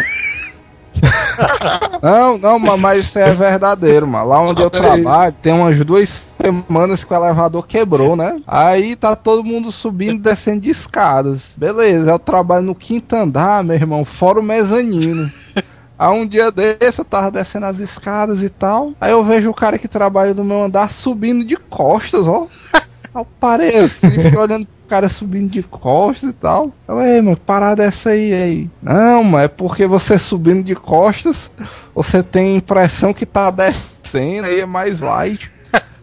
Não, 2.03 2.39
não, 2.39 2.59
ma- 2.59 2.77
mas 2.77 3.01
isso 3.01 3.19
é 3.19 3.33
verdadeiro, 3.33 4.07
mano. 4.07 4.29
Lá 4.29 4.41
onde 4.41 4.63
eu 4.63 4.71
trabalho, 4.71 5.35
tem 5.41 5.53
umas 5.53 5.83
duas 5.85 6.23
semanas 6.43 7.05
que 7.05 7.13
o 7.13 7.17
elevador 7.17 7.67
quebrou, 7.67 8.17
né? 8.17 8.41
Aí 8.47 8.97
tá 8.97 9.15
todo 9.15 9.45
mundo 9.45 9.71
subindo 9.71 10.15
e 10.15 10.19
descendo 10.23 10.63
de 10.63 10.71
escadas. 10.71 11.55
Beleza, 11.57 12.11
eu 12.11 12.19
trabalho 12.19 12.65
no 12.65 12.75
quinto 12.75 13.15
andar, 13.15 13.63
meu 13.63 13.77
irmão, 13.77 14.05
fora 14.05 14.41
o 14.41 14.43
mezanino. 14.43 15.31
Aí 15.99 16.21
um 16.21 16.27
dia 16.27 16.51
desse 16.51 16.99
eu 16.99 17.05
tava 17.05 17.31
descendo 17.31 17.67
as 17.67 17.79
escadas 17.79 18.43
e 18.43 18.49
tal. 18.49 18.93
Aí 19.01 19.13
eu 19.13 19.23
vejo 19.23 19.51
o 19.51 19.55
cara 19.55 19.79
que 19.79 19.87
trabalha 19.87 20.35
no 20.35 20.45
meu 20.45 20.63
andar 20.63 20.91
subindo 20.91 21.45
de 21.45 21.57
costas, 21.57 22.27
ó. 22.27 22.49
Eu 23.15 23.27
parei 23.39 23.77
assim, 23.77 24.09
fiquei 24.11 24.39
olhando 24.39 24.65
pro 24.65 24.89
cara 24.89 25.11
subindo 25.11 25.51
de 25.51 25.63
costas 25.63 26.31
e 26.31 26.33
tal. 26.33 26.73
Eu, 26.89 26.99
ei, 27.03 27.21
mano, 27.21 27.37
parada 27.37 27.85
é 27.85 27.87
essa 27.89 28.09
aí, 28.09 28.33
aí? 28.33 28.71
Não, 28.81 29.23
mano, 29.23 29.45
é 29.45 29.49
porque 29.49 29.87
você 29.87 30.19
subindo 30.19 30.63
de 30.63 30.75
costas, 30.75 31.51
você 31.95 32.23
tem 32.23 32.55
a 32.55 32.57
impressão 32.57 33.13
que 33.13 33.27
tá 33.27 33.51
descendo, 33.51 34.47
aí 34.47 34.61
é 34.61 34.65
mais 34.65 35.01
light. 35.01 35.52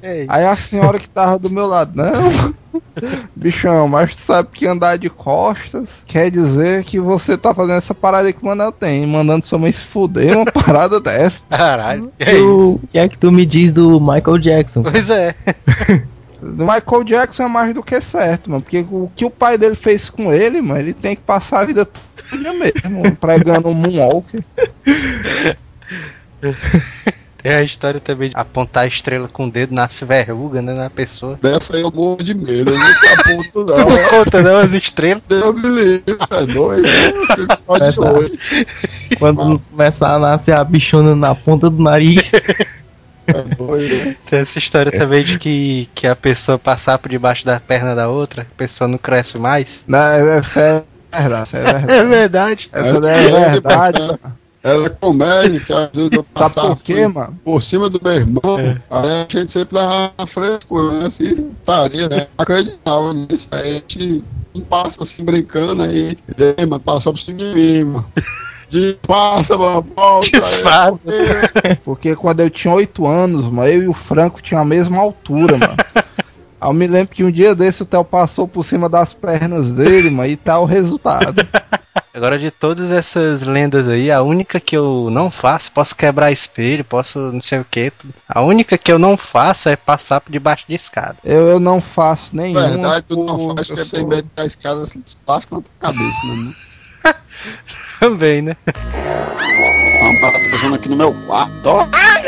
Ei, 0.01 0.25
Aí 0.29 0.45
a 0.45 0.55
senhora 0.55 0.97
que 0.97 1.09
tava 1.09 1.37
do 1.37 1.49
meu 1.49 1.65
lado, 1.67 1.91
não, 1.95 2.53
bichão, 3.35 3.87
mas 3.87 4.15
tu 4.15 4.21
sabe 4.21 4.49
que 4.53 4.65
andar 4.65 4.97
de 4.97 5.09
costas 5.09 6.03
quer 6.05 6.31
dizer 6.31 6.83
que 6.85 6.99
você 6.99 7.37
tá 7.37 7.53
fazendo 7.53 7.77
essa 7.77 7.93
parada 7.93 8.27
aí 8.27 8.33
que 8.33 8.41
o 8.41 8.45
Manel 8.45 8.71
tem, 8.71 9.05
mandando 9.05 9.45
sua 9.45 9.59
mãe 9.59 9.71
se 9.71 9.83
fuder 9.83 10.35
uma 10.37 10.45
parada 10.51 10.99
dessa. 10.99 11.45
Caralho. 11.47 12.11
É 12.19 12.33
E 12.33 12.37
isso. 12.37 12.75
o 12.75 12.87
que 12.91 12.97
é 12.97 13.09
que 13.09 13.17
tu 13.17 13.31
me 13.31 13.45
diz 13.45 13.71
do 13.71 13.99
Michael 13.99 14.37
Jackson? 14.37 14.83
Pois 14.83 15.09
é. 15.09 15.35
Do 16.41 16.63
Michael 16.67 17.03
Jackson 17.03 17.43
é 17.43 17.47
mais 17.49 17.73
do 17.73 17.83
que 17.83 17.99
certo, 17.99 18.49
mano, 18.49 18.61
porque 18.61 18.85
o 18.89 19.11
que 19.13 19.25
o 19.25 19.29
pai 19.29 19.57
dele 19.57 19.75
fez 19.75 20.09
com 20.09 20.33
ele, 20.33 20.61
mano, 20.61 20.79
ele 20.79 20.93
tem 20.93 21.15
que 21.15 21.21
passar 21.21 21.59
a 21.61 21.65
vida 21.65 21.85
toda 21.85 22.53
mesmo, 22.53 23.15
pregando 23.17 23.67
um 23.67 23.73
moonwalker. 23.73 24.43
Tem 27.41 27.53
a 27.53 27.63
história 27.63 27.99
também 28.01 28.29
de 28.29 28.35
apontar 28.35 28.83
a 28.83 28.87
estrela 28.87 29.27
com 29.29 29.45
o 29.45 29.51
dedo, 29.51 29.73
nasce 29.73 30.03
verruga, 30.03 30.61
né, 30.61 30.73
na 30.73 30.89
pessoa. 30.89 31.39
Dessa 31.41 31.75
aí 31.75 31.81
eu 31.81 31.91
morro 31.91 32.21
de 32.21 32.33
medo, 32.33 32.71
eu 32.71 32.77
nunca 32.77 33.13
aponto 33.13 33.49
Tu 33.53 33.65
não 33.65 33.75
não. 33.77 34.09
conta 34.09 34.41
não 34.41 34.57
as 34.57 34.73
estrelas? 34.73 35.23
Deus 35.27 35.55
me 35.55 35.67
livre, 35.69 36.17
é 36.29 36.45
doido. 36.45 36.87
Só 37.65 37.77
de 37.77 37.99
olho. 37.99 38.39
Quando 39.17 39.59
começar 39.71 40.15
a 40.15 40.19
nascer 40.19 40.51
a 40.53 40.63
bichona 40.63 41.15
na 41.15 41.33
ponta 41.33 41.69
do 41.69 41.81
nariz. 41.81 42.31
É 43.27 43.41
doido. 43.55 44.15
Tem 44.29 44.39
essa 44.39 44.57
história 44.59 44.91
também 44.91 45.23
de 45.23 45.39
que, 45.39 45.87
que 45.95 46.07
a 46.07 46.15
pessoa 46.15 46.57
passar 46.59 46.97
por 46.97 47.09
debaixo 47.09 47.45
da 47.45 47.59
perna 47.59 47.95
da 47.95 48.09
outra, 48.09 48.41
a 48.41 48.55
pessoa 48.57 48.87
não 48.87 48.97
cresce 48.97 49.37
mais. 49.37 49.85
Não, 49.87 49.97
essa 49.97 50.59
é 50.61 50.83
verdade, 51.21 51.41
essa 51.41 51.57
é 51.57 51.61
É 51.87 52.03
verdade. 52.05 52.09
verdade. 52.09 52.69
Essa 52.73 52.99
daí 53.01 53.25
é 53.27 53.49
verdade. 53.51 54.19
Ela 54.61 54.87
é 54.87 54.89
comédia, 54.89 55.59
que 55.61 55.71
às 55.71 55.89
vezes 55.93 56.11
eu 56.11 56.25
Sabe 56.35 56.53
passava 56.55 56.75
por 56.75 56.83
quê, 56.83 57.07
mano? 57.07 57.39
por 57.45 57.63
cima 57.63 57.89
do 57.89 57.99
meu 58.03 58.11
irmão, 58.13 58.59
É. 58.59 58.77
aí 58.89 59.09
a 59.09 59.27
gente 59.29 59.51
sempre 59.53 59.75
dava 59.75 60.11
frescura, 60.33 60.99
né? 60.99 61.05
Assim, 61.07 61.51
estaria, 61.59 62.09
né? 62.09 62.27
Acreditava 62.37 63.13
nisso, 63.13 63.47
aí 63.51 63.69
a 63.69 63.73
gente 63.75 64.23
passa 64.69 65.01
assim 65.03 65.23
brincando 65.23 65.81
aí, 65.83 66.17
ei, 66.57 66.65
mano, 66.65 66.81
passou 66.81 67.13
por 67.13 67.19
cima 67.19 67.37
de 67.37 67.53
mim, 67.53 67.83
mano. 67.85 68.05
Disfarça, 68.69 69.57
mano, 69.57 69.85
volta. 69.95 70.27
aí, 70.27 70.41
Disfarça. 70.41 71.05
porque- 71.05 71.75
Porque 71.83 72.15
quando 72.15 72.41
eu 72.41 72.49
tinha 72.49 72.73
8 72.73 73.07
anos, 73.07 73.45
mano, 73.49 73.67
eu 73.67 73.83
e 73.83 73.87
o 73.87 73.93
Franco 73.93 74.41
tinha 74.41 74.59
a 74.59 74.65
mesma 74.65 74.97
altura, 74.99 75.57
mano. 75.57 75.75
Aí 76.61 76.69
eu 76.69 76.73
me 76.73 76.85
lembro 76.87 77.13
que 77.15 77.23
um 77.23 77.31
dia 77.31 77.55
desse 77.55 77.81
o 77.81 77.85
Theo 77.85 78.03
passou 78.03 78.45
por 78.47 78.65
cima 78.65 78.89
das 78.89 79.13
pernas 79.13 79.71
dele, 79.71 80.09
mano, 80.09 80.29
e 80.29 80.35
tá 80.35 80.59
o 80.59 80.65
resultado. 80.65 81.47
Agora, 82.13 82.37
de 82.39 82.49
todas 82.51 82.91
essas 82.91 83.43
lendas 83.43 83.87
aí, 83.87 84.11
a 84.11 84.21
única 84.21 84.59
que 84.59 84.75
eu 84.75 85.09
não 85.11 85.29
faço, 85.31 85.71
posso 85.71 85.95
quebrar 85.95 86.31
espelho, 86.31 86.83
posso 86.83 87.19
não 87.31 87.41
sei 87.41 87.59
o 87.59 87.65
que, 87.65 87.91
a 88.27 88.41
única 88.41 88.77
que 88.77 88.91
eu 88.91 88.99
não 88.99 89.15
faço 89.15 89.69
é 89.69 89.75
passar 89.75 90.19
por 90.19 90.31
debaixo 90.31 90.65
de 90.67 90.75
escada. 90.75 91.15
Eu, 91.23 91.47
eu 91.47 91.59
não 91.59 91.79
faço 91.79 92.35
nenhuma. 92.35 92.67
Verdade, 92.67 93.05
tu 93.07 93.23
não 93.23 93.55
faz 93.55 93.69
eu 93.69 93.75
porque 93.75 93.89
sou- 93.89 93.99
tem 93.99 94.07
medo 94.07 94.29
da 94.35 94.45
escada 94.45 94.87
se 94.87 95.01
lasca 95.27 95.55
na 95.55 95.61
tua 95.61 95.71
cabeça, 95.79 96.25
né? 96.27 96.53
Também, 97.99 98.41
né? 98.41 98.55
Uma 100.01 100.21
parada 100.21 100.49
passando 100.51 100.75
aqui 100.75 100.87
no 100.89 100.95
meu 100.95 101.13
quarto, 101.27 101.51
ó. 101.65 101.85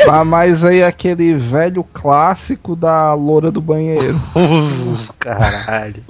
Ah, 0.08 0.24
mas 0.24 0.64
aí 0.64 0.82
aquele 0.82 1.34
velho 1.34 1.84
clássico 1.92 2.74
da 2.76 3.14
loura 3.14 3.50
do 3.50 3.60
banheiro. 3.60 4.20
Caralho. 5.18 6.02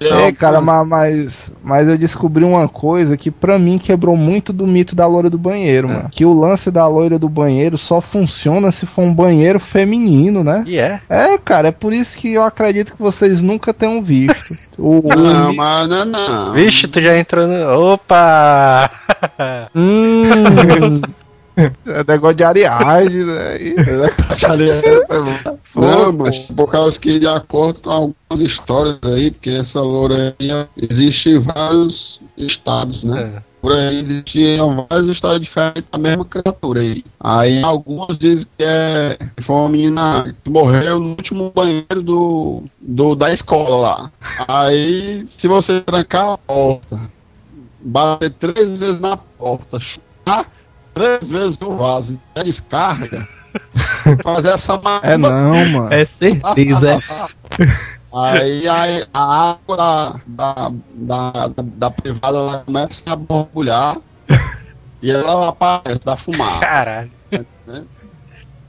É, 0.00 0.32
cara, 0.32 0.60
ma- 0.60 0.84
mas, 0.84 1.52
mas 1.62 1.88
eu 1.88 1.98
descobri 1.98 2.44
uma 2.44 2.68
coisa 2.68 3.16
que 3.16 3.30
pra 3.30 3.58
mim 3.58 3.76
quebrou 3.78 4.16
muito 4.16 4.52
do 4.52 4.66
mito 4.66 4.94
da 4.94 5.06
loira 5.06 5.28
do 5.28 5.36
banheiro, 5.38 5.88
É. 5.90 5.92
mano. 5.94 6.08
Que 6.10 6.24
o 6.24 6.32
lance 6.38 6.70
da 6.70 6.86
loira 6.86 7.18
do 7.18 7.28
banheiro 7.28 7.76
só 7.76 8.00
funciona 8.00 8.70
se 8.70 8.86
for 8.86 9.02
um 9.02 9.12
banheiro 9.14 9.58
feminino, 9.60 10.42
né? 10.44 10.64
E 10.66 10.78
é. 10.78 11.00
É, 11.08 11.36
cara, 11.38 11.68
é 11.68 11.72
por 11.72 11.92
isso 11.92 12.16
que 12.18 12.32
eu 12.32 12.44
acredito 12.44 12.94
que 12.94 13.02
vocês 13.02 13.42
nunca 13.42 13.74
tenham 13.74 14.00
visto. 14.02 14.60
O, 14.78 14.98
o 15.04 15.16
Não, 15.16 15.54
mas 15.54 15.88
não, 15.88 16.04
não. 16.04 16.52
Vixe, 16.54 16.86
tu 16.88 17.00
já 17.02 17.18
entrou 17.18 17.46
no. 17.46 17.92
Opa! 17.92 18.90
Hum, 19.74 21.00
é 21.56 22.04
negócio 22.12 22.36
de 22.36 22.44
areagem, 22.44 23.24
né? 23.24 23.56
E- 23.60 23.74
Não, 25.76 26.12
mas 26.12 26.38
por 26.38 26.70
causa 26.70 26.98
que 26.98 27.18
de 27.18 27.26
acordo 27.26 27.80
com 27.80 27.90
algumas 27.90 28.40
histórias 28.40 28.98
aí, 29.04 29.30
porque 29.30 29.50
essa 29.50 29.80
loura 29.80 30.34
aí 30.38 30.48
existe 30.90 31.30
em 31.30 31.38
vários 31.38 32.20
estados, 32.36 33.02
né? 33.04 33.20
É. 33.36 33.50
Por 33.60 33.74
aí 33.74 34.00
existiam 34.00 34.86
várias 34.88 35.08
histórias 35.08 35.42
diferentes 35.42 35.84
da 35.92 35.98
mesma 35.98 36.24
criatura 36.24 36.80
aí. 36.80 37.04
Aí 37.20 37.62
alguns 37.62 38.16
dizem 38.18 38.46
que 38.56 38.64
é 38.64 39.18
foi 39.42 39.54
uma 39.54 39.68
menina 39.68 40.34
que 40.42 40.48
morreu 40.50 40.98
no 40.98 41.10
último 41.10 41.52
banheiro 41.54 42.02
do, 42.02 42.62
do 42.80 43.14
da 43.14 43.30
escola 43.30 43.76
lá. 43.76 44.12
Aí 44.48 45.26
se 45.28 45.46
você 45.46 45.82
trancar 45.82 46.30
a 46.30 46.38
porta, 46.38 46.98
bater 47.80 48.30
três 48.34 48.78
vezes 48.78 49.00
na 49.00 49.16
porta, 49.16 49.78
chutar 49.80 50.46
três 50.94 51.30
vezes 51.30 51.58
no 51.58 51.76
vaso 51.76 52.14
e 52.14 52.40
a 52.40 52.42
descarga, 52.42 53.28
fazer 54.22 54.50
essa 54.50 54.80
É 55.02 55.16
não, 55.16 55.66
mano. 55.66 55.92
É 55.92 56.04
certeza, 56.04 56.92
é. 56.92 57.00
Aí, 58.12 58.68
aí 58.68 59.06
a 59.14 59.50
água 59.52 59.76
da, 59.76 60.20
da, 60.26 60.72
da, 60.94 61.48
da, 61.48 61.62
da 61.62 61.90
privada 61.90 62.36
ela 62.36 62.58
começa 62.64 63.02
a 63.06 63.16
borbulhar 63.16 63.98
e 65.00 65.10
ela 65.10 65.48
aparece 65.50 66.04
da 66.04 66.16
fumaça. 66.16 66.60
Caralho. 66.60 67.10
né? 67.66 67.84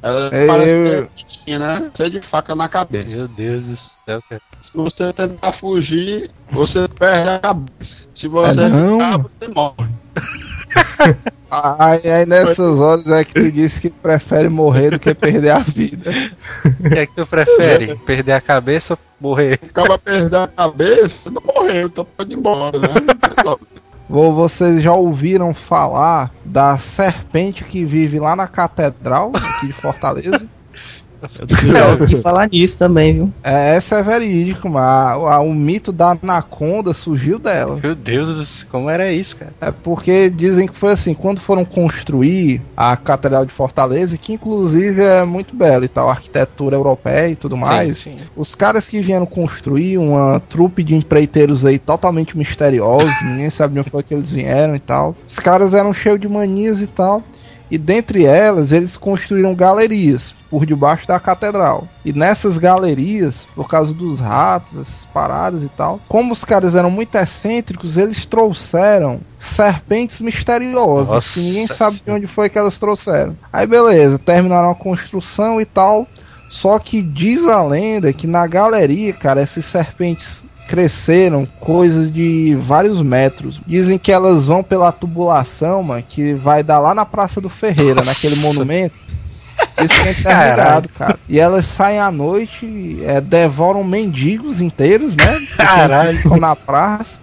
Ela 0.04 0.30
É, 0.34 0.48
parece 0.48 0.70
eu- 0.72 1.08
que 1.16 1.26
tinha, 1.26 1.60
né? 1.60 1.92
Cheia 1.96 2.10
de 2.10 2.22
faca 2.28 2.56
na 2.56 2.68
cabeça. 2.68 3.18
Meu 3.18 3.28
Deus 3.28 3.66
do 3.66 3.78
céu, 3.78 4.20
cara. 4.28 4.42
Se 4.62 4.74
você 4.76 5.14
tentar 5.14 5.54
fugir, 5.54 6.30
você 6.52 6.88
perde 6.88 7.30
a 7.30 7.40
cabeça. 7.40 8.08
Se 8.16 8.28
você 8.28 8.62
É, 8.62 8.70
não. 8.70 8.94
ficar, 8.94 9.18
você 9.18 9.48
morre. 9.54 9.92
Aí, 11.54 12.10
aí 12.10 12.26
nessas 12.26 12.80
horas 12.80 13.08
é 13.08 13.26
que 13.26 13.34
tu 13.34 13.52
disse 13.52 13.82
que 13.82 13.90
prefere 13.90 14.48
morrer 14.48 14.92
do 14.92 15.00
que 15.00 15.14
perder 15.14 15.50
a 15.50 15.60
vida. 15.60 16.10
O 16.64 16.84
que 16.90 16.98
é 17.00 17.06
que 17.06 17.14
tu 17.14 17.28
prefere? 17.28 17.98
Perder 17.98 18.32
a 18.32 18.40
cabeça 18.42 18.94
ou 18.94 19.00
morrer? 19.20 19.60
Acaba 19.62 19.98
perdendo 19.98 20.38
a 20.38 20.48
cabeça, 20.48 21.30
não 21.30 21.42
morreu, 21.44 21.88
então 21.88 22.06
pode 22.06 22.32
ir 22.34 22.38
embora, 22.38 22.80
né? 22.80 22.88
Vo- 24.12 24.34
Vocês 24.34 24.84
já 24.84 24.94
ouviram 24.94 25.54
falar 25.54 26.32
da 26.46 26.78
serpente 26.78 27.64
que 27.64 27.86
vive 27.86 28.20
lá 28.20 28.36
na 28.36 28.48
catedral 28.48 29.32
aqui 29.34 29.68
de 29.68 29.74
Fortaleza? 29.74 30.48
Eu 31.22 32.00
ouvi 32.02 32.22
falar 32.22 32.50
nisso 32.50 32.78
também, 32.78 33.14
viu? 33.14 33.34
É, 33.44 33.76
essa 33.76 33.98
é 34.00 34.04
verídico, 34.04 34.70
mas 34.70 34.84
a- 34.84 35.36
a- 35.36 35.40
o 35.42 35.54
mito 35.54 35.92
da 35.92 36.18
anaconda 36.22 36.94
surgiu 36.94 37.38
dela. 37.38 37.80
Meu 37.82 37.96
Deus 37.96 38.28
do 38.28 38.46
céu, 38.46 38.68
como 38.72 38.90
era 38.90 39.12
isso, 39.12 39.38
cara? 39.38 39.54
É 39.62 39.72
porque 39.72 40.30
dizem 40.30 40.68
que 40.68 40.76
foi 40.76 40.92
assim, 40.94 41.14
quando 41.14 41.40
foram 41.40 41.64
construir 41.64 42.62
a 42.76 42.96
Catedral 42.98 43.46
de 43.46 43.52
Fortaleza, 43.52 44.18
que 44.18 44.34
inclusive 44.34 45.02
é 45.02 45.24
muito 45.26 45.56
bela 45.56 45.86
e 45.86 45.88
tal, 45.88 46.10
arquitetura 46.10 46.76
europeia 46.76 47.30
e 47.30 47.36
tudo 47.36 47.56
mais. 47.58 47.98
Sim, 48.00 48.14
sim. 48.18 48.26
Os 48.36 48.56
caras 48.56 48.88
que 48.90 49.02
vieram 49.02 49.26
construir 49.26 49.98
uma 49.98 50.40
trupe 50.40 50.84
de 50.84 50.96
empreiteiros 50.96 51.64
aí 51.66 51.78
totalmente 51.78 52.38
misteriosos, 52.38 53.14
ninguém 53.24 53.50
sabe 53.50 53.76
de 53.76 53.80
onde 53.82 53.90
foi 53.90 54.04
que 54.04 54.14
eles 54.14 54.32
vieram 54.32 54.76
e 54.76 54.80
tal. 54.80 55.16
Os 55.28 55.38
caras 55.40 55.74
eram 55.74 55.94
cheios 55.94 56.20
de 56.20 56.28
manias 56.28 56.82
e 56.82 56.88
tal. 56.88 57.22
E 57.72 57.78
dentre 57.78 58.26
elas, 58.26 58.74
eles 58.74 58.98
construíram 58.98 59.56
galerias 59.56 60.36
por 60.50 60.66
debaixo 60.66 61.08
da 61.08 61.18
catedral. 61.22 61.88
E 62.04 62.12
nessas 62.12 62.58
galerias, 62.58 63.48
por 63.56 63.70
causa 63.70 63.94
dos 63.94 64.20
ratos, 64.20 64.78
essas 64.78 65.06
paradas 65.06 65.64
e 65.64 65.70
tal, 65.70 66.02
como 66.10 66.34
os 66.34 66.44
caras 66.44 66.76
eram 66.76 66.92
muito 66.92 67.16
excêntricos, 67.16 67.96
eles 67.96 68.26
trouxeram 68.26 69.22
serpentes 69.38 70.20
misteriosas, 70.20 71.14
Nossa 71.14 71.34
que 71.34 71.46
ninguém 71.46 71.68
sabe 71.68 72.02
de 72.06 72.12
onde 72.12 72.28
foi 72.28 72.50
que 72.50 72.60
elas 72.60 72.78
trouxeram. 72.78 73.38
Aí 73.54 73.66
beleza, 73.66 74.20
terminaram 74.20 74.70
a 74.70 74.76
construção 74.76 75.62
e 75.62 75.66
tal. 75.66 76.06
Só 76.50 76.78
que 76.78 77.02
diz 77.02 77.48
a 77.48 77.64
lenda 77.64 78.12
que 78.12 78.28
na 78.28 78.46
galeria, 78.46 79.14
cara, 79.14 79.40
essas 79.40 79.64
serpentes 79.64 80.44
cresceram 80.68 81.46
coisas 81.60 82.12
de 82.12 82.56
vários 82.60 83.02
metros. 83.02 83.62
Dizem 83.66 83.98
que 83.98 84.12
elas 84.12 84.48
vão 84.48 84.64
pela 84.64 84.92
tubulação, 84.92 85.84
mano, 85.84 86.04
que 86.06 86.34
vai 86.34 86.64
dar 86.64 86.80
lá 86.80 86.94
na 86.94 87.06
Praça 87.06 87.40
do 87.40 87.50
Ferreira, 87.50 87.96
Nossa. 87.96 88.10
naquele 88.10 88.36
monumento. 88.42 88.96
Isso 89.80 89.94
que 89.94 90.08
é 90.08 90.12
interligado, 90.12 90.90
cara. 90.90 91.20
E 91.30 91.40
elas 91.40 91.66
saem 91.66 92.00
à 92.00 92.12
noite, 92.12 93.00
é, 93.04 93.22
devoram 93.22 93.84
mendigos 93.84 94.62
inteiros, 94.62 95.16
né? 95.16 95.40
Caralho. 95.56 96.18
Ficam 96.18 96.38
na 96.38 96.56
praça. 96.56 97.21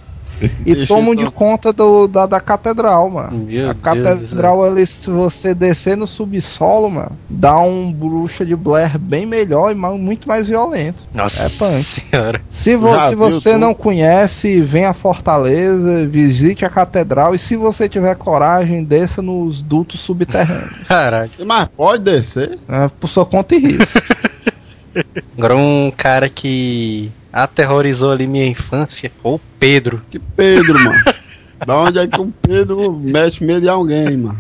E 0.64 0.74
Deixa 0.74 0.86
tomam 0.94 1.14
de 1.14 1.28
conta 1.30 1.72
do, 1.72 2.06
da, 2.06 2.26
da 2.26 2.40
catedral, 2.40 3.10
mano. 3.10 3.38
Meu 3.46 3.70
A 3.70 3.74
catedral, 3.74 4.62
ali, 4.64 4.86
se 4.86 5.10
você 5.10 5.54
descer 5.54 5.96
no 5.96 6.06
subsolo, 6.06 6.88
mano, 6.90 7.12
dá 7.28 7.58
um 7.58 7.92
bruxa 7.92 8.46
de 8.46 8.54
Blair 8.54 8.98
bem 8.98 9.26
melhor 9.26 9.72
e 9.72 9.74
muito 9.74 10.28
mais 10.28 10.46
violento. 10.46 11.08
Nossa 11.12 11.46
É 11.46 11.48
punk. 11.48 11.82
senhora. 11.82 12.40
Se, 12.48 12.76
vo- 12.76 12.94
Já 12.94 13.08
se 13.08 13.14
você 13.16 13.52
tudo? 13.52 13.60
não 13.60 13.74
conhece, 13.74 14.60
venha 14.60 14.90
a 14.90 14.94
Fortaleza, 14.94 16.06
visite 16.06 16.64
a 16.64 16.70
catedral 16.70 17.34
e 17.34 17.38
se 17.38 17.56
você 17.56 17.88
tiver 17.88 18.14
coragem, 18.14 18.84
desça 18.84 19.20
nos 19.20 19.60
dutos 19.60 20.00
subterrâneos. 20.00 20.68
Caralho. 20.86 21.30
Mas 21.44 21.68
pode 21.76 22.04
descer? 22.04 22.58
né, 22.68 22.88
por 23.00 23.08
sua 23.08 23.26
conta 23.26 23.54
e 23.54 23.58
risco. 23.58 24.00
Agora 25.36 25.56
um 25.56 25.92
cara 25.96 26.28
que 26.28 27.12
aterrorizou 27.32 28.10
ali 28.10 28.26
minha 28.26 28.46
infância, 28.46 29.12
o 29.22 29.38
Pedro. 29.58 30.02
Que 30.10 30.18
Pedro, 30.18 30.74
mano. 30.74 30.98
Da 31.66 31.76
onde 31.76 31.98
é 31.98 32.06
que 32.06 32.20
um 32.20 32.30
Pedro 32.30 32.92
mete 32.92 33.42
medo 33.42 33.62
de 33.62 33.68
alguém, 33.68 34.16
mano? 34.16 34.38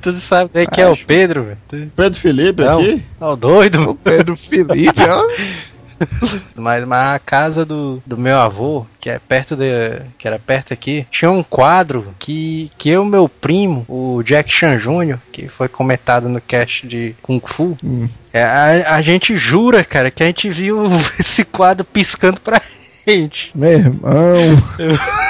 Tu 0.00 0.12
sabe 0.12 0.50
quem 0.52 0.66
que 0.68 0.80
é 0.80 0.88
o. 0.88 0.96
Pedro, 0.96 1.42
velho? 1.42 1.90
Pedro 1.96 2.20
Felipe 2.20 2.62
Não. 2.62 2.78
aqui? 2.80 3.04
Tá 3.18 3.34
doido? 3.34 3.90
o 3.90 3.94
Pedro 3.96 4.36
Felipe, 4.36 5.00
ó. 5.00 5.22
Mas, 6.54 6.84
mas 6.84 7.14
a 7.14 7.18
casa 7.18 7.64
do, 7.64 8.02
do 8.06 8.16
meu 8.16 8.38
avô, 8.38 8.86
que 9.00 9.08
é 9.08 9.18
perto 9.18 9.56
de, 9.56 10.02
que 10.18 10.26
era 10.26 10.38
perto 10.38 10.72
aqui, 10.72 11.06
tinha 11.10 11.30
um 11.30 11.42
quadro 11.42 12.14
que, 12.18 12.70
que 12.76 12.88
eu 12.90 13.04
e 13.04 13.08
meu 13.08 13.28
primo, 13.28 13.84
o 13.88 14.22
Jack 14.22 14.52
Chan 14.52 14.78
Jr., 14.78 15.18
que 15.32 15.48
foi 15.48 15.68
comentado 15.68 16.28
no 16.28 16.40
cast 16.40 16.86
de 16.86 17.14
Kung 17.22 17.40
Fu, 17.44 17.76
Hum. 17.82 18.08
é, 18.32 18.42
a, 18.42 18.96
a 18.96 19.00
gente 19.00 19.36
jura, 19.36 19.84
cara, 19.84 20.10
que 20.10 20.22
a 20.22 20.26
gente 20.26 20.48
viu 20.50 20.82
esse 21.18 21.44
quadro 21.44 21.84
piscando 21.84 22.40
pra 22.40 22.60
gente. 23.06 23.50
Meu 23.54 23.70
irmão. 23.72 24.10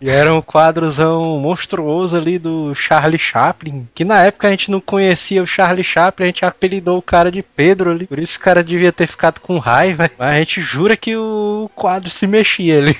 E 0.00 0.10
era 0.10 0.32
um 0.34 0.42
quadrozão 0.42 1.38
monstruoso 1.38 2.16
ali 2.16 2.38
do 2.38 2.74
Charlie 2.74 3.18
Chaplin. 3.18 3.88
Que 3.94 4.04
na 4.04 4.22
época 4.24 4.48
a 4.48 4.50
gente 4.50 4.70
não 4.70 4.80
conhecia 4.80 5.42
o 5.42 5.46
Charlie 5.46 5.84
Chaplin, 5.84 6.24
a 6.24 6.28
gente 6.28 6.44
apelidou 6.44 6.98
o 6.98 7.02
cara 7.02 7.30
de 7.32 7.42
Pedro 7.42 7.90
ali. 7.90 8.06
Por 8.06 8.18
isso 8.18 8.38
o 8.38 8.40
cara 8.40 8.62
devia 8.62 8.92
ter 8.92 9.06
ficado 9.06 9.40
com 9.40 9.58
raiva. 9.58 10.10
Mas 10.18 10.34
a 10.34 10.38
gente 10.38 10.60
jura 10.60 10.96
que 10.96 11.16
o 11.16 11.70
quadro 11.74 12.10
se 12.10 12.26
mexia 12.26 12.78
ali. 12.78 12.96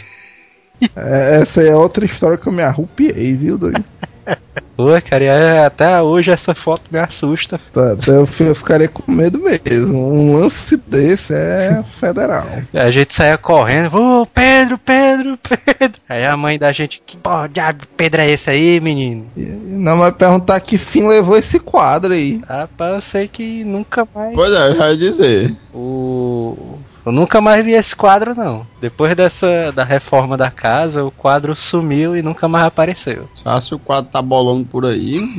É, 0.94 1.40
essa 1.40 1.62
é 1.62 1.74
outra 1.74 2.04
história 2.04 2.36
que 2.36 2.46
eu 2.46 2.52
me 2.52 2.62
arrupiei, 2.62 3.34
viu, 3.34 3.58
doido? 3.58 3.84
Pô, 4.76 4.88
cara, 5.02 5.24
é- 5.24 5.64
até 5.64 6.02
hoje 6.02 6.30
essa 6.30 6.54
foto 6.54 6.82
me 6.90 6.98
assusta. 6.98 7.58
Tá, 7.72 7.96
tá, 7.96 8.12
Eu, 8.12 8.28
eu 8.40 8.54
ficaria 8.54 8.88
com 8.88 9.10
medo 9.10 9.38
mesmo. 9.38 10.12
Um 10.12 10.38
lance 10.38 10.76
desse 10.76 11.32
é 11.32 11.82
federal. 11.82 12.46
A 12.74 12.90
gente 12.90 13.14
saía 13.14 13.38
correndo, 13.38 13.96
ô 13.96 14.26
Pedro, 14.26 14.76
Pedro, 14.76 15.38
Pedro. 15.78 15.98
Aí 16.06 16.26
a 16.26 16.36
mãe 16.36 16.58
da 16.58 16.72
gente, 16.72 17.02
que 17.06 17.16
porra, 17.16 17.48
diabo 17.48 17.80
de 17.80 17.86
Pedro 17.96 18.20
é 18.20 18.30
esse 18.30 18.50
aí, 18.50 18.78
menino? 18.78 19.26
Não, 19.34 19.96
mas 19.96 20.14
perguntar 20.14 20.60
que 20.60 20.76
fim 20.76 21.06
levou 21.08 21.38
esse 21.38 21.58
quadro 21.58 22.12
aí. 22.12 22.42
Rapaz, 22.46 22.94
eu 22.94 23.00
sei 23.00 23.28
que 23.28 23.64
nunca 23.64 24.06
mais. 24.14 24.34
Pois 24.34 24.52
é, 24.52 24.74
já 24.74 24.90
ia 24.90 24.96
dizer. 24.96 25.56
O... 25.72 26.78
Eu 27.06 27.12
nunca 27.12 27.40
mais 27.40 27.64
vi 27.64 27.70
esse 27.70 27.94
quadro, 27.94 28.34
não. 28.34 28.66
Depois 28.80 29.14
dessa 29.14 29.70
da 29.70 29.84
reforma 29.84 30.36
da 30.36 30.50
casa, 30.50 31.04
o 31.04 31.10
quadro 31.12 31.54
sumiu 31.54 32.16
e 32.16 32.20
nunca 32.20 32.48
mais 32.48 32.64
apareceu. 32.64 33.28
Só 33.32 33.60
se 33.60 33.72
o 33.76 33.78
quadro 33.78 34.10
tá 34.10 34.20
bolando 34.20 34.64
por 34.66 34.84
aí. 34.84 35.20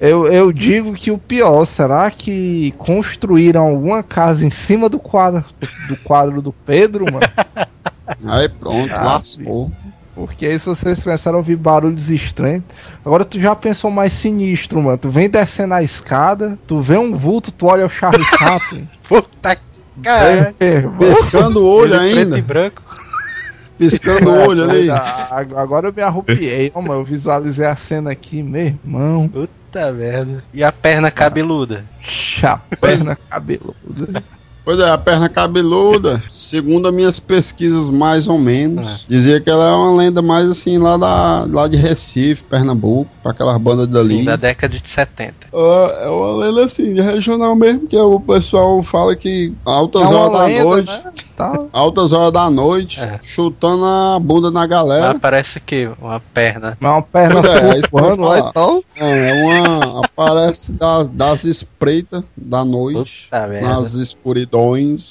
Eu, 0.00 0.26
eu 0.26 0.52
digo 0.52 0.92
que 0.92 1.10
o 1.10 1.16
pior, 1.16 1.64
será 1.64 2.10
que 2.10 2.74
construíram 2.76 3.62
alguma 3.62 4.02
casa 4.02 4.46
em 4.46 4.50
cima 4.50 4.88
do 4.90 4.98
quadro 4.98 5.42
do 5.88 5.96
quadro 5.96 6.42
do 6.42 6.52
Pedro, 6.52 7.06
mano? 7.06 7.26
Aí 8.26 8.48
pronto, 8.50 8.92
Ah, 8.92 9.04
lascou. 9.04 9.72
Porque 10.14 10.46
aí 10.46 10.58
se 10.58 10.66
vocês 10.66 11.02
começaram 11.02 11.36
a 11.36 11.38
ouvir 11.38 11.56
barulhos 11.56 12.10
estranhos. 12.10 12.64
Agora 13.04 13.24
tu 13.24 13.40
já 13.40 13.56
pensou 13.56 13.90
mais 13.90 14.12
sinistro, 14.12 14.82
mano. 14.82 14.98
Tu 14.98 15.08
vem 15.08 15.28
descendo 15.28 15.72
a 15.74 15.82
escada, 15.82 16.58
tu 16.66 16.80
vê 16.80 16.98
um 16.98 17.14
vulto, 17.14 17.50
tu 17.50 17.66
olha 17.66 17.86
o 17.86 17.88
Charlie 17.88 18.24
Chaplin. 18.26 18.86
Puta 19.08 19.56
cara! 20.02 20.54
É. 20.60 20.82
Piscando 20.82 21.60
o 21.60 21.66
olho 21.66 21.94
Ele 21.94 22.12
preto 22.14 22.30
e 22.30 22.34
ainda. 22.34 22.42
branco. 22.42 22.82
Piscando 23.78 24.30
o 24.30 24.46
olho 24.48 24.70
ali. 24.70 24.88
Ah, 24.90 25.44
Agora 25.56 25.88
eu 25.88 25.92
me 25.92 26.02
arrupiei, 26.02 26.70
mano. 26.74 26.92
Eu 26.94 27.04
visualizei 27.04 27.66
a 27.66 27.74
cena 27.74 28.10
aqui, 28.12 28.42
meu 28.42 28.66
irmão. 28.66 29.28
Puta 29.28 29.92
merda. 29.92 30.44
E 30.52 30.62
a 30.62 30.70
perna 30.70 31.10
cabeluda? 31.10 31.84
Chapéu 32.00 33.16
cabeluda. 33.28 34.22
Pois 34.64 34.78
é, 34.78 34.88
a 34.90 34.96
perna 34.96 35.28
cabeluda, 35.28 36.22
segundo 36.32 36.88
as 36.88 36.94
minhas 36.94 37.20
pesquisas 37.20 37.90
mais 37.90 38.26
ou 38.28 38.38
menos, 38.38 38.86
É. 38.86 38.96
dizia 39.08 39.40
que 39.40 39.50
ela 39.50 39.68
é 39.68 39.72
uma 39.72 39.94
lenda 39.96 40.22
mais 40.22 40.48
assim 40.48 40.78
lá, 40.78 40.96
da, 40.96 41.46
lá 41.50 41.68
de 41.68 41.76
Recife, 41.76 42.42
Pernambuco, 42.44 43.10
pra 43.22 43.32
aquelas 43.32 43.56
bandas 43.60 43.88
dali. 43.88 44.18
Sim, 44.18 44.24
da 44.24 44.36
década 44.36 44.74
de 44.78 44.88
70. 44.88 45.34
Ah, 45.52 45.98
é 46.04 46.08
uma 46.08 46.36
lenda 46.46 46.64
assim, 46.64 46.94
de 46.94 47.00
regional 47.02 47.54
mesmo, 47.54 47.86
que 47.86 47.96
o 47.96 48.18
pessoal 48.20 48.82
fala 48.82 49.14
que 49.14 49.52
altas 49.64 50.02
É 50.02 50.06
uma 50.06 50.18
horas 50.18 50.32
da 50.32 50.44
lenda, 50.46 50.64
noite, 50.64 51.04
né? 51.04 51.12
Tá. 51.36 51.64
altas 51.72 52.12
horas 52.12 52.32
da 52.32 52.48
noite, 52.48 53.00
É. 53.00 53.18
chutando 53.22 53.84
a 53.84 54.18
bunda 54.20 54.50
na 54.50 54.66
galera. 54.66 55.18
parece 55.18 55.58
o 55.58 55.60
quê? 55.60 55.90
Uma 56.00 56.20
perna. 56.20 56.78
Mas 56.80 56.92
uma 56.92 57.02
perna 57.02 57.40
é, 57.48 57.78
é 57.78 57.82
que 57.82 58.20
lá 58.20 58.38
e 58.38 58.52
tal. 58.52 58.82
É 58.96 59.32
uma. 59.44 60.00
aparece 60.06 60.72
das, 60.72 61.08
das 61.08 61.44
espreitas 61.44 62.22
da 62.36 62.64
noite, 62.64 63.26
Puta 63.30 63.46
nas 63.60 63.94
escuridões. 63.94 64.53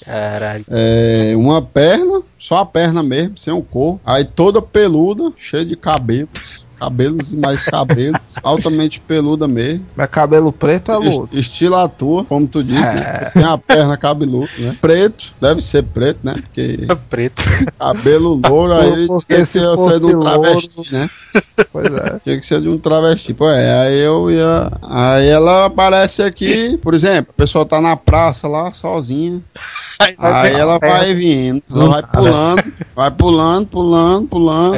Caralho. 0.05 0.65
É, 0.69 1.33
uma 1.35 1.61
perna, 1.61 2.21
só 2.39 2.57
a 2.57 2.65
perna 2.65 3.03
mesmo, 3.03 3.37
sem 3.37 3.53
o 3.53 3.61
corpo. 3.61 3.99
Aí 4.05 4.23
toda 4.23 4.61
peluda, 4.61 5.31
cheia 5.37 5.65
de 5.65 5.75
cabelo. 5.75 6.29
Cabelos 6.83 7.31
e 7.33 7.37
mais 7.37 7.63
cabelos, 7.63 8.19
altamente 8.43 8.99
peluda 8.99 9.47
mesmo. 9.47 9.85
Mas 9.95 10.07
cabelo 10.07 10.51
preto 10.51 10.91
é 10.91 10.97
louro. 10.97 11.29
Es- 11.31 11.39
Estilo 11.39 11.75
a 11.75 11.87
tua, 11.87 12.25
como 12.25 12.47
tu 12.47 12.63
disse, 12.63 12.81
né? 12.81 13.29
Tem 13.33 13.43
a 13.43 13.57
perna 13.57 13.95
cabeluda, 13.97 14.49
né? 14.57 14.77
Preto, 14.81 15.25
deve 15.39 15.61
ser 15.61 15.83
preto, 15.83 16.19
né? 16.23 16.33
Porque 16.33 16.87
Preto. 17.09 17.41
cabelo 17.79 18.39
louro 18.45 18.73
aí 18.73 19.07
tinha 19.07 19.19
que 19.39 19.45
se 19.45 19.59
ser, 19.59 19.77
ser 19.77 19.99
de 19.99 20.05
um 20.15 20.19
travesti, 20.19 20.69
louro- 20.75 20.91
né? 20.91 21.09
Pois 21.71 21.85
é. 21.85 22.19
Tinha 22.23 22.39
que 22.39 22.45
ser 22.45 22.61
de 22.61 22.69
um 22.69 22.77
travesti. 22.77 23.33
Pô, 23.33 23.49
é, 23.49 23.81
aí 23.87 23.99
eu 23.99 24.29
ia. 24.29 24.71
Aí 24.81 25.27
ela 25.27 25.65
aparece 25.65 26.21
aqui, 26.21 26.77
por 26.77 26.93
exemplo, 26.93 27.33
a 27.35 27.41
pessoa 27.41 27.65
tá 27.65 27.79
na 27.81 27.95
praça 27.95 28.47
lá, 28.47 28.71
sozinha. 28.73 29.41
Aí 29.99 30.53
ela 30.53 30.79
vai 30.79 31.13
vindo, 31.13 31.61
ela 31.71 31.89
vai 31.89 32.03
pulando, 32.03 32.73
vai 32.95 33.11
pulando, 33.11 33.67
pulando, 33.67 34.27
pulando. 34.27 34.75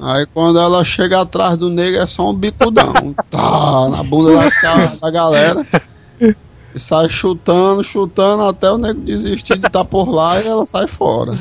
Aí 0.00 0.26
quando 0.32 0.58
ela 0.58 0.84
chega 0.84 1.20
atrás 1.22 1.56
do 1.58 1.68
negro 1.70 2.00
é 2.02 2.06
só 2.06 2.30
um 2.30 2.34
bicudão. 2.34 3.14
Tá, 3.30 3.88
na 3.88 4.02
bunda 4.02 4.32
da, 4.34 4.76
da 5.00 5.10
galera. 5.10 5.66
E 6.74 6.78
sai 6.78 7.08
chutando, 7.08 7.82
chutando 7.82 8.42
até 8.42 8.70
o 8.70 8.76
nego 8.76 9.00
desistir 9.00 9.56
de 9.58 9.66
estar 9.66 9.84
por 9.86 10.08
lá 10.10 10.38
e 10.40 10.46
ela 10.46 10.66
sai 10.66 10.86
fora. 10.86 11.32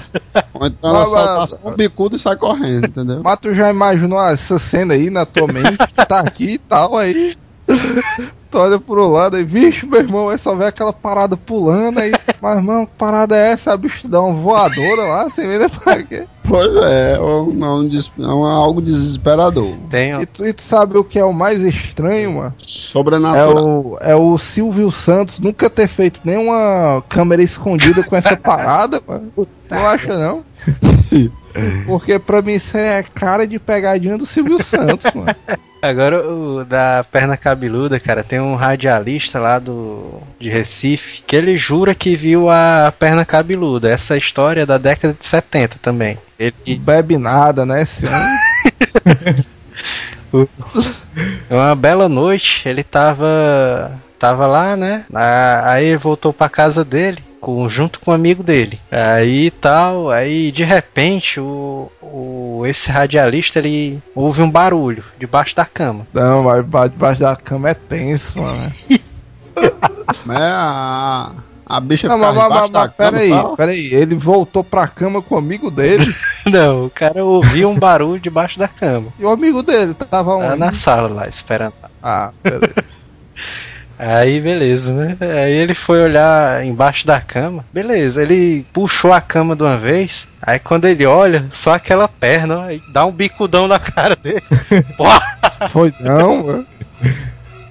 Ou 0.53 0.65
então 0.65 0.89
ela 0.89 0.99
Mas, 1.01 1.09
só 1.09 1.15
tá 1.25 1.37
mas- 1.41 1.51
só 1.51 1.59
um 1.65 1.75
bicudo 1.75 2.15
e 2.15 2.19
sai 2.19 2.37
correndo, 2.37 2.87
entendeu? 2.87 3.21
Mas 3.23 3.37
tu 3.41 3.53
já 3.53 3.69
imaginou 3.69 4.21
essa 4.21 4.57
cena 4.57 4.93
aí 4.93 5.09
na 5.09 5.25
tua 5.25 5.47
mente? 5.47 5.77
Tá 6.07 6.21
aqui 6.21 6.53
e 6.53 6.57
tal, 6.57 6.95
aí. 6.97 7.35
Tu 8.49 8.57
olha 8.57 8.79
pro 8.79 9.09
lado 9.09 9.35
aí, 9.35 9.43
vixe, 9.43 9.85
meu 9.85 9.99
irmão, 9.99 10.29
aí 10.29 10.37
só 10.37 10.55
vê 10.55 10.63
aquela 10.65 10.93
parada 10.93 11.35
pulando 11.35 11.99
aí. 11.99 12.13
Mas, 12.41 12.55
irmão, 12.57 12.85
que 12.85 12.93
parada 12.97 13.35
é 13.35 13.51
essa? 13.51 13.73
A 13.73 13.77
bicho 13.77 14.07
dá 14.07 14.21
uma 14.21 14.33
voadora 14.33 15.01
lá, 15.03 15.25
você 15.25 15.45
vê 15.45 15.67
pra 15.67 16.01
quê? 16.01 16.25
Pois 16.47 16.73
é, 16.85 17.15
é, 17.15 17.19
um, 17.19 17.65
é 17.65 17.69
um 17.69 17.89
é 18.19 18.33
um- 18.33 18.45
algo 18.45 18.81
desesperador. 18.81 19.75
Tem, 19.89 20.13
E 20.21 20.25
tu, 20.25 20.45
e 20.45 20.53
tu 20.53 20.61
sabe 20.61 20.97
o 20.97 21.03
que 21.03 21.19
é 21.19 21.25
o 21.25 21.33
mais 21.33 21.61
estranho, 21.61 22.35
mano? 22.35 22.55
É 22.57 22.63
Sobrenatural. 22.65 23.65
o, 23.67 23.97
é 23.99 24.15
o 24.15 24.37
Silvio 24.37 24.89
Santos 24.91 25.39
nunca 25.41 25.69
ter 25.69 25.89
feito 25.89 26.21
nenhuma 26.23 27.03
câmera 27.09 27.43
escondida 27.43 28.01
com 28.01 28.15
essa 28.15 28.37
parada, 28.37 29.01
mano. 29.05 29.29
Não 29.69 29.85
acha, 29.87 30.17
não? 30.17 30.45
Porque 31.85 32.17
pra 32.17 32.41
mim 32.41 32.53
isso 32.53 32.77
é 32.77 33.03
cara 33.03 33.45
de 33.45 33.59
pegadinha 33.59 34.17
do 34.17 34.25
Silvio 34.25 34.63
Santos, 34.63 35.11
mano. 35.13 35.35
Agora 35.81 36.27
o 36.27 36.65
da 36.65 37.05
perna 37.11 37.37
cabeluda, 37.37 37.99
cara, 37.99 38.23
tem 38.23 38.39
um 38.39 38.55
radialista 38.55 39.39
lá 39.39 39.59
do 39.59 40.21
de 40.39 40.49
Recife 40.49 41.21
que 41.25 41.35
ele 41.35 41.55
jura 41.55 41.93
que 41.93 42.15
viu 42.15 42.49
a 42.49 42.93
perna 42.97 43.23
cabeluda. 43.23 43.89
Essa 43.89 44.17
história 44.17 44.61
é 44.61 44.65
da 44.65 44.77
década 44.77 45.13
de 45.17 45.25
70 45.25 45.77
também. 45.79 46.17
Ele 46.39 46.53
Bebe 46.79 47.17
nada, 47.17 47.65
né, 47.65 47.81
esse 47.81 48.05
homem? 48.05 49.37
uma 51.49 51.75
bela 51.75 52.09
noite, 52.09 52.67
ele 52.67 52.83
tava 52.83 53.91
tava 54.17 54.47
lá, 54.47 54.75
né? 54.75 55.05
Aí 55.63 55.95
voltou 55.95 56.33
pra 56.33 56.49
casa 56.49 56.83
dele. 56.83 57.23
Com, 57.39 57.69
junto 57.69 57.99
com 57.99 58.11
um 58.11 58.13
amigo 58.13 58.41
dele. 58.43 58.79
Aí 58.91 59.51
tal, 59.51 60.09
aí 60.09 60.51
de 60.51 60.63
repente 60.63 61.39
o, 61.39 61.91
o 62.01 62.63
esse 62.65 62.89
radialista 62.89 63.59
ele 63.59 64.01
ouve 64.15 64.41
um 64.41 64.49
barulho 64.49 65.03
debaixo 65.19 65.55
da 65.55 65.63
cama. 65.65 66.07
Não, 66.13 66.43
mas 66.43 66.65
ba- 66.65 66.87
debaixo 66.87 67.19
da 67.21 67.35
cama 67.35 67.69
é 67.69 67.73
tenso, 67.73 68.41
mano. 68.41 68.71
É 70.29 70.37
a, 70.37 71.31
a 71.65 71.79
bicha 71.81 72.07
Não, 72.07 72.17
mas, 72.17 72.35
mas, 72.35 72.47
mas, 72.49 72.71
da 72.71 72.79
mas 72.79 72.93
cama, 72.95 73.55
peraí. 73.57 73.93
Ele 73.93 74.15
voltou 74.15 74.63
pra 74.63 74.87
cama 74.87 75.21
com 75.21 75.35
o 75.35 75.37
amigo 75.37 75.69
dele. 75.71 76.13
Não, 76.45 76.85
o 76.85 76.89
cara 76.89 77.23
ouviu 77.25 77.69
um 77.69 77.77
barulho 77.77 78.19
debaixo 78.21 78.57
da 78.59 78.67
cama. 78.67 79.07
e 79.19 79.23
o 79.23 79.29
amigo 79.29 79.61
dele 79.63 79.93
tava 79.93 80.31
Tá 80.31 80.37
onde? 80.37 80.59
na 80.59 80.73
sala 80.73 81.07
lá, 81.09 81.27
esperando. 81.27 81.73
Ah, 82.01 82.31
beleza. 82.43 82.75
Aí, 83.99 84.39
beleza, 84.39 84.93
né? 84.93 85.17
Aí 85.19 85.53
ele 85.53 85.73
foi 85.73 86.01
olhar 86.01 86.63
embaixo 86.63 87.05
da 87.07 87.19
cama. 87.19 87.65
Beleza, 87.73 88.21
ele 88.21 88.63
puxou 88.71 89.11
a 89.11 89.19
cama 89.19 89.55
de 89.55 89.63
uma 89.63 89.77
vez. 89.77 90.27
Aí 90.41 90.59
quando 90.59 90.85
ele 90.85 91.05
olha, 91.05 91.47
só 91.49 91.73
aquela 91.73 92.07
perna, 92.07 92.59
ó, 92.59 92.63
aí 92.63 92.81
dá 92.93 93.05
um 93.05 93.11
bicudão 93.11 93.67
na 93.67 93.79
cara 93.79 94.15
dele. 94.15 94.43
Foi 95.69 95.91
não, 95.99 96.43
mano. 96.45 96.67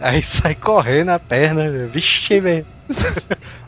Aí 0.00 0.22
sai 0.22 0.54
correndo 0.56 1.10
a 1.10 1.18
perna. 1.18 1.86
Vixe, 1.86 2.40
velho. 2.40 2.66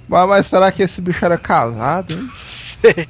Mas, 0.09 0.27
mas 0.27 0.47
será 0.47 0.73
que 0.73 0.83
esse 0.83 1.03
bicho 1.03 1.23
era 1.23 1.37
casado, 1.37 2.15
hein? 2.15 2.31
Sei. 2.35 3.07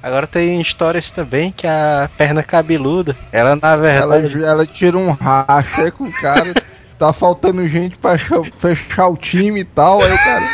Agora 0.00 0.28
tem 0.28 0.60
histórias 0.60 1.10
também 1.10 1.50
que 1.50 1.66
a 1.66 2.08
perna 2.16 2.40
cabeluda, 2.40 3.16
ela 3.32 3.56
na 3.56 3.68
Ela, 3.68 4.20
verdade. 4.20 4.44
ela 4.44 4.64
tira 4.64 4.96
um 4.96 5.10
racha 5.10 5.82
aí 5.82 5.90
com 5.90 6.04
o 6.04 6.12
cara. 6.12 6.54
Tá 6.98 7.12
faltando 7.12 7.66
gente 7.66 7.96
pra 7.98 8.16
cha- 8.16 8.42
fechar 8.56 9.08
o 9.08 9.16
time 9.16 9.60
e 9.60 9.64
tal. 9.64 10.00
Aí 10.02 10.12
o 10.12 10.16
cara. 10.18 10.44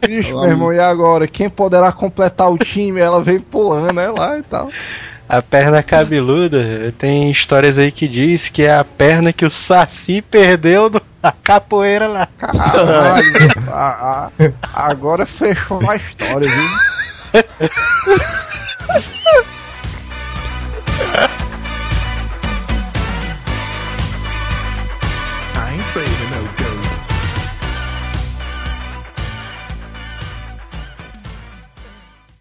Bicho, 0.06 0.34
meu 0.40 0.48
irmão, 0.50 0.72
e 0.72 0.78
agora? 0.78 1.26
Quem 1.26 1.48
poderá 1.50 1.90
completar 1.92 2.50
o 2.50 2.56
time? 2.58 3.00
Ela 3.00 3.22
vem 3.22 3.40
pulando, 3.40 3.92
né? 3.92 4.06
Lá 4.08 4.38
e 4.38 4.42
tal. 4.42 4.70
A 5.28 5.42
perna 5.42 5.82
cabeluda, 5.82 6.94
tem 6.96 7.30
histórias 7.30 7.76
aí 7.78 7.92
que 7.92 8.08
diz 8.08 8.48
que 8.48 8.62
é 8.62 8.74
a 8.74 8.84
perna 8.84 9.32
que 9.32 9.44
o 9.44 9.50
Saci 9.50 10.22
perdeu 10.22 10.88
do, 10.88 11.02
a 11.22 11.30
capoeira 11.32 12.06
lá. 12.06 12.26
Caralho, 12.38 13.32
a- 13.70 14.30
a- 14.30 14.90
agora 14.90 15.26
fechou 15.26 15.82
a 15.90 15.96
história, 15.96 16.48
viu? 16.48 16.68